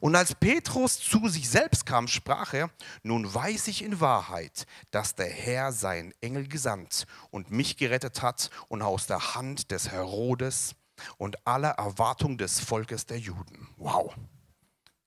Und 0.00 0.14
als 0.14 0.34
Petrus 0.34 0.98
zu 0.98 1.28
sich 1.28 1.48
selbst 1.48 1.84
kam, 1.84 2.08
sprach 2.08 2.54
er, 2.54 2.70
nun 3.02 3.32
weiß 3.32 3.68
ich 3.68 3.82
in 3.82 4.00
Wahrheit, 4.00 4.66
dass 4.90 5.14
der 5.14 5.28
Herr 5.28 5.72
seinen 5.72 6.12
Engel 6.20 6.48
gesandt 6.48 7.06
und 7.30 7.50
mich 7.50 7.76
gerettet 7.76 8.22
hat 8.22 8.50
und 8.68 8.82
aus 8.82 9.06
der 9.06 9.34
Hand 9.34 9.70
des 9.70 9.90
Herodes 9.90 10.74
und 11.18 11.46
aller 11.46 11.70
Erwartung 11.70 12.38
des 12.38 12.60
Volkes 12.60 13.06
der 13.06 13.18
Juden. 13.18 13.68
Wow. 13.76 14.14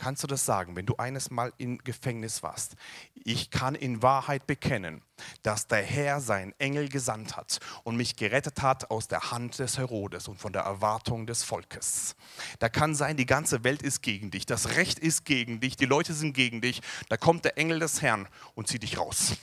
Kannst 0.04 0.22
du 0.22 0.28
das 0.28 0.46
sagen, 0.46 0.76
wenn 0.76 0.86
du 0.86 0.98
eines 0.98 1.32
Mal 1.32 1.54
im 1.58 1.78
Gefängnis 1.78 2.44
warst? 2.44 2.76
Ich 3.24 3.52
kann 3.52 3.74
in 3.74 4.02
Wahrheit 4.02 4.46
bekennen, 4.46 5.02
dass 5.44 5.68
der 5.68 5.82
Herr 5.82 6.20
seinen 6.20 6.52
Engel 6.60 6.90
gesandt 6.90 7.38
hat 7.38 7.62
und 7.86 7.96
mich 7.96 8.18
gerettet 8.18 8.62
hat 8.62 8.92
aus 8.92 9.08
der 9.08 9.32
Hand 9.32 9.60
des 9.60 9.78
Herodes 9.78 10.28
und 10.28 10.42
von 10.42 10.52
der 10.52 10.64
Erwartung 10.64 11.26
des 11.26 11.46
Volkes. 11.46 12.18
Da 12.60 12.68
kann 12.68 12.96
sein, 12.96 13.16
die 13.16 13.26
ganze 13.26 13.64
Welt 13.64 13.82
ist 13.82 14.02
gegen 14.02 14.30
dich, 14.30 14.46
das 14.46 14.76
Recht 14.76 15.00
ist 15.00 15.24
gegen 15.24 15.62
dich, 15.62 15.78
die 15.78 15.86
Leute 15.86 16.14
sind 16.14 16.34
gegen 16.34 16.60
dich. 16.60 16.82
Da 17.08 17.16
kommt 17.16 17.46
der 17.46 17.58
Engel 17.58 17.80
des 17.80 18.02
Herrn 18.02 18.28
und 18.56 18.68
zieht 18.68 18.84
dich 18.84 18.98
raus. 18.98 19.38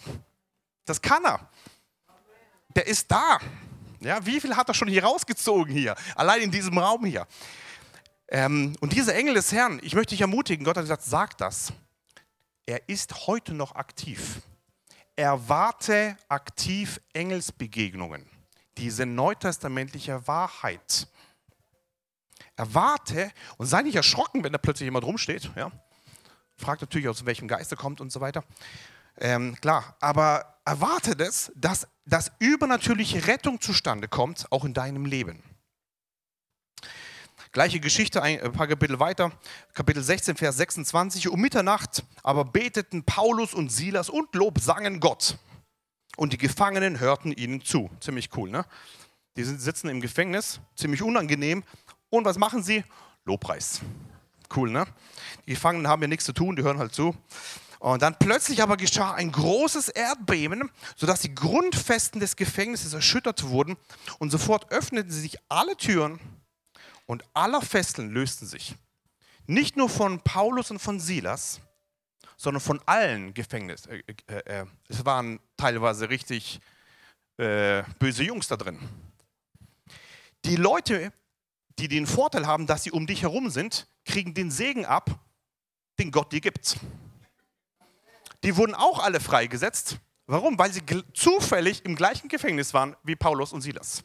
Das 0.85 1.01
kann 1.01 1.25
er. 1.25 1.49
Der 2.77 2.87
ist 2.87 3.11
da. 3.11 3.39
Ja, 4.01 4.27
wie 4.27 4.39
viel 4.43 4.55
hat 4.55 4.69
er 4.69 4.75
schon 4.75 4.89
hier 4.89 5.05
rausgezogen 5.05 5.73
hier? 5.73 5.95
Allein 6.17 6.43
in 6.43 6.51
diesem 6.51 6.77
Raum 6.77 7.07
hier. 7.07 7.27
Ähm, 8.31 8.77
und 8.81 8.93
dieser 8.93 9.15
Engel 9.17 9.35
des 9.35 9.51
Herrn, 9.51 9.81
ich 9.83 9.95
möchte 9.95 10.11
dich 10.11 10.21
ermutigen, 10.21 10.65
Gott 10.65 10.77
hat 10.77 10.85
gesagt, 10.85 11.03
sag 11.03 11.37
das. 11.39 11.73
Er 12.65 12.89
ist 12.89 13.27
heute 13.27 13.53
noch 13.53 13.75
aktiv. 13.75 14.41
Erwarte 15.17 16.17
aktiv 16.29 17.01
Engelsbegegnungen. 17.13 18.25
Diese 18.79 19.05
neutestamentliche 19.05 20.27
Wahrheit. 20.29 21.09
Erwarte 22.55 23.33
und 23.57 23.67
sei 23.67 23.83
nicht 23.83 23.97
erschrocken, 23.97 24.45
wenn 24.45 24.53
da 24.53 24.59
plötzlich 24.59 24.87
jemand 24.87 25.05
rumsteht. 25.05 25.51
Ja? 25.57 25.73
Fragt 26.57 26.83
natürlich, 26.83 27.09
aus 27.09 27.27
welchem 27.27 27.49
Geist 27.49 27.73
er 27.73 27.77
kommt 27.77 28.01
und 28.01 28.13
so 28.13 28.21
weiter. 28.21 28.45
Ähm, 29.17 29.57
klar, 29.61 29.97
aber 30.01 30.61
erwarte 30.65 31.17
das, 31.17 31.51
dass, 31.57 31.89
dass 32.07 32.31
übernatürliche 32.39 33.27
Rettung 33.27 33.61
zustande 33.61 34.07
kommt, 34.07 34.51
auch 34.53 34.65
in 34.65 34.73
deinem 34.73 35.05
Leben. 35.05 35.43
Gleiche 37.53 37.81
Geschichte, 37.81 38.23
ein 38.23 38.53
paar 38.53 38.69
Kapitel 38.69 39.01
weiter, 39.01 39.33
Kapitel 39.75 40.05
16, 40.05 40.37
Vers 40.37 40.57
26. 40.59 41.29
Um 41.31 41.41
Mitternacht 41.41 42.05
aber 42.23 42.45
beteten 42.45 43.03
Paulus 43.03 43.55
und 43.55 43.73
Silas 43.73 44.09
und 44.09 44.33
Lob 44.37 44.61
sangen 44.61 45.01
Gott. 45.01 45.37
Und 46.17 46.33
die 46.33 46.39
Gefangenen 46.39 47.01
hörten 47.01 47.33
ihnen 47.33 47.61
zu. 47.61 47.91
Ziemlich 47.99 48.31
cool, 48.37 48.51
ne? 48.51 48.65
Die 49.37 49.43
sitzen 49.43 49.89
im 49.89 50.01
Gefängnis, 50.01 50.61
ziemlich 50.77 51.03
unangenehm. 51.03 51.65
Und 52.09 52.25
was 52.25 52.39
machen 52.39 52.63
sie? 52.63 52.85
Lobpreis. 53.25 53.81
Cool, 54.55 54.71
ne? 54.71 54.87
Die 55.47 55.55
Gefangenen 55.55 55.89
haben 55.89 56.03
ja 56.03 56.09
nichts 56.09 56.27
zu 56.27 56.33
tun, 56.33 56.55
die 56.55 56.63
hören 56.63 56.79
halt 56.79 56.95
zu. 56.95 57.17
Und 57.81 58.01
dann 58.03 58.17
plötzlich 58.17 58.63
aber 58.63 58.77
geschah 58.77 59.15
ein 59.15 59.33
großes 59.33 59.89
Erdbeben, 59.89 60.71
sodass 60.95 61.23
die 61.23 61.35
Grundfesten 61.35 62.21
des 62.21 62.37
Gefängnisses 62.37 62.95
erschüttert 62.95 63.49
wurden. 63.49 63.77
Und 64.21 64.31
sofort 64.31 64.71
öffneten 64.71 65.11
sich 65.11 65.37
alle 65.49 65.77
Türen 65.77 66.21
Und 67.11 67.25
aller 67.35 67.61
Fesseln 67.61 68.11
lösten 68.13 68.47
sich. 68.47 68.77
Nicht 69.49 69.77
nur 69.77 69.89
von 69.89 70.21
Paulus 70.21 70.71
und 70.71 70.79
von 70.79 71.01
Silas, 71.01 71.61
sondern 72.37 72.61
von 72.61 72.81
allen 72.87 73.35
Gefängnissen. 73.35 73.91
Äh, 73.91 74.05
äh, 74.29 74.61
äh, 74.61 74.67
es 74.87 75.05
waren 75.05 75.41
teilweise 75.57 76.09
richtig 76.09 76.61
äh, 77.37 77.83
böse 77.99 78.23
Jungs 78.23 78.47
da 78.47 78.57
drin. 78.57 78.79
Die 80.45 80.55
Leute, 80.55 81.13
die 81.81 81.89
den 81.89 82.07
Vorteil 82.07 82.47
haben, 82.47 82.69
dass 82.69 82.85
sie 82.85 82.93
um 82.93 83.09
dich 83.09 83.23
herum 83.23 83.51
sind, 83.51 83.89
kriegen 84.05 84.33
den 84.33 84.53
Segen 84.53 84.87
ab, 84.87 85.11
den 85.99 86.13
Gott 86.13 86.33
dir 86.33 86.41
gibt. 86.41 86.77
Die 88.45 88.57
wurden 88.57 88.77
auch 88.77 89.01
alle 89.01 89.19
freigesetzt. 89.19 89.99
Warum? 90.29 90.57
Weil 90.57 90.73
sie 90.73 90.83
zufällig 91.13 91.85
im 91.85 91.97
gleichen 91.97 92.29
Gefängnis 92.29 92.73
waren 92.73 92.95
wie 93.03 93.17
Paulus 93.17 93.53
und 93.53 93.63
Silas. 93.63 94.05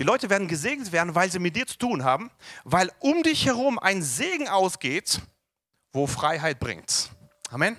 Die 0.00 0.06
Leute 0.06 0.30
werden 0.30 0.48
gesegnet 0.48 0.92
werden, 0.92 1.14
weil 1.14 1.30
sie 1.30 1.38
mit 1.38 1.54
dir 1.54 1.66
zu 1.66 1.76
tun 1.76 2.04
haben, 2.04 2.30
weil 2.64 2.90
um 3.00 3.22
dich 3.22 3.44
herum 3.44 3.78
ein 3.78 4.02
Segen 4.02 4.48
ausgeht, 4.48 5.20
wo 5.92 6.06
Freiheit 6.06 6.58
bringt. 6.58 7.10
Amen. 7.50 7.76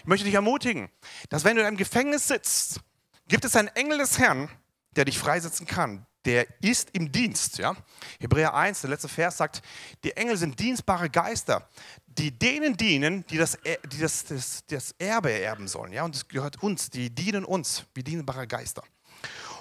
Ich 0.00 0.06
möchte 0.06 0.24
dich 0.24 0.34
ermutigen, 0.34 0.90
dass 1.28 1.44
wenn 1.44 1.54
du 1.54 1.62
in 1.62 1.68
einem 1.68 1.76
Gefängnis 1.76 2.26
sitzt, 2.26 2.80
gibt 3.28 3.44
es 3.44 3.54
einen 3.54 3.68
Engel 3.68 3.98
des 3.98 4.18
Herrn, 4.18 4.50
der 4.96 5.04
dich 5.04 5.16
freisetzen 5.16 5.64
kann. 5.64 6.04
Der 6.24 6.44
ist 6.60 6.90
im 6.90 7.12
Dienst. 7.12 7.58
Ja? 7.58 7.76
Hebräer 8.18 8.52
1, 8.52 8.80
der 8.80 8.90
letzte 8.90 9.08
Vers 9.08 9.36
sagt, 9.36 9.62
die 10.02 10.16
Engel 10.16 10.36
sind 10.36 10.58
dienstbare 10.58 11.08
Geister, 11.08 11.68
die 12.08 12.36
denen 12.36 12.76
dienen, 12.76 13.24
die 13.28 13.38
das, 13.38 13.56
die 13.92 13.98
das, 13.98 14.24
das, 14.24 14.66
das 14.66 14.90
Erbe 14.98 15.30
erben 15.30 15.68
sollen. 15.68 15.92
Ja? 15.92 16.02
Und 16.02 16.16
es 16.16 16.26
gehört 16.26 16.60
uns, 16.64 16.90
die 16.90 17.14
dienen 17.14 17.44
uns 17.44 17.84
wie 17.94 18.02
dienbare 18.02 18.48
Geister. 18.48 18.82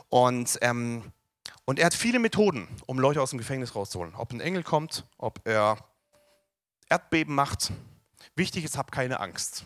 Und 0.09 0.57
ähm, 0.61 1.13
und 1.69 1.77
er 1.77 1.85
hat 1.85 1.93
viele 1.93 2.17
Methoden, 2.17 2.67
um 2.87 2.97
Leute 2.97 3.21
aus 3.21 3.29
dem 3.29 3.37
Gefängnis 3.37 3.75
rauszuholen. 3.75 4.15
Ob 4.15 4.31
ein 4.31 4.39
Engel 4.39 4.63
kommt, 4.63 5.05
ob 5.19 5.47
er 5.47 5.77
Erdbeben 6.89 7.35
macht. 7.35 7.71
Wichtig 8.35 8.63
ist, 8.63 8.75
hab 8.75 8.91
keine 8.91 9.19
Angst. 9.19 9.65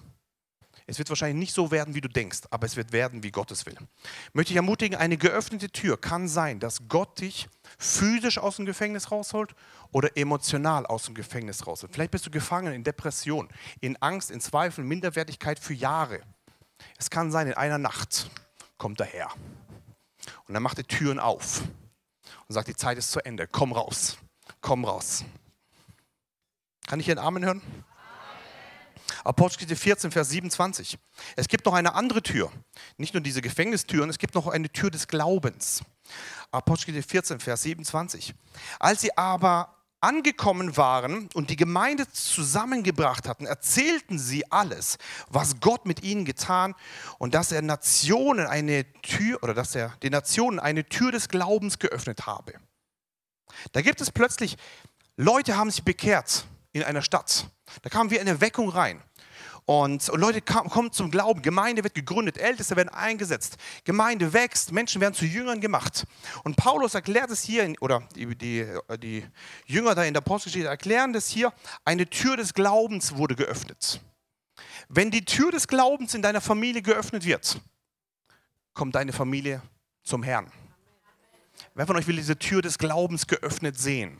Es 0.86 0.98
wird 0.98 1.08
wahrscheinlich 1.08 1.40
nicht 1.40 1.54
so 1.54 1.72
werden, 1.72 1.96
wie 1.96 2.02
du 2.02 2.10
denkst, 2.10 2.42
aber 2.50 2.66
es 2.66 2.76
wird 2.76 2.92
werden, 2.92 3.24
wie 3.24 3.32
Gott 3.32 3.52
es 3.52 3.66
will. 3.66 3.78
Möchte 4.34 4.52
ich 4.52 4.58
ermutigen, 4.58 4.98
eine 4.98 5.16
geöffnete 5.16 5.70
Tür 5.70 5.96
kann 5.96 6.28
sein, 6.28 6.60
dass 6.60 6.90
Gott 6.90 7.22
dich 7.22 7.48
physisch 7.80 8.38
aus 8.38 8.58
dem 8.58 8.66
Gefängnis 8.66 9.10
rausholt 9.10 9.56
oder 9.94 10.18
emotional 10.18 10.86
aus 10.86 11.04
dem 11.04 11.16
Gefängnis 11.16 11.66
rausholt. 11.66 11.94
Vielleicht 11.94 12.12
bist 12.12 12.26
du 12.26 12.32
gefangen 12.32 12.74
in 12.74 12.84
Depression, 12.84 13.48
in 13.80 13.96
Angst, 14.02 14.30
in 14.30 14.42
Zweifel, 14.42 14.84
Minderwertigkeit 14.84 15.58
für 15.58 15.74
Jahre. 15.74 16.20
Es 16.98 17.10
kann 17.10 17.32
sein, 17.32 17.48
in 17.48 17.54
einer 17.54 17.78
Nacht 17.78 18.30
kommt 18.78 19.00
er 19.00 19.06
her 19.06 19.30
und 20.50 20.54
dann 20.54 20.64
macht 20.64 20.80
er 20.80 20.86
Türen 20.86 21.18
auf 21.18 21.64
und 22.48 22.54
sagt, 22.54 22.68
die 22.68 22.76
Zeit 22.76 22.98
ist 22.98 23.12
zu 23.12 23.20
Ende, 23.24 23.48
komm 23.48 23.72
raus, 23.72 24.18
komm 24.62 24.86
raus. 24.86 25.24
Kann 26.88 27.00
ich 27.00 27.06
hier 27.06 27.18
einen 27.18 27.26
Amen 27.26 27.46
hören? 27.46 27.62
Apostelgeschichte 29.24 29.82
14, 29.82 30.12
Vers 30.12 30.30
27. 30.30 30.98
Es 31.36 31.48
gibt 31.48 31.66
noch 31.66 31.74
eine 31.74 31.94
andere 31.96 32.22
Tür. 32.22 32.52
Nicht 32.98 33.14
nur 33.14 33.22
diese 33.22 33.42
Gefängnistüren, 33.42 34.10
es 34.10 34.18
gibt 34.18 34.36
noch 34.36 34.48
eine 34.48 34.70
Tür 34.70 34.92
des 34.92 35.08
Glaubens. 35.08 35.84
Apostelgeschichte 36.52 37.10
14, 37.10 37.40
Vers 37.40 37.64
27. 37.64 38.36
Als 38.80 39.02
sie 39.02 39.18
aber 39.18 39.76
angekommen 40.04 40.76
waren 40.78 41.30
und 41.34 41.50
die 41.50 41.56
Gemeinde 41.56 42.08
zusammengebracht 42.12 43.28
hatten, 43.28 43.46
erzählten 43.46 44.20
sie 44.20 44.52
alles, 44.52 44.98
was 45.30 45.60
Gott 45.60 45.86
mit 45.86 46.04
ihnen 46.04 46.26
getan 46.26 46.76
und 47.18 47.34
dass 47.34 47.52
er 47.52 47.62
Nationen 47.62 48.46
eine 48.46 48.86
Tür 49.02 49.42
oder 49.42 49.54
dass 49.54 49.76
er 49.76 49.90
den 50.04 50.12
Nationen 50.12 50.60
eine 50.60 50.84
Tür 50.86 51.12
des 51.12 51.30
Glaubens 51.30 51.80
geöffnet 51.80 52.26
habe. 52.26 52.54
Da 53.72 53.82
gibt 53.82 54.02
es 54.02 54.12
plötzlich 54.12 54.58
Leute 55.16 55.56
haben 55.58 55.70
sich 55.70 55.84
bekehrt 55.84 56.46
in 56.72 56.84
einer 56.84 57.04
Stadt. 57.04 57.48
Da 57.84 57.90
kam 57.90 58.10
wie 58.10 58.20
eine 58.20 58.42
Weckung 58.42 58.70
rein. 58.70 59.02
Und, 59.66 60.10
und 60.10 60.20
Leute 60.20 60.42
kommen 60.42 60.92
zum 60.92 61.10
Glauben. 61.10 61.42
Gemeinde 61.42 61.84
wird 61.84 61.96
gegründet, 61.96 62.38
Älteste 62.38 62.76
werden 62.76 62.90
eingesetzt. 62.90 63.58
Gemeinde 63.86 64.34
wächst, 64.34 64.72
Menschen 64.72 65.00
werden 65.00 65.14
zu 65.14 65.26
Jüngern 65.26 65.62
gemacht. 65.62 66.06
Und 66.44 66.58
Paulus 66.58 66.96
erklärt 66.96 67.32
es 67.32 67.44
hier, 67.44 67.74
oder 67.80 68.08
die, 68.16 68.36
die, 68.36 68.68
die 69.00 69.26
Jünger 69.66 69.96
da 69.96 70.04
in 70.04 70.14
der 70.14 70.22
Apostelgeschichte 70.22 70.68
erklären 70.68 71.14
das 71.14 71.30
hier, 71.30 71.54
eine 71.86 72.10
Tür 72.10 72.36
des 72.36 72.54
Glaubens 72.54 73.16
wurde 73.16 73.36
geöffnet. 73.36 74.02
Wenn 74.90 75.12
die 75.12 75.24
Tür 75.24 75.52
des 75.52 75.68
Glaubens 75.68 76.14
in 76.14 76.22
deiner 76.22 76.42
Familie 76.42 76.82
geöffnet 76.82 77.26
wird, 77.26 77.60
kommt 78.74 78.96
deine 78.96 79.14
Familie 79.14 79.62
zum 80.04 80.24
Herrn. 80.24 80.52
Wer 81.74 81.88
von 81.88 81.96
euch 81.96 82.08
will 82.08 82.18
diese 82.18 82.38
Tür 82.38 82.62
des 82.62 82.78
Glaubens 82.78 83.28
geöffnet 83.28 83.80
sehen? 83.80 84.20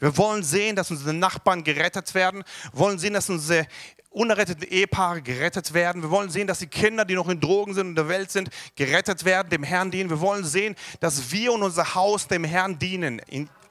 Wir 0.00 0.16
wollen 0.18 0.42
sehen, 0.42 0.76
dass 0.76 0.90
unsere 0.90 1.14
Nachbarn 1.14 1.64
gerettet 1.64 2.14
werden. 2.14 2.44
Wollen 2.72 2.98
sehen, 2.98 3.14
dass 3.14 3.30
unsere 3.30 3.66
unerretteten 4.12 4.68
Ehepaare 4.68 5.22
gerettet 5.22 5.74
werden. 5.74 6.02
Wir 6.02 6.10
wollen 6.10 6.30
sehen, 6.30 6.46
dass 6.46 6.58
die 6.58 6.66
Kinder, 6.66 7.04
die 7.04 7.14
noch 7.14 7.28
in 7.28 7.40
Drogen 7.40 7.74
sind 7.74 7.88
in 7.88 7.94
der 7.94 8.08
Welt 8.08 8.30
sind, 8.30 8.50
gerettet 8.76 9.24
werden, 9.24 9.48
dem 9.50 9.62
Herrn 9.62 9.90
dienen. 9.90 10.10
Wir 10.10 10.20
wollen 10.20 10.44
sehen, 10.44 10.76
dass 11.00 11.32
wir 11.32 11.52
und 11.52 11.62
unser 11.62 11.94
Haus 11.94 12.28
dem 12.28 12.44
Herrn 12.44 12.78
dienen. 12.78 13.20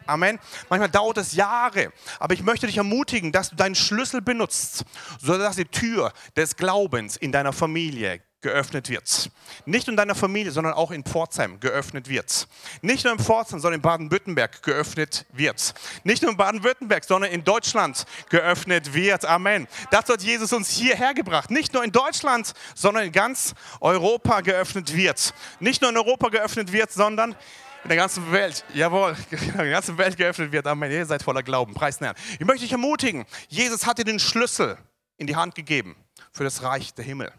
Amen. 0.05 0.39
Manchmal 0.69 0.89
dauert 0.89 1.17
es 1.17 1.33
Jahre, 1.33 1.91
aber 2.19 2.33
ich 2.33 2.43
möchte 2.43 2.67
dich 2.67 2.77
ermutigen, 2.77 3.31
dass 3.31 3.49
du 3.49 3.55
deinen 3.55 3.75
Schlüssel 3.75 4.21
benutzt, 4.21 4.83
sodass 5.19 5.55
die 5.55 5.65
Tür 5.65 6.13
des 6.35 6.55
Glaubens 6.55 7.17
in 7.17 7.31
deiner 7.31 7.53
Familie 7.53 8.21
geöffnet 8.41 8.89
wird. 8.89 9.29
Nicht 9.65 9.87
in 9.87 9.95
deiner 9.95 10.15
Familie, 10.15 10.51
sondern 10.51 10.73
auch 10.73 10.91
in 10.91 11.03
Pforzheim 11.03 11.59
geöffnet 11.59 12.09
wird. 12.09 12.47
Nicht 12.81 13.03
nur 13.03 13.13
in 13.13 13.19
Pforzheim, 13.19 13.59
sondern 13.59 13.79
in 13.79 13.81
Baden-Württemberg 13.81 14.63
geöffnet 14.63 15.25
wird. 15.31 15.73
Nicht 16.03 16.23
nur 16.23 16.31
in 16.31 16.37
Baden-Württemberg, 16.37 17.03
sondern 17.03 17.31
in 17.31 17.43
Deutschland 17.43 18.05
geöffnet 18.29 18.93
wird. 18.93 19.25
Amen. 19.25 19.67
Dazu 19.91 20.13
hat 20.13 20.23
Jesus 20.23 20.51
uns 20.53 20.69
hierher 20.71 21.13
gebracht. 21.13 21.51
Nicht 21.51 21.73
nur 21.73 21.83
in 21.83 21.91
Deutschland, 21.91 22.53
sondern 22.73 23.05
in 23.05 23.11
ganz 23.11 23.53
Europa 23.79 24.41
geöffnet 24.41 24.95
wird. 24.95 25.33
Nicht 25.59 25.81
nur 25.81 25.91
in 25.91 25.97
Europa 25.97 26.29
geöffnet 26.29 26.71
wird, 26.71 26.91
sondern 26.91 27.35
in 27.83 27.89
der 27.89 27.97
ganzen 27.97 28.31
Welt, 28.31 28.63
jawohl, 28.73 29.15
in 29.31 29.53
der 29.53 29.69
ganzen 29.69 29.97
Welt 29.97 30.17
geöffnet 30.17 30.51
wird. 30.51 30.67
Amen. 30.67 30.91
Ihr 30.91 31.05
seid 31.05 31.23
voller 31.23 31.43
Glauben. 31.43 31.73
Preis 31.73 31.97
den 31.97 32.05
Herrn. 32.05 32.17
Ich 32.39 32.45
möchte 32.45 32.63
dich 32.63 32.71
ermutigen. 32.71 33.25
Jesus 33.47 33.85
hat 33.85 33.97
dir 33.97 34.03
den 34.03 34.19
Schlüssel 34.19 34.77
in 35.17 35.27
die 35.27 35.35
Hand 35.35 35.55
gegeben 35.55 35.95
für 36.31 36.43
das 36.43 36.63
Reich 36.63 36.93
der 36.93 37.05
Himmel. 37.05 37.31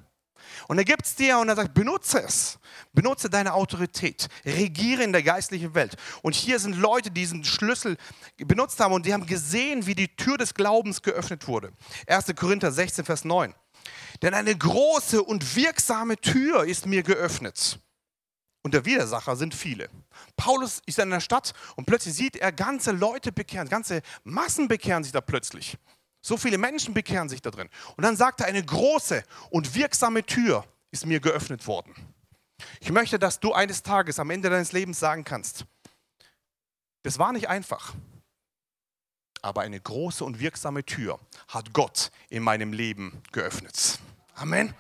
Und 0.68 0.78
er 0.78 0.84
gibt 0.84 1.06
es 1.06 1.14
dir 1.14 1.38
und 1.38 1.48
er 1.48 1.56
sagt, 1.56 1.74
benutze 1.74 2.22
es. 2.22 2.58
Benutze 2.92 3.30
deine 3.30 3.54
Autorität. 3.54 4.28
Regiere 4.44 5.02
in 5.02 5.12
der 5.12 5.22
geistlichen 5.22 5.74
Welt. 5.74 5.96
Und 6.22 6.34
hier 6.34 6.58
sind 6.58 6.76
Leute, 6.76 7.10
die 7.10 7.20
diesen 7.20 7.44
Schlüssel 7.44 7.96
benutzt 8.36 8.78
haben 8.80 8.92
und 8.92 9.06
die 9.06 9.14
haben 9.14 9.26
gesehen, 9.26 9.86
wie 9.86 9.94
die 9.94 10.14
Tür 10.14 10.36
des 10.36 10.54
Glaubens 10.54 11.02
geöffnet 11.02 11.46
wurde. 11.48 11.72
1. 12.06 12.34
Korinther 12.36 12.70
16, 12.70 13.04
Vers 13.04 13.24
9. 13.24 13.54
Denn 14.20 14.34
eine 14.34 14.54
große 14.54 15.22
und 15.22 15.56
wirksame 15.56 16.16
Tür 16.16 16.64
ist 16.64 16.86
mir 16.86 17.02
geöffnet. 17.02 17.78
Und 18.62 18.74
der 18.74 18.84
Widersacher 18.84 19.34
sind 19.36 19.54
viele. 19.54 19.88
Paulus 20.36 20.82
ist 20.86 20.98
in 20.98 21.12
einer 21.12 21.20
Stadt 21.20 21.52
und 21.74 21.84
plötzlich 21.84 22.14
sieht 22.14 22.36
er 22.36 22.52
ganze 22.52 22.92
Leute 22.92 23.32
bekehren, 23.32 23.68
ganze 23.68 24.02
Massen 24.22 24.68
bekehren 24.68 25.02
sich 25.02 25.12
da 25.12 25.20
plötzlich. 25.20 25.76
So 26.20 26.36
viele 26.36 26.58
Menschen 26.58 26.94
bekehren 26.94 27.28
sich 27.28 27.42
da 27.42 27.50
drin. 27.50 27.68
Und 27.96 28.04
dann 28.04 28.16
sagt 28.16 28.40
er, 28.40 28.46
eine 28.46 28.64
große 28.64 29.24
und 29.50 29.74
wirksame 29.74 30.24
Tür 30.24 30.64
ist 30.92 31.06
mir 31.06 31.18
geöffnet 31.18 31.66
worden. 31.66 31.94
Ich 32.78 32.92
möchte, 32.92 33.18
dass 33.18 33.40
du 33.40 33.52
eines 33.52 33.82
Tages 33.82 34.20
am 34.20 34.30
Ende 34.30 34.48
deines 34.48 34.70
Lebens 34.70 35.00
sagen 35.00 35.24
kannst, 35.24 35.64
das 37.02 37.18
war 37.18 37.32
nicht 37.32 37.48
einfach, 37.48 37.94
aber 39.40 39.62
eine 39.62 39.80
große 39.80 40.24
und 40.24 40.38
wirksame 40.38 40.84
Tür 40.84 41.18
hat 41.48 41.72
Gott 41.72 42.12
in 42.28 42.44
meinem 42.44 42.72
Leben 42.72 43.20
geöffnet. 43.32 43.98
Amen. 44.36 44.72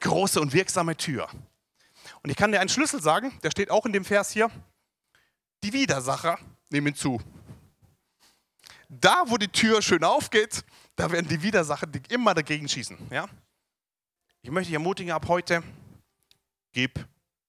Große 0.00 0.40
und 0.40 0.52
wirksame 0.52 0.96
Tür. 0.96 1.28
Und 2.22 2.30
ich 2.30 2.36
kann 2.36 2.52
dir 2.52 2.60
einen 2.60 2.68
Schlüssel 2.68 3.02
sagen, 3.02 3.32
der 3.42 3.50
steht 3.50 3.70
auch 3.70 3.86
in 3.86 3.92
dem 3.92 4.04
Vers 4.04 4.30
hier. 4.30 4.50
Die 5.64 5.72
Widersacher 5.72 6.38
nehmen 6.70 6.94
zu 6.94 7.20
da, 9.00 9.24
wo 9.26 9.38
die 9.38 9.48
Tür 9.48 9.80
schön 9.80 10.04
aufgeht, 10.04 10.64
da 10.96 11.10
werden 11.10 11.26
die 11.28 11.42
Widersacher 11.42 11.88
immer 12.10 12.34
dagegen 12.34 12.68
schießen. 12.68 12.98
Ja? 13.10 13.26
Ich 14.42 14.50
möchte 14.50 14.68
dich 14.68 14.74
ermutigen, 14.74 15.12
ab 15.12 15.26
heute, 15.28 15.62
gib 16.72 17.06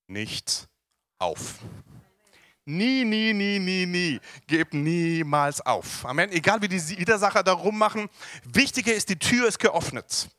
nicht 0.08 0.68
auf. 1.18 1.60
Nie, 2.66 3.04
nie, 3.04 3.34
nie, 3.34 3.60
nie, 3.60 3.86
nie. 3.86 4.22
Gib 4.48 4.74
niemals 4.74 5.60
auf. 5.60 6.06
Amen. 6.06 6.32
Egal 6.32 6.62
wie 6.62 6.70
die 6.70 6.98
Widersacher 6.98 7.44
da 7.44 7.52
rummachen. 7.52 8.10
Wichtiger 8.46 8.94
ist, 8.94 9.10
die 9.10 9.20
Tür 9.20 9.50
ist 9.50 9.60
geöffnet. 9.60 10.30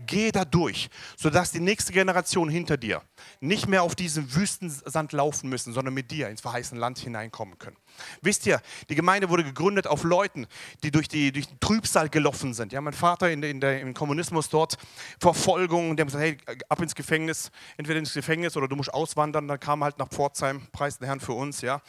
Geh 0.00 0.30
da 0.30 0.44
durch, 0.44 0.90
sodass 1.16 1.50
die 1.50 1.60
nächste 1.60 1.92
Generation 1.92 2.48
hinter 2.48 2.76
dir 2.76 3.02
nicht 3.40 3.66
mehr 3.66 3.82
auf 3.82 3.96
diesen 3.96 4.34
Wüstensand 4.34 5.12
laufen 5.12 5.50
müssen, 5.50 5.72
sondern 5.72 5.92
mit 5.92 6.10
dir 6.12 6.28
ins 6.28 6.40
verheißene 6.40 6.80
Land 6.80 6.98
hineinkommen 6.98 7.58
können. 7.58 7.76
Wisst 8.20 8.46
ihr, 8.46 8.60
die 8.88 8.94
Gemeinde 8.94 9.28
wurde 9.28 9.44
gegründet 9.44 9.86
auf 9.86 10.04
Leuten, 10.04 10.46
die 10.82 10.90
durch, 10.90 11.08
die, 11.08 11.32
durch 11.32 11.48
den 11.48 11.60
Trübsal 11.60 12.08
gelaufen 12.08 12.54
sind. 12.54 12.72
Ja, 12.72 12.80
mein 12.80 12.92
Vater 12.92 13.30
in, 13.30 13.42
in 13.42 13.60
der, 13.60 13.80
im 13.80 13.94
Kommunismus 13.94 14.48
dort, 14.48 14.76
Verfolgung, 15.20 15.96
der 15.96 16.04
haben 16.04 16.12
gesagt, 16.12 16.24
hey, 16.24 16.38
ab 16.68 16.80
ins 16.80 16.94
Gefängnis, 16.94 17.50
entweder 17.76 17.98
ins 17.98 18.14
Gefängnis 18.14 18.56
oder 18.56 18.68
du 18.68 18.76
musst 18.76 18.92
auswandern. 18.92 19.48
Dann 19.48 19.60
kam 19.60 19.82
halt 19.82 19.98
nach 19.98 20.08
Pforzheim, 20.08 20.66
preis 20.72 20.98
den 20.98 21.06
Herrn 21.06 21.20
für 21.20 21.32
uns. 21.32 21.60
Ja. 21.60 21.80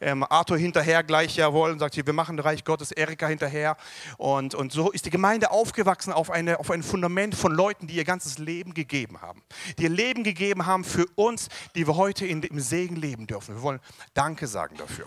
Ähm, 0.00 0.24
Arthur 0.28 0.58
hinterher 0.58 1.02
gleich, 1.02 1.36
jawohl, 1.36 1.70
und 1.70 1.78
sagt, 1.78 1.94
hier, 1.94 2.06
wir 2.06 2.12
machen 2.12 2.38
Reich 2.38 2.64
Gottes, 2.64 2.92
Erika 2.92 3.26
hinterher. 3.26 3.76
Und, 4.16 4.54
und 4.54 4.72
so 4.72 4.90
ist 4.90 5.06
die 5.06 5.10
Gemeinde 5.10 5.50
aufgewachsen 5.50 6.12
auf, 6.12 6.30
eine, 6.30 6.58
auf 6.58 6.70
ein 6.70 6.82
Fundament 6.82 7.34
von 7.34 7.52
Leuten, 7.52 7.86
die 7.86 7.94
ihr 7.94 8.04
ganzes 8.04 8.38
Leben 8.38 8.74
gegeben 8.74 9.20
haben. 9.20 9.42
Die 9.78 9.82
ihr 9.82 9.88
Leben 9.88 10.24
gegeben 10.24 10.66
haben 10.66 10.84
für 10.84 11.06
uns, 11.16 11.48
die 11.74 11.86
wir 11.86 11.96
heute 11.96 12.26
in, 12.26 12.42
im 12.42 12.60
Segen 12.60 12.96
leben 12.96 13.26
dürfen. 13.26 13.54
Wir 13.56 13.62
wollen 13.62 13.80
Danke 14.14 14.46
sagen 14.46 14.76
dafür. 14.76 15.06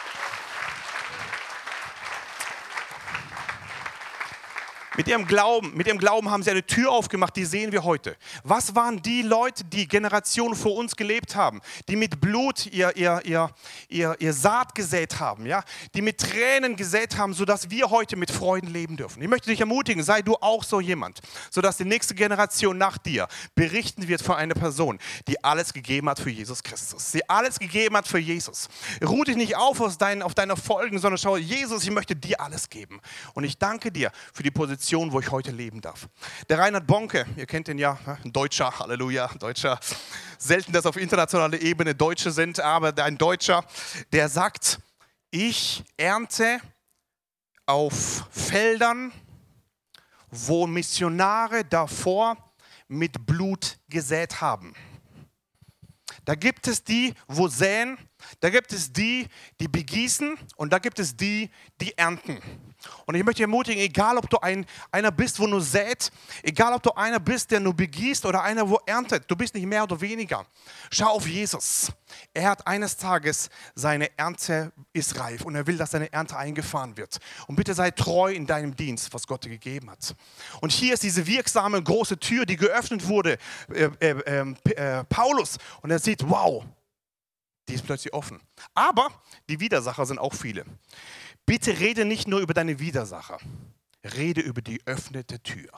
Mit 4.97 5.07
ihrem 5.07 5.25
Glauben, 5.25 5.73
mit 5.73 5.87
ihrem 5.87 5.97
Glauben 5.97 6.29
haben 6.29 6.43
sie 6.43 6.51
eine 6.51 6.65
Tür 6.65 6.91
aufgemacht, 6.91 7.37
die 7.37 7.45
sehen 7.45 7.71
wir 7.71 7.85
heute. 7.85 8.17
Was 8.43 8.75
waren 8.75 9.01
die 9.01 9.21
Leute, 9.21 9.63
die 9.63 9.87
Generationen 9.87 10.53
vor 10.53 10.75
uns 10.75 10.97
gelebt 10.97 11.33
haben, 11.33 11.61
die 11.87 11.95
mit 11.95 12.19
Blut 12.19 12.65
ihr, 12.65 12.93
ihr, 12.97 13.21
ihr, 13.23 13.49
ihr, 13.87 14.17
ihr 14.19 14.33
Saat 14.33 14.75
gesät 14.75 15.21
haben, 15.21 15.45
ja? 15.45 15.63
die 15.95 16.01
mit 16.01 16.17
Tränen 16.17 16.75
gesät 16.75 17.17
haben, 17.17 17.33
sodass 17.33 17.69
wir 17.69 17.89
heute 17.89 18.17
mit 18.17 18.31
Freuden 18.31 18.69
leben 18.69 18.97
dürfen. 18.97 19.21
Ich 19.21 19.29
möchte 19.29 19.49
dich 19.49 19.61
ermutigen, 19.61 20.03
sei 20.03 20.21
du 20.21 20.35
auch 20.35 20.65
so 20.65 20.81
jemand, 20.81 21.21
sodass 21.51 21.77
die 21.77 21.85
nächste 21.85 22.13
Generation 22.13 22.77
nach 22.77 22.97
dir 22.97 23.29
berichten 23.55 24.09
wird 24.09 24.21
von 24.21 24.35
einer 24.35 24.55
Person, 24.55 24.99
die 25.25 25.41
alles 25.41 25.71
gegeben 25.71 26.09
hat 26.09 26.19
für 26.19 26.31
Jesus 26.31 26.63
Christus. 26.63 27.13
Sie 27.13 27.29
alles 27.29 27.59
gegeben 27.59 27.95
hat 27.95 28.09
für 28.09 28.19
Jesus. 28.19 28.67
Ruh 29.01 29.23
dich 29.23 29.37
nicht 29.37 29.55
auf 29.55 29.79
aus 29.79 29.97
deinen, 29.97 30.21
auf 30.21 30.35
deine 30.35 30.57
Folgen, 30.57 30.99
sondern 30.99 31.17
schau, 31.17 31.37
Jesus, 31.37 31.85
ich 31.85 31.91
möchte 31.91 32.13
dir 32.13 32.41
alles 32.41 32.69
geben. 32.69 32.99
Und 33.35 33.45
ich 33.45 33.57
danke 33.57 33.89
dir 33.89 34.11
für 34.33 34.43
die 34.43 34.51
Position, 34.51 34.80
Position, 34.81 35.11
wo 35.11 35.19
ich 35.19 35.29
heute 35.29 35.51
leben 35.51 35.79
darf. 35.79 36.09
Der 36.49 36.57
Reinhard 36.57 36.87
Bonke, 36.87 37.27
ihr 37.37 37.45
kennt 37.45 37.67
ihn 37.67 37.77
ja, 37.77 37.99
ne? 38.03 38.17
ein 38.25 38.33
Deutscher, 38.33 38.79
Halleluja, 38.79 39.27
Deutscher. 39.37 39.79
Selten, 40.39 40.71
dass 40.71 40.87
auf 40.87 40.97
internationaler 40.97 41.61
Ebene 41.61 41.93
Deutsche 41.93 42.31
sind, 42.31 42.59
aber 42.59 42.91
ein 43.03 43.15
Deutscher, 43.15 43.63
der 44.11 44.27
sagt, 44.27 44.79
ich 45.29 45.83
ernte 45.97 46.59
auf 47.67 48.25
Feldern, 48.31 49.11
wo 50.31 50.65
Missionare 50.65 51.63
davor 51.63 52.35
mit 52.87 53.23
Blut 53.27 53.77
gesät 53.87 54.41
haben. 54.41 54.73
Da 56.25 56.33
gibt 56.33 56.67
es 56.67 56.83
die, 56.83 57.13
wo 57.27 57.47
säen, 57.47 57.99
da 58.39 58.49
gibt 58.49 58.73
es 58.73 58.91
die, 58.91 59.27
die 59.59 59.67
begießen 59.67 60.37
und 60.55 60.73
da 60.73 60.79
gibt 60.79 60.99
es 60.99 61.15
die, 61.15 61.49
die 61.79 61.97
ernten. 61.97 62.39
Und 63.05 63.15
ich 63.15 63.23
möchte 63.23 63.43
ermutigen, 63.43 63.81
egal 63.81 64.17
ob 64.17 64.29
du 64.29 64.37
ein, 64.39 64.65
einer 64.91 65.11
bist, 65.11 65.39
wo 65.39 65.47
nur 65.47 65.61
sät, 65.61 66.11
egal 66.41 66.73
ob 66.73 66.81
du 66.81 66.91
einer 66.91 67.19
bist, 67.19 67.51
der 67.51 67.59
nur 67.59 67.73
begießt 67.73 68.25
oder 68.25 68.41
einer, 68.41 68.67
wo 68.67 68.79
erntet, 68.85 69.29
du 69.29 69.35
bist 69.35 69.53
nicht 69.53 69.65
mehr 69.65 69.83
oder 69.83 69.99
weniger. 70.01 70.45
Schau 70.91 71.09
auf 71.09 71.27
Jesus. 71.27 71.91
Er 72.33 72.49
hat 72.49 72.65
eines 72.65 72.97
Tages, 72.97 73.49
seine 73.75 74.09
Ernte 74.17 74.71
ist 74.93 75.19
reif 75.19 75.43
und 75.43 75.55
er 75.55 75.67
will, 75.67 75.77
dass 75.77 75.91
seine 75.91 76.11
Ernte 76.11 76.37
eingefahren 76.37 76.97
wird. 76.97 77.19
Und 77.47 77.55
bitte 77.55 77.73
sei 77.73 77.91
treu 77.91 78.31
in 78.31 78.45
deinem 78.45 78.75
Dienst, 78.75 79.13
was 79.13 79.27
Gott 79.27 79.45
dir 79.45 79.49
gegeben 79.49 79.89
hat. 79.89 80.15
Und 80.59 80.71
hier 80.71 80.93
ist 80.93 81.03
diese 81.03 81.25
wirksame 81.27 81.81
große 81.81 82.17
Tür, 82.19 82.45
die 82.45 82.57
geöffnet 82.57 83.07
wurde, 83.07 83.37
äh, 83.73 83.89
äh, 83.99 84.09
ähm, 84.25 84.57
äh, 84.65 85.03
Paulus. 85.05 85.57
Und 85.81 85.91
er 85.91 85.99
sieht, 85.99 86.27
wow, 86.27 86.63
die 87.71 87.75
ist 87.75 87.85
plötzlich 87.85 88.13
offen. 88.13 88.39
Aber 88.75 89.07
die 89.49 89.59
Widersacher 89.61 90.05
sind 90.05 90.19
auch 90.19 90.33
viele. 90.33 90.65
Bitte 91.45 91.79
rede 91.79 92.05
nicht 92.05 92.27
nur 92.27 92.41
über 92.41 92.53
deine 92.53 92.79
Widersacher. 92.79 93.37
Rede 94.03 94.41
über 94.41 94.61
die 94.61 94.81
öffnete 94.85 95.41
Tür, 95.41 95.69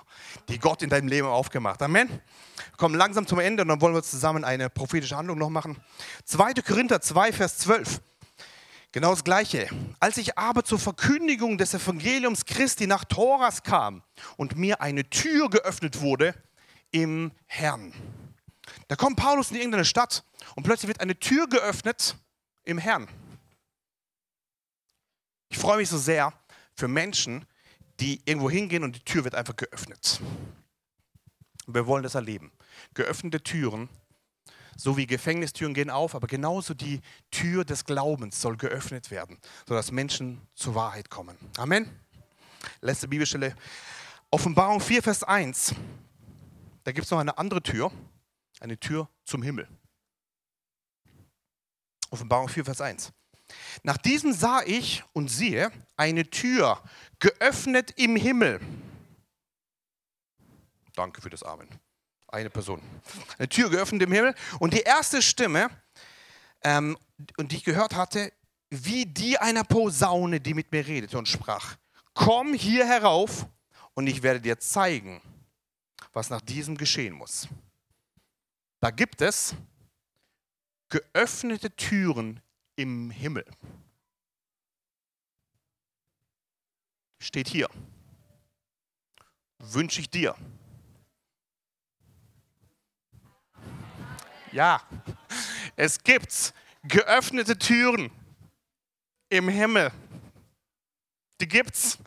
die 0.47 0.57
Gott 0.57 0.81
in 0.81 0.89
deinem 0.89 1.09
Leben 1.09 1.27
aufgemacht 1.27 1.75
hat. 1.75 1.83
Amen. 1.83 2.07
Wir 2.07 2.77
kommen 2.77 2.95
langsam 2.95 3.27
zum 3.27 3.39
Ende 3.39 3.63
und 3.63 3.67
dann 3.67 3.81
wollen 3.81 3.93
wir 3.93 4.01
zusammen 4.01 4.45
eine 4.45 4.69
prophetische 4.69 5.17
Handlung 5.17 5.37
noch 5.37 5.49
machen. 5.49 5.77
2. 6.25 6.53
Korinther 6.65 7.01
2, 7.01 7.33
Vers 7.33 7.57
12. 7.59 8.01
Genau 8.93 9.11
das 9.11 9.25
Gleiche. 9.25 9.67
Als 9.99 10.17
ich 10.17 10.37
aber 10.37 10.63
zur 10.63 10.79
Verkündigung 10.79 11.57
des 11.57 11.73
Evangeliums 11.73 12.45
Christi 12.45 12.87
nach 12.87 13.03
Toras 13.03 13.61
kam 13.63 14.03
und 14.37 14.55
mir 14.55 14.81
eine 14.81 15.09
Tür 15.09 15.49
geöffnet 15.49 15.99
wurde 15.99 16.33
im 16.91 17.31
Herrn. 17.45 17.93
Da 18.87 18.95
kommt 18.95 19.17
Paulus 19.17 19.51
in 19.51 19.57
irgendeine 19.57 19.85
Stadt 19.85 20.23
und 20.55 20.63
plötzlich 20.63 20.87
wird 20.87 21.01
eine 21.01 21.17
Tür 21.17 21.47
geöffnet 21.47 22.15
im 22.63 22.77
Herrn. 22.77 23.07
Ich 25.49 25.57
freue 25.57 25.77
mich 25.77 25.89
so 25.89 25.97
sehr 25.97 26.33
für 26.75 26.87
Menschen, 26.87 27.45
die 27.99 28.21
irgendwo 28.25 28.49
hingehen 28.49 28.83
und 28.83 28.95
die 28.95 29.03
Tür 29.03 29.23
wird 29.23 29.35
einfach 29.35 29.55
geöffnet. 29.55 30.19
Wir 31.67 31.87
wollen 31.87 32.03
das 32.03 32.15
erleben. 32.15 32.51
Geöffnete 32.93 33.41
Türen, 33.41 33.87
so 34.75 34.97
wie 34.97 35.05
Gefängnistüren 35.05 35.73
gehen 35.73 35.89
auf, 35.89 36.15
aber 36.15 36.27
genauso 36.27 36.73
die 36.73 37.01
Tür 37.31 37.63
des 37.63 37.85
Glaubens 37.85 38.41
soll 38.41 38.57
geöffnet 38.57 39.11
werden, 39.11 39.37
sodass 39.67 39.91
Menschen 39.91 40.41
zur 40.55 40.75
Wahrheit 40.75 41.09
kommen. 41.09 41.37
Amen. 41.57 41.89
Letzte 42.81 43.07
Bibelstelle. 43.07 43.55
Offenbarung 44.31 44.81
4, 44.81 45.03
Vers 45.03 45.23
1. 45.23 45.75
Da 46.83 46.91
gibt 46.91 47.05
es 47.05 47.11
noch 47.11 47.19
eine 47.19 47.37
andere 47.37 47.61
Tür, 47.61 47.91
eine 48.63 48.79
Tür 48.79 49.09
zum 49.25 49.43
Himmel. 49.43 49.67
Offenbarung 52.09 52.47
4, 52.47 52.63
Vers 52.63 52.79
1. 52.79 53.11
Nach 53.83 53.97
diesem 53.97 54.33
sah 54.33 54.61
ich 54.63 55.03
und 55.11 55.27
siehe 55.29 55.71
eine 55.97 56.29
Tür 56.29 56.81
geöffnet 57.19 57.91
im 57.97 58.15
Himmel. 58.15 58.61
Danke 60.95 61.21
für 61.21 61.29
das 61.29 61.43
Amen. 61.43 61.67
Eine 62.27 62.49
Person. 62.49 62.81
Eine 63.37 63.49
Tür 63.49 63.69
geöffnet 63.69 64.01
im 64.03 64.11
Himmel. 64.11 64.33
Und 64.59 64.73
die 64.73 64.81
erste 64.81 65.21
Stimme, 65.21 65.69
ähm, 66.63 66.97
und 67.37 67.51
die 67.51 67.57
ich 67.57 67.63
gehört 67.63 67.95
hatte, 67.95 68.31
wie 68.69 69.05
die 69.05 69.37
einer 69.37 69.63
Posaune, 69.63 70.39
die 70.39 70.53
mit 70.53 70.71
mir 70.71 70.87
redete 70.87 71.17
und 71.17 71.27
sprach: 71.27 71.75
Komm 72.13 72.53
hier 72.53 72.87
herauf 72.87 73.45
und 73.93 74.07
ich 74.07 74.23
werde 74.23 74.39
dir 74.39 74.57
zeigen, 74.59 75.21
was 76.13 76.29
nach 76.29 76.41
diesem 76.41 76.77
geschehen 76.77 77.13
muss. 77.13 77.47
Da 78.83 78.91
gibt 78.91 79.21
es 79.21 79.55
geöffnete 80.89 81.73
Türen 81.73 82.41
im 82.75 83.11
Himmel. 83.11 83.45
Steht 87.17 87.47
hier. 87.47 87.69
Wünsche 89.59 90.01
ich 90.01 90.09
dir. 90.09 90.35
Ja, 94.51 94.81
es 95.77 96.03
gibt 96.03 96.53
geöffnete 96.83 97.57
Türen 97.57 98.11
im 99.29 99.47
Himmel. 99.47 99.93
Die 101.39 101.47
gibt's. 101.47 101.99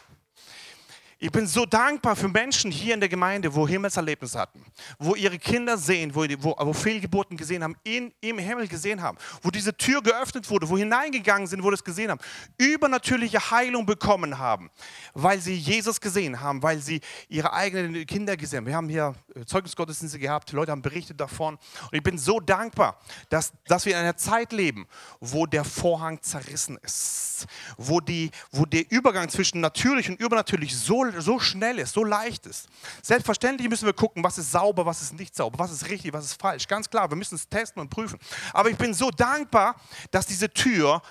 Ich 1.19 1.33
bin 1.33 1.47
so 1.47 1.64
dankbar 1.64 2.14
für 2.14 2.29
Menschen 2.29 2.71
hier 2.71 2.93
in 2.93 3.01
der 3.01 3.09
Gemeinde, 3.09 3.55
wo 3.55 3.67
Himmelserlebnisse 3.67 4.39
hatten, 4.39 4.62
wo 4.99 5.14
ihre 5.14 5.39
Kinder 5.39 5.79
sehen, 5.79 6.14
wo, 6.14 6.27
wo, 6.41 6.55
wo 6.59 6.73
Fehlgeburten 6.75 7.39
gesehen 7.39 7.64
haben, 7.64 7.75
in, 7.85 8.12
im 8.21 8.39
Himmel 8.39 8.69
gesehen 8.69 9.01
haben, 9.01 9.17
wo 9.41 9.51
diese 9.51 9.75
Tür 9.75 10.03
geöffnet 10.03 10.51
wurde, 10.51 10.69
wo 10.69 10.77
hineingegangen 10.77 11.47
sind, 11.47 11.62
wo 11.62 11.71
das 11.71 11.83
gesehen 11.83 12.11
haben, 12.11 12.21
übernatürliche 12.59 13.51
Heilung 13.51 13.87
bekommen 13.87 14.39
haben, 14.39 14.71
weil 15.14 15.41
sie 15.41 15.55
Jesus 15.55 16.03
gesehen 16.03 16.43
haben, 16.43 16.62
weil 16.62 16.81
sie 16.81 17.01
ihre 17.31 17.51
eigenen 17.55 18.05
Kinder 18.07 18.37
gesehen 18.37 18.59
haben. 18.59 18.67
Wir 18.67 18.77
haben 18.77 18.91
hier 18.91 19.14
äh, 19.35 19.47
Zeugnisgottesdienste 19.47 20.19
gehabt, 20.19 20.53
Leute 20.53 20.73
haben 20.73 20.83
berichtet 20.83 21.19
davon 21.19 21.55
und 21.55 21.95
ich 21.95 22.03
bin 22.03 22.19
so 22.19 22.41
dankbar, 22.41 23.01
dass, 23.31 23.55
dass 23.64 23.87
wir 23.87 23.95
in 23.95 24.01
einer 24.01 24.19
Zeit 24.19 24.53
leben, 24.53 24.87
wo 25.21 25.47
der 25.47 25.64
Vorhang 25.64 26.21
zerrissen 26.21 26.79
ist, 26.83 27.47
wo, 27.79 28.01
die, 28.01 28.31
wo 28.51 28.67
der 28.67 28.85
Übergang 28.91 29.31
zwischen 29.31 29.62
natürlich 29.62 30.11
und 30.11 30.21
übernatürlich 30.21 30.77
so 30.77 31.05
so, 31.20 31.38
schnell 31.38 31.78
ist, 31.78 31.92
so 31.92 32.04
leicht 32.04 32.46
ist. 32.46 32.68
Selbstverständlich 33.02 33.68
müssen 33.68 33.86
wir 33.86 33.92
gucken, 33.92 34.22
was 34.22 34.38
ist 34.38 34.52
sauber, 34.52 34.86
was 34.86 35.02
ist 35.02 35.14
nicht 35.18 35.34
sauber, 35.34 35.59
was 35.59 35.72
ist 35.72 35.88
richtig, 35.88 36.12
was 36.12 36.24
ist 36.24 36.40
falsch. 36.40 36.66
Ganz 36.66 36.88
klar, 36.88 37.11
wir 37.11 37.16
müssen 37.16 37.34
es 37.34 37.48
testen 37.48 37.80
und 37.80 37.90
prüfen. 37.90 38.18
Aber 38.52 38.70
ich 38.70 38.76
bin 38.76 38.94
so 38.94 39.11
dankbar, 39.11 39.76
dass 40.11 40.26
diese 40.26 40.50
Tür 40.50 41.02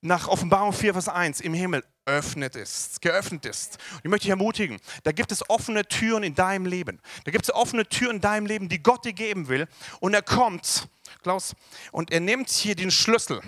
nach 0.00 0.28
Offenbarung 0.28 0.72
4, 0.72 0.92
Vers 0.92 1.08
1 1.08 1.40
im 1.40 1.54
Himmel 1.54 1.82
öffnet 2.04 2.56
ist, 2.56 3.00
geöffnet 3.00 3.46
ist. 3.46 3.78
Ich 4.02 4.10
möchte 4.10 4.24
dich 4.24 4.30
ermutigen, 4.30 4.78
da 5.02 5.12
gibt 5.12 5.32
es 5.32 5.48
offene 5.48 5.86
Türen 5.86 6.22
in 6.22 6.34
deinem 6.34 6.66
Leben. 6.66 7.00
Da 7.24 7.30
gibt 7.30 7.44
es 7.44 7.54
offene 7.54 7.88
Türen 7.88 8.16
in 8.16 8.20
deinem 8.20 8.46
Leben, 8.46 8.68
die 8.68 8.82
Gott 8.82 9.04
dir 9.04 9.14
geben 9.14 9.48
will. 9.48 9.66
Und 10.00 10.12
er 10.12 10.22
kommt, 10.22 10.88
Klaus, 11.22 11.54
und 11.92 12.12
er 12.12 12.20
nimmt 12.20 12.50
hier 12.50 12.74
den 12.74 12.90
Schlüssel 12.90 13.40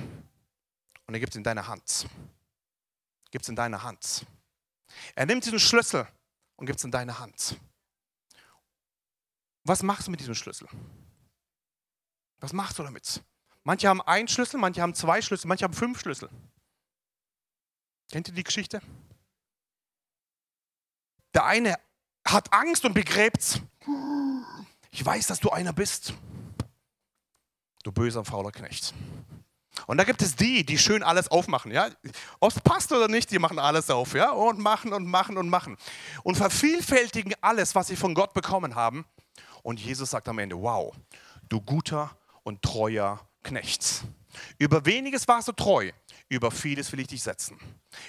und 1.07 1.14
er 1.14 1.20
gibt 1.20 1.34
es 1.34 1.36
in 1.36 1.44
deine 1.44 1.68
Hand. 1.68 2.07
Gibt 3.30 3.44
es 3.44 3.48
in 3.48 3.57
deine 3.57 3.82
Hand. 3.82 4.26
Er 5.14 5.26
nimmt 5.26 5.44
diesen 5.44 5.61
Schlüssel 5.61 6.07
und 6.57 6.66
gibt 6.66 6.78
es 6.78 6.84
in 6.84 6.90
deine 6.90 7.18
Hand. 7.18 7.59
Was 9.64 9.82
machst 9.82 10.07
du 10.07 10.11
mit 10.11 10.20
diesem 10.20 10.34
Schlüssel? 10.34 10.68
Was 12.38 12.53
machst 12.53 12.78
du 12.78 12.82
damit? 12.82 13.22
Manche 13.64 13.88
haben 13.88 14.01
einen 14.03 14.28
Schlüssel, 14.28 14.59
manche 14.61 14.80
haben 14.80 14.94
zwei 14.94 15.20
Schlüssel, 15.20 15.49
manche 15.49 15.64
haben 15.64 15.74
fünf 15.74 15.99
Schlüssel. 16.01 16.30
Kennt 18.11 18.28
ihr 18.28 18.34
die 18.34 18.44
Geschichte? 18.44 18.80
Der 21.34 21.44
eine 21.44 21.76
hat 22.24 22.53
Angst 22.53 22.84
und 22.84 22.94
begräbt's. 22.94 23.61
Ich 24.90 25.05
weiß, 25.05 25.26
dass 25.26 25.40
du 25.40 25.51
einer 25.51 25.72
bist. 25.72 26.14
Du 27.82 27.92
böser, 27.92 28.24
fauler 28.24 28.53
Knecht. 28.53 28.94
Und 29.87 29.99
da 29.99 30.05
gibt 30.05 30.22
es 30.22 30.37
die, 30.37 30.64
die 30.64 30.79
schön 30.79 31.03
alles 31.03 31.29
aufmachen, 31.29 31.70
ja. 31.70 31.89
Ob 32.41 32.51
es 32.51 32.61
passt 32.61 32.93
oder 32.93 33.09
nicht, 33.09 33.31
die 33.31 33.39
machen 33.39 33.59
alles 33.59 33.91
auf, 33.91 34.14
ja. 34.14 34.31
Und 34.31 34.59
machen 34.59 34.93
und 34.93 35.07
machen 35.07 35.37
und 35.37 35.49
machen. 35.49 35.77
Und 36.22 36.37
vervielfältigen 36.37 37.35
alles, 37.41 37.74
was 37.74 37.89
sie 37.89 37.97
von 37.97 38.14
Gott 38.14 38.33
bekommen 38.35 38.74
haben. 38.74 39.05
Und 39.62 39.81
Jesus 39.81 40.11
sagt 40.11 40.29
am 40.29 40.39
Ende, 40.39 40.61
wow, 40.61 40.95
du 41.49 41.61
guter 41.61 42.16
und 42.43 42.62
treuer 42.62 43.20
Knecht. 43.43 44.05
Über 44.59 44.85
weniges 44.85 45.27
warst 45.29 45.49
du 45.49 45.53
treu, 45.53 45.91
über 46.29 46.51
vieles 46.51 46.91
will 46.93 47.01
ich 47.01 47.07
dich 47.07 47.22
setzen. 47.22 47.59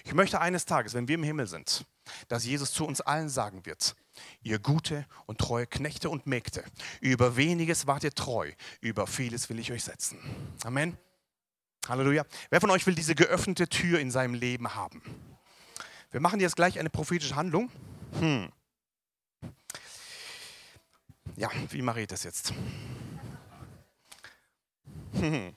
Ich 0.04 0.14
möchte 0.14 0.42
eines 0.42 0.66
Tages, 0.66 0.94
wenn 0.94 1.08
wir 1.08 1.16
im 1.16 1.24
Himmel 1.24 1.48
sind, 1.48 1.86
dass 2.28 2.46
Jesus 2.46 2.72
zu 2.74 2.86
uns 2.86 3.02
allen 3.02 3.30
sagen 3.30 3.66
wird, 3.66 3.96
ihr 4.42 4.60
gute 4.60 5.06
und 5.26 5.40
treue 5.40 5.68
Knechte 5.68 6.10
und 6.10 6.28
Mägde, 6.28 6.64
über 7.02 7.38
weniges 7.38 7.88
wart 7.88 8.04
ihr 8.04 8.14
treu, 8.14 8.52
über 8.82 9.08
vieles 9.08 9.50
will 9.50 9.60
ich 9.60 9.72
euch 9.72 9.84
setzen. 9.84 10.20
Amen. 10.64 10.98
Halleluja. 11.90 12.26
Wer 12.50 12.62
von 12.62 12.70
euch 12.72 12.86
will 12.86 12.96
diese 12.96 13.16
geöffnete 13.16 13.68
Tür 13.68 14.00
in 14.00 14.12
seinem 14.12 14.34
Leben 14.34 14.76
haben? 14.76 15.02
Wir 16.12 16.20
machen 16.20 16.40
jetzt 16.40 16.56
gleich 16.56 16.80
eine 16.80 16.90
prophetische 16.90 17.36
Handlung. 17.36 17.70
Hm. 18.20 18.50
Ja, 21.36 21.52
wie 21.70 21.82
mache 21.82 22.02
ich 22.02 22.08
das 22.08 22.24
jetzt? 22.24 22.54
Hm. 25.14 25.54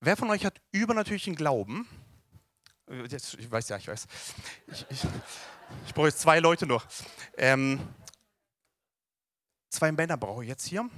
Wer 0.00 0.16
von 0.16 0.30
euch 0.30 0.44
hat 0.44 0.60
übernatürlichen 0.72 1.34
Glauben? 1.34 1.88
Ich 2.86 3.50
weiß 3.50 3.68
ja, 3.68 3.76
ich 3.76 3.88
weiß. 3.88 4.06
Ich, 4.68 4.86
ich, 4.90 5.06
ich 5.86 5.94
brauche 5.94 6.08
jetzt 6.08 6.20
zwei 6.20 6.40
Leute 6.40 6.66
noch. 6.66 6.86
Ähm, 7.36 7.80
zwei 9.68 9.92
Männer 9.92 10.16
brauche 10.16 10.42
ich 10.42 10.48
jetzt 10.48 10.66
hier 10.66 10.88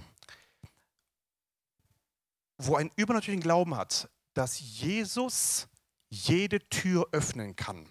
wo 2.67 2.77
einen 2.77 2.91
übernatürlichen 2.97 3.43
Glauben 3.43 3.77
hat, 3.77 4.09
dass 4.35 4.61
Jesus 4.61 5.69
jede 6.09 6.61
Tür 6.69 7.09
öffnen 7.13 7.57
kann. 7.57 7.89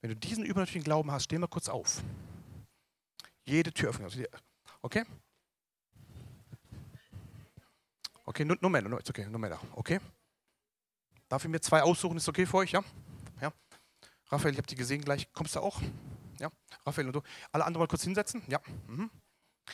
Wenn 0.00 0.10
du 0.10 0.16
diesen 0.16 0.44
übernatürlichen 0.44 0.84
Glauben 0.84 1.10
hast, 1.10 1.24
steh 1.24 1.38
mal 1.38 1.48
kurz 1.48 1.68
auf. 1.68 2.02
Jede 3.44 3.72
Tür 3.72 3.90
öffnen. 3.90 4.10
Okay? 4.82 5.04
Okay, 8.24 8.44
nur, 8.44 8.58
nur 8.60 8.98
okay, 9.08 9.26
nur 9.26 9.40
Männer. 9.40 9.58
Okay? 9.72 10.00
Darf 11.28 11.44
ich 11.44 11.50
mir 11.50 11.60
zwei 11.60 11.82
aussuchen? 11.82 12.16
Ist 12.16 12.28
okay 12.28 12.46
für 12.46 12.58
euch? 12.58 12.72
Ja? 12.72 12.82
ja? 13.40 13.52
Raphael, 14.30 14.52
ich 14.52 14.58
habe 14.58 14.66
die 14.66 14.74
gesehen 14.74 15.02
gleich. 15.02 15.32
Kommst 15.32 15.56
du 15.56 15.60
auch? 15.60 15.80
Ja? 16.38 16.50
Raphael 16.84 17.06
und 17.06 17.14
du. 17.14 17.22
Alle 17.52 17.64
anderen 17.64 17.82
mal 17.82 17.88
kurz 17.88 18.04
hinsetzen? 18.04 18.42
Ja. 18.46 18.60
Mhm. 18.86 19.10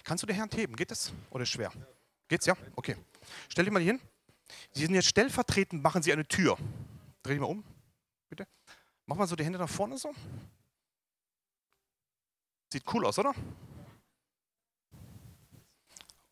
Kannst 0.02 0.22
du 0.22 0.26
die 0.26 0.38
Hand 0.38 0.56
heben? 0.56 0.74
Geht 0.74 0.90
es? 0.90 1.12
Oder 1.30 1.42
ist 1.42 1.50
schwer? 1.50 1.72
Geht's? 2.28 2.46
Ja? 2.46 2.56
Okay. 2.74 2.96
Stell 3.48 3.64
dich 3.64 3.72
mal 3.72 3.82
hin. 3.82 4.00
Sie 4.72 4.82
sind 4.82 4.94
jetzt 4.94 5.08
stellvertretend, 5.08 5.82
machen 5.82 6.02
Sie 6.02 6.12
eine 6.12 6.26
Tür. 6.26 6.56
Dreh 7.22 7.32
dich 7.32 7.40
mal 7.40 7.46
um, 7.46 7.64
bitte. 8.28 8.46
Mach 9.06 9.16
mal 9.16 9.26
so 9.26 9.36
die 9.36 9.44
Hände 9.44 9.58
nach 9.58 9.68
vorne 9.68 9.98
so. 9.98 10.12
Sieht 12.72 12.82
cool 12.92 13.06
aus, 13.06 13.18
oder? 13.18 13.32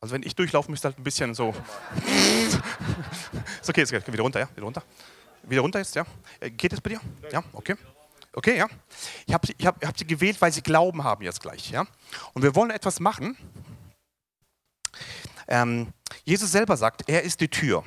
Also 0.00 0.14
wenn 0.14 0.24
ich 0.24 0.34
durchlaufe, 0.34 0.70
müsste 0.70 0.88
halt 0.88 0.98
ein 0.98 1.04
bisschen 1.04 1.34
so. 1.34 1.50
ist 3.60 3.68
okay, 3.68 3.82
ist 3.82 3.92
okay. 3.92 4.12
Wieder 4.12 4.24
runter, 4.24 4.40
ja? 4.40 4.50
Wieder 4.50 4.64
runter. 4.64 4.82
Wieder 5.44 5.60
runter 5.60 5.78
jetzt, 5.78 5.94
ja? 5.94 6.04
Äh, 6.40 6.50
geht 6.50 6.72
es 6.72 6.80
bei 6.80 6.90
dir? 6.90 7.00
Ja, 7.30 7.44
okay. 7.52 7.76
Okay, 8.32 8.56
ja. 8.56 8.66
Ich 9.26 9.34
habe 9.34 9.46
ich 9.56 9.66
hab, 9.66 9.84
hab 9.84 9.96
sie 9.96 10.06
gewählt, 10.06 10.40
weil 10.40 10.52
sie 10.52 10.62
Glauben 10.62 11.04
haben 11.04 11.22
jetzt 11.22 11.40
gleich, 11.40 11.70
ja? 11.70 11.86
Und 12.32 12.42
wir 12.42 12.56
wollen 12.56 12.70
etwas 12.70 12.98
machen. 12.98 13.36
Ähm, 15.48 15.92
Jesus 16.24 16.52
selber 16.52 16.76
sagt, 16.76 17.08
er 17.08 17.22
ist 17.22 17.40
die 17.40 17.48
Tür. 17.48 17.84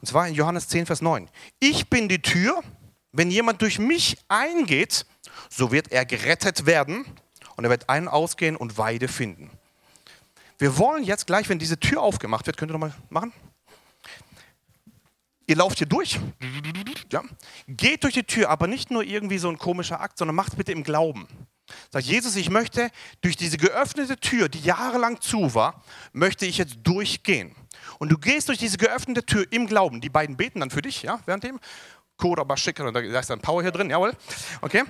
Und 0.00 0.06
zwar 0.06 0.28
in 0.28 0.34
Johannes 0.34 0.68
10, 0.68 0.86
Vers 0.86 1.02
9. 1.02 1.28
Ich 1.60 1.88
bin 1.88 2.08
die 2.08 2.20
Tür. 2.20 2.62
Wenn 3.14 3.30
jemand 3.30 3.60
durch 3.60 3.78
mich 3.78 4.16
eingeht, 4.28 5.04
so 5.50 5.70
wird 5.70 5.92
er 5.92 6.06
gerettet 6.06 6.64
werden 6.64 7.04
und 7.56 7.64
er 7.64 7.70
wird 7.70 7.90
ein- 7.90 8.04
und 8.04 8.08
ausgehen 8.08 8.56
und 8.56 8.78
Weide 8.78 9.06
finden. 9.06 9.50
Wir 10.58 10.78
wollen 10.78 11.04
jetzt 11.04 11.26
gleich, 11.26 11.48
wenn 11.48 11.58
diese 11.58 11.78
Tür 11.78 12.00
aufgemacht 12.00 12.46
wird, 12.46 12.56
könnt 12.56 12.70
ihr 12.70 12.74
nochmal 12.74 12.94
machen? 13.10 13.32
Ihr 15.46 15.56
lauft 15.56 15.78
hier 15.78 15.86
durch, 15.86 16.18
ja? 17.12 17.22
geht 17.66 18.04
durch 18.04 18.14
die 18.14 18.22
Tür, 18.22 18.48
aber 18.48 18.66
nicht 18.66 18.90
nur 18.90 19.02
irgendwie 19.02 19.38
so 19.38 19.48
ein 19.48 19.58
komischer 19.58 20.00
Akt, 20.00 20.16
sondern 20.16 20.36
macht 20.36 20.56
bitte 20.56 20.72
im 20.72 20.84
Glauben. 20.84 21.28
Sagt 21.90 22.06
Jesus, 22.06 22.36
ich 22.36 22.50
möchte 22.50 22.90
durch 23.20 23.36
diese 23.36 23.56
geöffnete 23.56 24.16
Tür, 24.16 24.48
die 24.48 24.60
jahrelang 24.60 25.20
zu 25.20 25.54
war, 25.54 25.82
möchte 26.12 26.46
ich 26.46 26.58
jetzt 26.58 26.78
durchgehen. 26.82 27.54
Und 27.98 28.10
du 28.10 28.18
gehst 28.18 28.48
durch 28.48 28.58
diese 28.58 28.78
geöffnete 28.78 29.24
Tür 29.24 29.46
im 29.50 29.66
Glauben. 29.66 30.00
Die 30.00 30.08
beiden 30.08 30.36
beten 30.36 30.60
dann 30.60 30.70
für 30.70 30.82
dich, 30.82 31.02
ja, 31.02 31.20
währenddem. 31.26 31.60
Kora 32.16 32.44
Bashika, 32.44 32.90
da 32.90 33.00
ist 33.00 33.30
dann 33.30 33.40
Power 33.40 33.62
hier 33.62 33.72
drin, 33.72 33.90
jawohl. 33.90 34.12
Okay. 34.60 34.84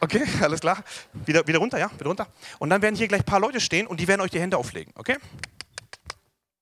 Okay, 0.00 0.24
alles 0.40 0.60
klar. 0.60 0.82
Wieder, 1.12 1.46
wieder 1.46 1.58
runter, 1.58 1.78
ja, 1.78 1.90
wieder 1.92 2.06
runter. 2.06 2.28
Und 2.58 2.70
dann 2.70 2.80
werden 2.82 2.94
hier 2.94 3.08
gleich 3.08 3.22
ein 3.22 3.26
paar 3.26 3.40
Leute 3.40 3.60
stehen 3.60 3.86
und 3.86 3.98
die 3.98 4.06
werden 4.06 4.20
euch 4.20 4.30
die 4.30 4.40
Hände 4.40 4.56
auflegen, 4.56 4.92
okay? 4.96 5.16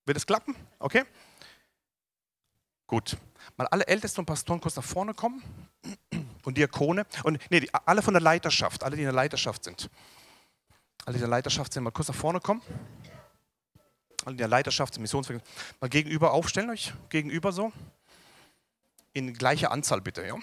Wird 0.07 0.17
es 0.17 0.27
klappen? 0.27 0.55
Okay? 0.79 1.05
Gut. 2.87 3.17
Mal 3.57 3.67
alle 3.69 3.87
Ältesten 3.87 4.21
und 4.21 4.27
Pastoren 4.27 4.61
kurz 4.61 4.77
nach 4.77 4.85
vorne 4.85 5.15
kommen 5.15 5.43
und 6.47 6.57
Diakone 6.57 7.05
und 7.25 7.41
nee, 7.51 7.69
alle 7.85 8.03
von 8.03 8.15
der 8.15 8.21
Leiterschaft, 8.21 8.85
alle, 8.85 8.95
die 8.95 9.03
in 9.03 9.07
der 9.07 9.13
Leiterschaft 9.13 9.65
sind. 9.65 9.91
Alle, 11.05 11.15
die 11.15 11.25
in 11.25 11.29
der 11.29 11.29
Leiterschaft 11.29 11.73
sind, 11.73 11.83
mal 11.83 11.91
kurz 11.91 12.07
nach 12.07 12.15
vorne 12.15 12.41
kommen. 12.41 12.63
Alle, 14.25 14.37
die 14.37 14.43
in 14.43 14.49
der 14.49 14.49
Leiterschaft 14.49 14.95
sind, 14.95 15.03
Missionswerk, 15.03 15.43
mal 15.81 15.91
gegenüber 15.91 16.33
aufstellen 16.33 16.71
euch, 16.71 16.93
gegenüber 17.09 17.51
so. 17.51 17.73
In 19.13 19.35
gleicher 19.35 19.73
Anzahl 19.73 20.01
bitte, 20.01 20.25
ja. 20.25 20.37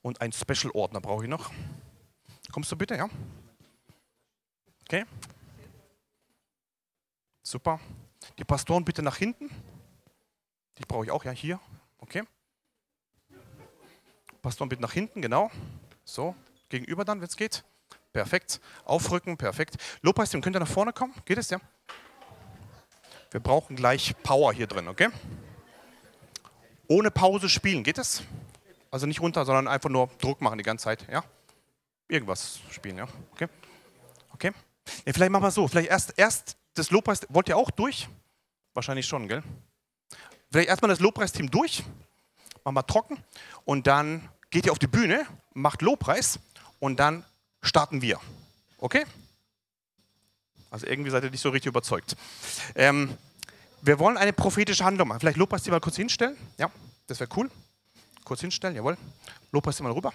Und 0.00 0.20
ein 0.20 0.30
Special-Ordner 0.30 1.00
brauche 1.00 1.24
ich 1.24 1.30
noch. 1.30 1.50
Kommst 2.52 2.70
du 2.70 2.76
bitte, 2.76 2.94
ja? 2.94 3.08
Okay. 4.82 5.04
Super. 7.42 7.80
Die 8.38 8.44
Pastoren 8.44 8.84
bitte 8.84 9.02
nach 9.02 9.16
hinten. 9.16 9.50
Die 10.78 10.84
brauche 10.86 11.06
ich 11.06 11.10
auch, 11.10 11.24
ja, 11.24 11.32
hier. 11.32 11.58
Okay. 12.06 12.22
Pastor, 14.40 14.68
bitte 14.68 14.80
nach 14.80 14.92
hinten, 14.92 15.20
genau. 15.20 15.50
So, 16.04 16.36
gegenüber 16.68 17.04
dann, 17.04 17.20
wenn 17.20 17.26
es 17.26 17.36
geht. 17.36 17.64
Perfekt. 18.12 18.60
Aufrücken, 18.84 19.36
perfekt. 19.36 19.76
Lobpreisteam, 20.02 20.40
könnt 20.40 20.54
ihr 20.54 20.60
nach 20.60 20.68
vorne 20.68 20.92
kommen? 20.92 21.12
Geht 21.24 21.38
es, 21.38 21.50
ja? 21.50 21.58
Wir 23.32 23.40
brauchen 23.40 23.74
gleich 23.74 24.14
Power 24.22 24.52
hier 24.52 24.68
drin, 24.68 24.86
okay? 24.86 25.08
Ohne 26.86 27.10
Pause 27.10 27.48
spielen, 27.48 27.82
geht 27.82 27.98
es? 27.98 28.22
Also 28.92 29.06
nicht 29.06 29.20
runter, 29.20 29.44
sondern 29.44 29.66
einfach 29.66 29.90
nur 29.90 30.08
Druck 30.20 30.40
machen 30.40 30.58
die 30.58 30.64
ganze 30.64 30.84
Zeit, 30.84 31.06
ja? 31.10 31.24
Irgendwas 32.06 32.60
spielen, 32.70 32.98
ja? 32.98 33.08
Okay? 33.32 33.48
Okay? 34.32 34.52
Ja, 35.04 35.12
vielleicht 35.12 35.32
machen 35.32 35.42
wir 35.42 35.50
so. 35.50 35.66
Vielleicht 35.66 35.90
erst, 35.90 36.16
erst 36.16 36.56
das 36.74 36.92
Lobpreis. 36.92 37.26
Wollt 37.30 37.48
ihr 37.48 37.56
auch 37.56 37.72
durch? 37.72 38.08
Wahrscheinlich 38.74 39.06
schon, 39.06 39.26
gell? 39.26 39.42
Vielleicht 40.50 40.68
erstmal 40.68 40.88
das 40.88 41.00
Lobpreisteam 41.00 41.50
durch, 41.50 41.84
machen 42.64 42.74
wir 42.74 42.86
trocken 42.86 43.22
und 43.64 43.86
dann 43.86 44.28
geht 44.50 44.66
ihr 44.66 44.72
auf 44.72 44.78
die 44.78 44.86
Bühne, 44.86 45.26
macht 45.54 45.82
Lobpreis 45.82 46.38
und 46.78 46.98
dann 47.00 47.24
starten 47.62 48.02
wir. 48.02 48.20
Okay? 48.78 49.04
Also 50.70 50.86
irgendwie 50.86 51.10
seid 51.10 51.24
ihr 51.24 51.30
nicht 51.30 51.40
so 51.40 51.50
richtig 51.50 51.70
überzeugt. 51.70 52.16
Ähm, 52.74 53.16
wir 53.82 53.98
wollen 53.98 54.16
eine 54.16 54.32
prophetische 54.32 54.84
Handlung 54.84 55.08
machen. 55.08 55.20
Vielleicht 55.20 55.36
Lobpreisteam 55.36 55.72
mal 55.72 55.80
kurz 55.80 55.96
hinstellen. 55.96 56.36
Ja, 56.58 56.70
das 57.06 57.20
wäre 57.20 57.30
cool. 57.36 57.50
Kurz 58.24 58.40
hinstellen, 58.40 58.74
jawohl. 58.74 58.96
Lobpreisteam 59.52 59.86
mal 59.86 59.92
rüber. 59.92 60.12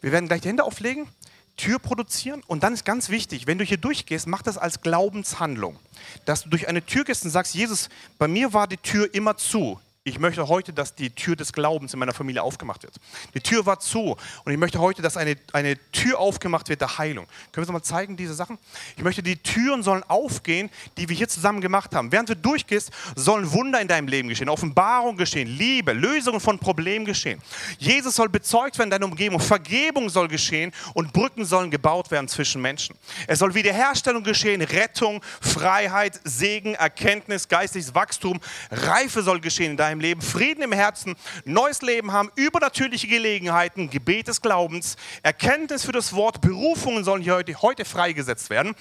Wir 0.00 0.12
werden 0.12 0.26
gleich 0.26 0.42
die 0.42 0.48
Hände 0.48 0.64
auflegen 0.64 1.08
Tür 1.56 1.78
produzieren. 1.78 2.42
Und 2.46 2.62
dann 2.62 2.74
ist 2.74 2.84
ganz 2.84 3.08
wichtig, 3.08 3.46
wenn 3.46 3.58
du 3.58 3.64
hier 3.64 3.76
durchgehst, 3.76 4.26
mach 4.26 4.42
das 4.42 4.58
als 4.58 4.80
Glaubenshandlung. 4.80 5.78
Dass 6.24 6.42
du 6.42 6.50
durch 6.50 6.68
eine 6.68 6.84
Tür 6.84 7.04
gehst 7.04 7.24
und 7.24 7.30
sagst, 7.30 7.54
Jesus, 7.54 7.88
bei 8.18 8.28
mir 8.28 8.52
war 8.52 8.66
die 8.66 8.76
Tür 8.76 9.12
immer 9.14 9.36
zu. 9.36 9.80
Ich 10.06 10.18
möchte 10.18 10.46
heute, 10.48 10.74
dass 10.74 10.94
die 10.94 11.08
Tür 11.08 11.34
des 11.34 11.54
Glaubens 11.54 11.94
in 11.94 11.98
meiner 11.98 12.12
Familie 12.12 12.42
aufgemacht 12.42 12.82
wird. 12.82 12.94
Die 13.32 13.40
Tür 13.40 13.64
war 13.64 13.80
zu 13.80 14.18
und 14.44 14.52
ich 14.52 14.58
möchte 14.58 14.78
heute, 14.78 15.00
dass 15.00 15.16
eine, 15.16 15.36
eine 15.54 15.78
Tür 15.92 16.18
aufgemacht 16.18 16.68
wird 16.68 16.82
der 16.82 16.98
Heilung. 16.98 17.24
Können 17.52 17.66
wir 17.66 17.72
uns 17.72 17.72
mal 17.72 17.82
zeigen, 17.82 18.14
diese 18.14 18.34
Sachen? 18.34 18.58
Ich 18.98 19.02
möchte, 19.02 19.22
die 19.22 19.36
Türen 19.36 19.82
sollen 19.82 20.02
aufgehen, 20.02 20.68
die 20.98 21.08
wir 21.08 21.16
hier 21.16 21.28
zusammen 21.28 21.62
gemacht 21.62 21.94
haben. 21.94 22.12
Während 22.12 22.28
du 22.28 22.36
durchgehst, 22.36 22.90
sollen 23.16 23.50
Wunder 23.50 23.80
in 23.80 23.88
deinem 23.88 24.06
Leben 24.06 24.28
geschehen, 24.28 24.50
Offenbarung 24.50 25.16
geschehen, 25.16 25.48
Liebe, 25.48 25.94
Lösungen 25.94 26.38
von 26.38 26.58
Problemen 26.58 27.06
geschehen. 27.06 27.40
Jesus 27.78 28.14
soll 28.14 28.28
bezeugt 28.28 28.76
werden 28.76 28.88
in 28.88 28.90
deiner 28.90 29.06
Umgebung, 29.06 29.40
Vergebung 29.40 30.10
soll 30.10 30.28
geschehen 30.28 30.72
und 30.92 31.14
Brücken 31.14 31.46
sollen 31.46 31.70
gebaut 31.70 32.10
werden 32.10 32.28
zwischen 32.28 32.60
Menschen. 32.60 32.94
Es 33.26 33.38
soll 33.38 33.54
Wiederherstellung 33.54 34.22
geschehen, 34.22 34.60
Rettung, 34.60 35.22
Freiheit, 35.40 36.20
Segen, 36.24 36.74
Erkenntnis, 36.74 37.48
geistliches 37.48 37.94
Wachstum, 37.94 38.38
Reife 38.70 39.22
soll 39.22 39.40
geschehen 39.40 39.70
in 39.70 39.76
deinem 39.78 39.93
deinem 39.94 40.00
Leben, 40.00 40.20
Frieden 40.20 40.62
im 40.62 40.72
Herzen, 40.72 41.14
neues 41.44 41.82
Leben 41.82 42.12
haben, 42.12 42.30
übernatürliche 42.34 43.06
Gelegenheiten, 43.06 43.90
Gebet 43.90 44.28
des 44.28 44.40
Glaubens, 44.40 44.96
Erkenntnis 45.22 45.84
für 45.84 45.92
das 45.92 46.12
Wort, 46.14 46.40
Berufungen 46.40 47.04
sollen 47.04 47.22
hier 47.22 47.34
heute, 47.34 47.62
heute 47.62 47.84
freigesetzt 47.84 48.50
werden. 48.50 48.74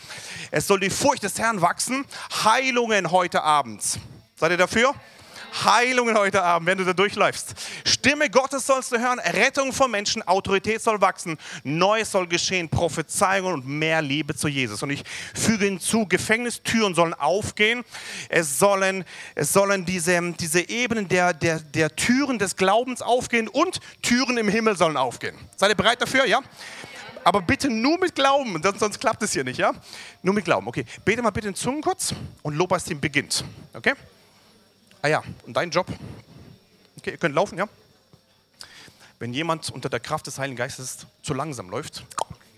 Es 0.52 0.68
soll 0.68 0.80
die 0.80 0.90
Furcht 0.90 1.24
des 1.24 1.38
Herrn 1.40 1.62
wachsen, 1.62 2.06
Heilungen 2.44 3.12
heute 3.12 3.44
Abend. 3.44 4.00
Seid 4.36 4.52
ihr 4.52 4.58
dafür? 4.58 4.94
Heilungen 5.54 6.18
heute 6.18 6.44
Abend, 6.44 6.68
wenn 6.68 6.78
du 6.78 6.84
da 6.84 6.94
durchläufst. 6.94 7.54
Stimme 7.86 8.30
Gottes 8.30 8.66
sollst 8.66 8.92
du 8.92 9.00
hören, 9.00 9.20
Rettung 9.20 9.72
von 9.72 9.92
Menschen, 9.92 10.22
Autorität 10.28 10.82
soll 10.82 11.00
wachsen, 11.02 11.38
Neues 11.64 12.12
soll 12.12 12.28
geschehen, 12.28 12.70
Prophezeiungen 12.70 13.54
und 13.54 13.68
mehr 13.68 14.02
Liebe 14.02 14.36
zu 14.36 14.48
Jesus. 14.48 14.82
Und 14.84 14.90
ich 14.90 15.04
füge 15.34 15.66
hinzu, 15.66 16.08
Gefängnistüren 16.08 16.96
sollen 16.96 17.14
aufgehen, 17.14 17.84
es 18.30 18.60
sollen, 18.60 19.06
es 19.36 19.54
sollen 19.54 19.86
diese, 19.86 20.20
diese 20.34 20.68
Ebenen 20.70 21.08
der, 21.08 21.34
der, 21.34 21.60
der 21.60 21.96
Türen 21.96 22.40
des 22.40 22.56
Glaubens 22.56 23.02
aufgehen 23.02 23.48
und 23.48 23.80
Türen 24.02 24.38
im 24.38 24.50
Himmel 24.50 24.76
sollen 24.76 24.98
aufgehen. 24.98 25.38
Seid 25.56 25.70
ihr 25.70 25.76
bereit 25.76 26.02
dafür? 26.02 26.26
Ja? 26.26 26.42
Aber 27.24 27.42
bitte 27.42 27.70
nur 27.70 28.00
mit 28.00 28.16
Glauben, 28.16 28.62
sonst 28.78 29.00
klappt 29.00 29.24
es 29.24 29.32
hier 29.32 29.44
nicht, 29.44 29.58
ja? 29.58 29.72
Nur 30.22 30.34
mit 30.34 30.46
Glauben. 30.46 30.68
Okay, 30.68 30.86
bete 31.06 31.22
mal 31.22 31.32
bitte 31.32 31.48
in 31.48 31.56
Zungen 31.56 31.82
kurz 31.82 32.14
und 32.42 32.56
Lobpreisteam 32.56 33.00
beginnt. 33.00 33.46
Okay? 33.74 33.94
Ah 35.04 35.10
ja, 35.10 35.24
und 35.46 35.54
dein 35.54 35.70
Job? 35.70 35.86
Okay, 36.98 37.12
ihr 37.12 37.18
könnt 37.18 37.36
laufen, 37.36 37.58
ja? 37.58 37.68
Wenn 39.20 39.34
jemand 39.34 39.70
unter 39.70 39.90
der 39.90 40.00
Kraft 40.00 40.26
des 40.28 40.40
Heiligen 40.40 40.56
Geistes 40.56 41.06
zu 41.22 41.34
langsam 41.34 41.70
läuft, 41.70 42.06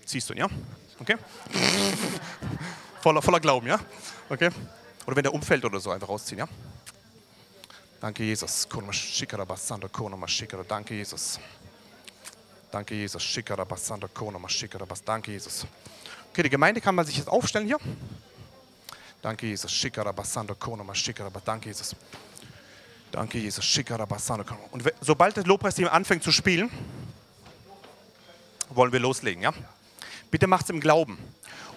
ziehst 0.04 0.30
du 0.30 0.32
ihn, 0.32 0.38
ja? 0.38 0.48
Okay? 1.00 1.16
voller, 3.02 3.20
voller 3.20 3.40
Glauben, 3.40 3.66
ja? 3.66 3.80
Okay? 4.28 4.50
Oder 5.06 5.16
wenn 5.16 5.24
der 5.24 5.34
umfällt 5.34 5.64
oder 5.64 5.80
so, 5.80 5.90
einfach 5.90 6.08
rausziehen, 6.08 6.38
ja? 6.38 6.46
Danke, 8.00 8.22
Jesus. 8.22 8.68
Danke, 8.70 8.92
Jesus. 10.94 11.40
Danke, 12.70 12.94
Jesus. 12.94 13.40
Danke, 15.04 15.32
Jesus. 15.32 15.66
Okay, 16.30 16.44
die 16.44 16.50
Gemeinde 16.50 16.80
kann 16.80 16.94
man 16.94 17.04
sich 17.04 17.16
jetzt 17.16 17.28
aufstellen 17.28 17.66
hier. 17.66 17.78
Danke, 19.20 19.48
Jesus. 19.48 19.82
Danke, 19.82 20.04
Jesus. 20.04 21.44
Danke, 21.44 21.68
Jesus. 21.68 21.96
Und 24.70 24.82
sobald 25.00 25.36
das 25.36 25.46
Lobpreisteam 25.46 25.88
anfängt 25.88 26.22
zu 26.22 26.32
spielen, 26.32 26.70
wollen 28.70 28.92
wir 28.92 29.00
loslegen. 29.00 29.42
Ja? 29.42 29.52
Bitte 30.30 30.48
es 30.52 30.70
im 30.70 30.80
Glauben 30.80 31.18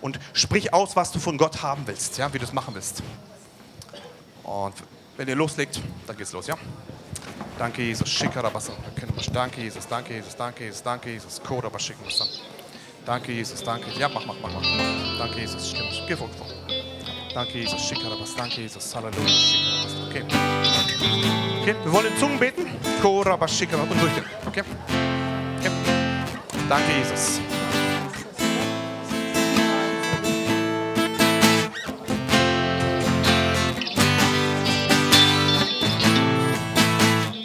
und 0.01 0.19
sprich 0.33 0.73
aus, 0.73 0.95
was 0.95 1.11
du 1.11 1.19
von 1.19 1.37
Gott 1.37 1.61
haben 1.61 1.85
willst, 1.85 2.17
ja? 2.17 2.33
wie 2.33 2.39
du 2.39 2.45
es 2.45 2.53
machen 2.53 2.73
willst. 2.73 3.03
Und 4.43 4.75
wenn 5.17 5.27
ihr 5.27 5.35
loslegt, 5.35 5.79
dann 6.07 6.17
geht's 6.17 6.33
los. 6.33 6.47
Ja? 6.47 6.57
Danke, 7.57 7.83
Jesus. 7.83 8.17
Danke, 8.19 8.41
Jesus. 9.01 9.25
Danke, 9.31 9.61
Jesus. 9.61 9.85
Danke, 9.87 10.13
Jesus. 10.13 10.81
Danke, 10.83 11.09
Jesus. 11.09 11.41
Danke, 13.05 13.31
Jesus. 13.31 13.63
Danke. 13.63 13.91
Ja, 13.99 14.07
mach, 14.07 14.25
mach, 14.25 14.35
mach, 14.41 14.53
mach. 14.53 15.17
Danke, 15.17 15.39
Jesus. 15.41 15.71
Stimmt. 15.71 16.03
Geh 16.07 16.15
vor. 16.15 16.29
Danke, 17.33 17.59
Jesus. 17.59 18.35
Danke, 18.35 18.61
Jesus. 18.61 18.95
Halleluja. 18.95 19.25
Okay. 20.09 20.78
Okay, 21.61 21.75
wir 21.83 21.91
wollen 21.93 22.07
in 22.07 22.17
Zungen 22.17 22.39
beten. 22.39 22.65
Und 23.89 24.01
durchgehen. 24.01 24.25
Okay? 24.45 24.63
okay. 25.59 25.71
Danke, 26.67 26.91
Jesus. 26.97 27.39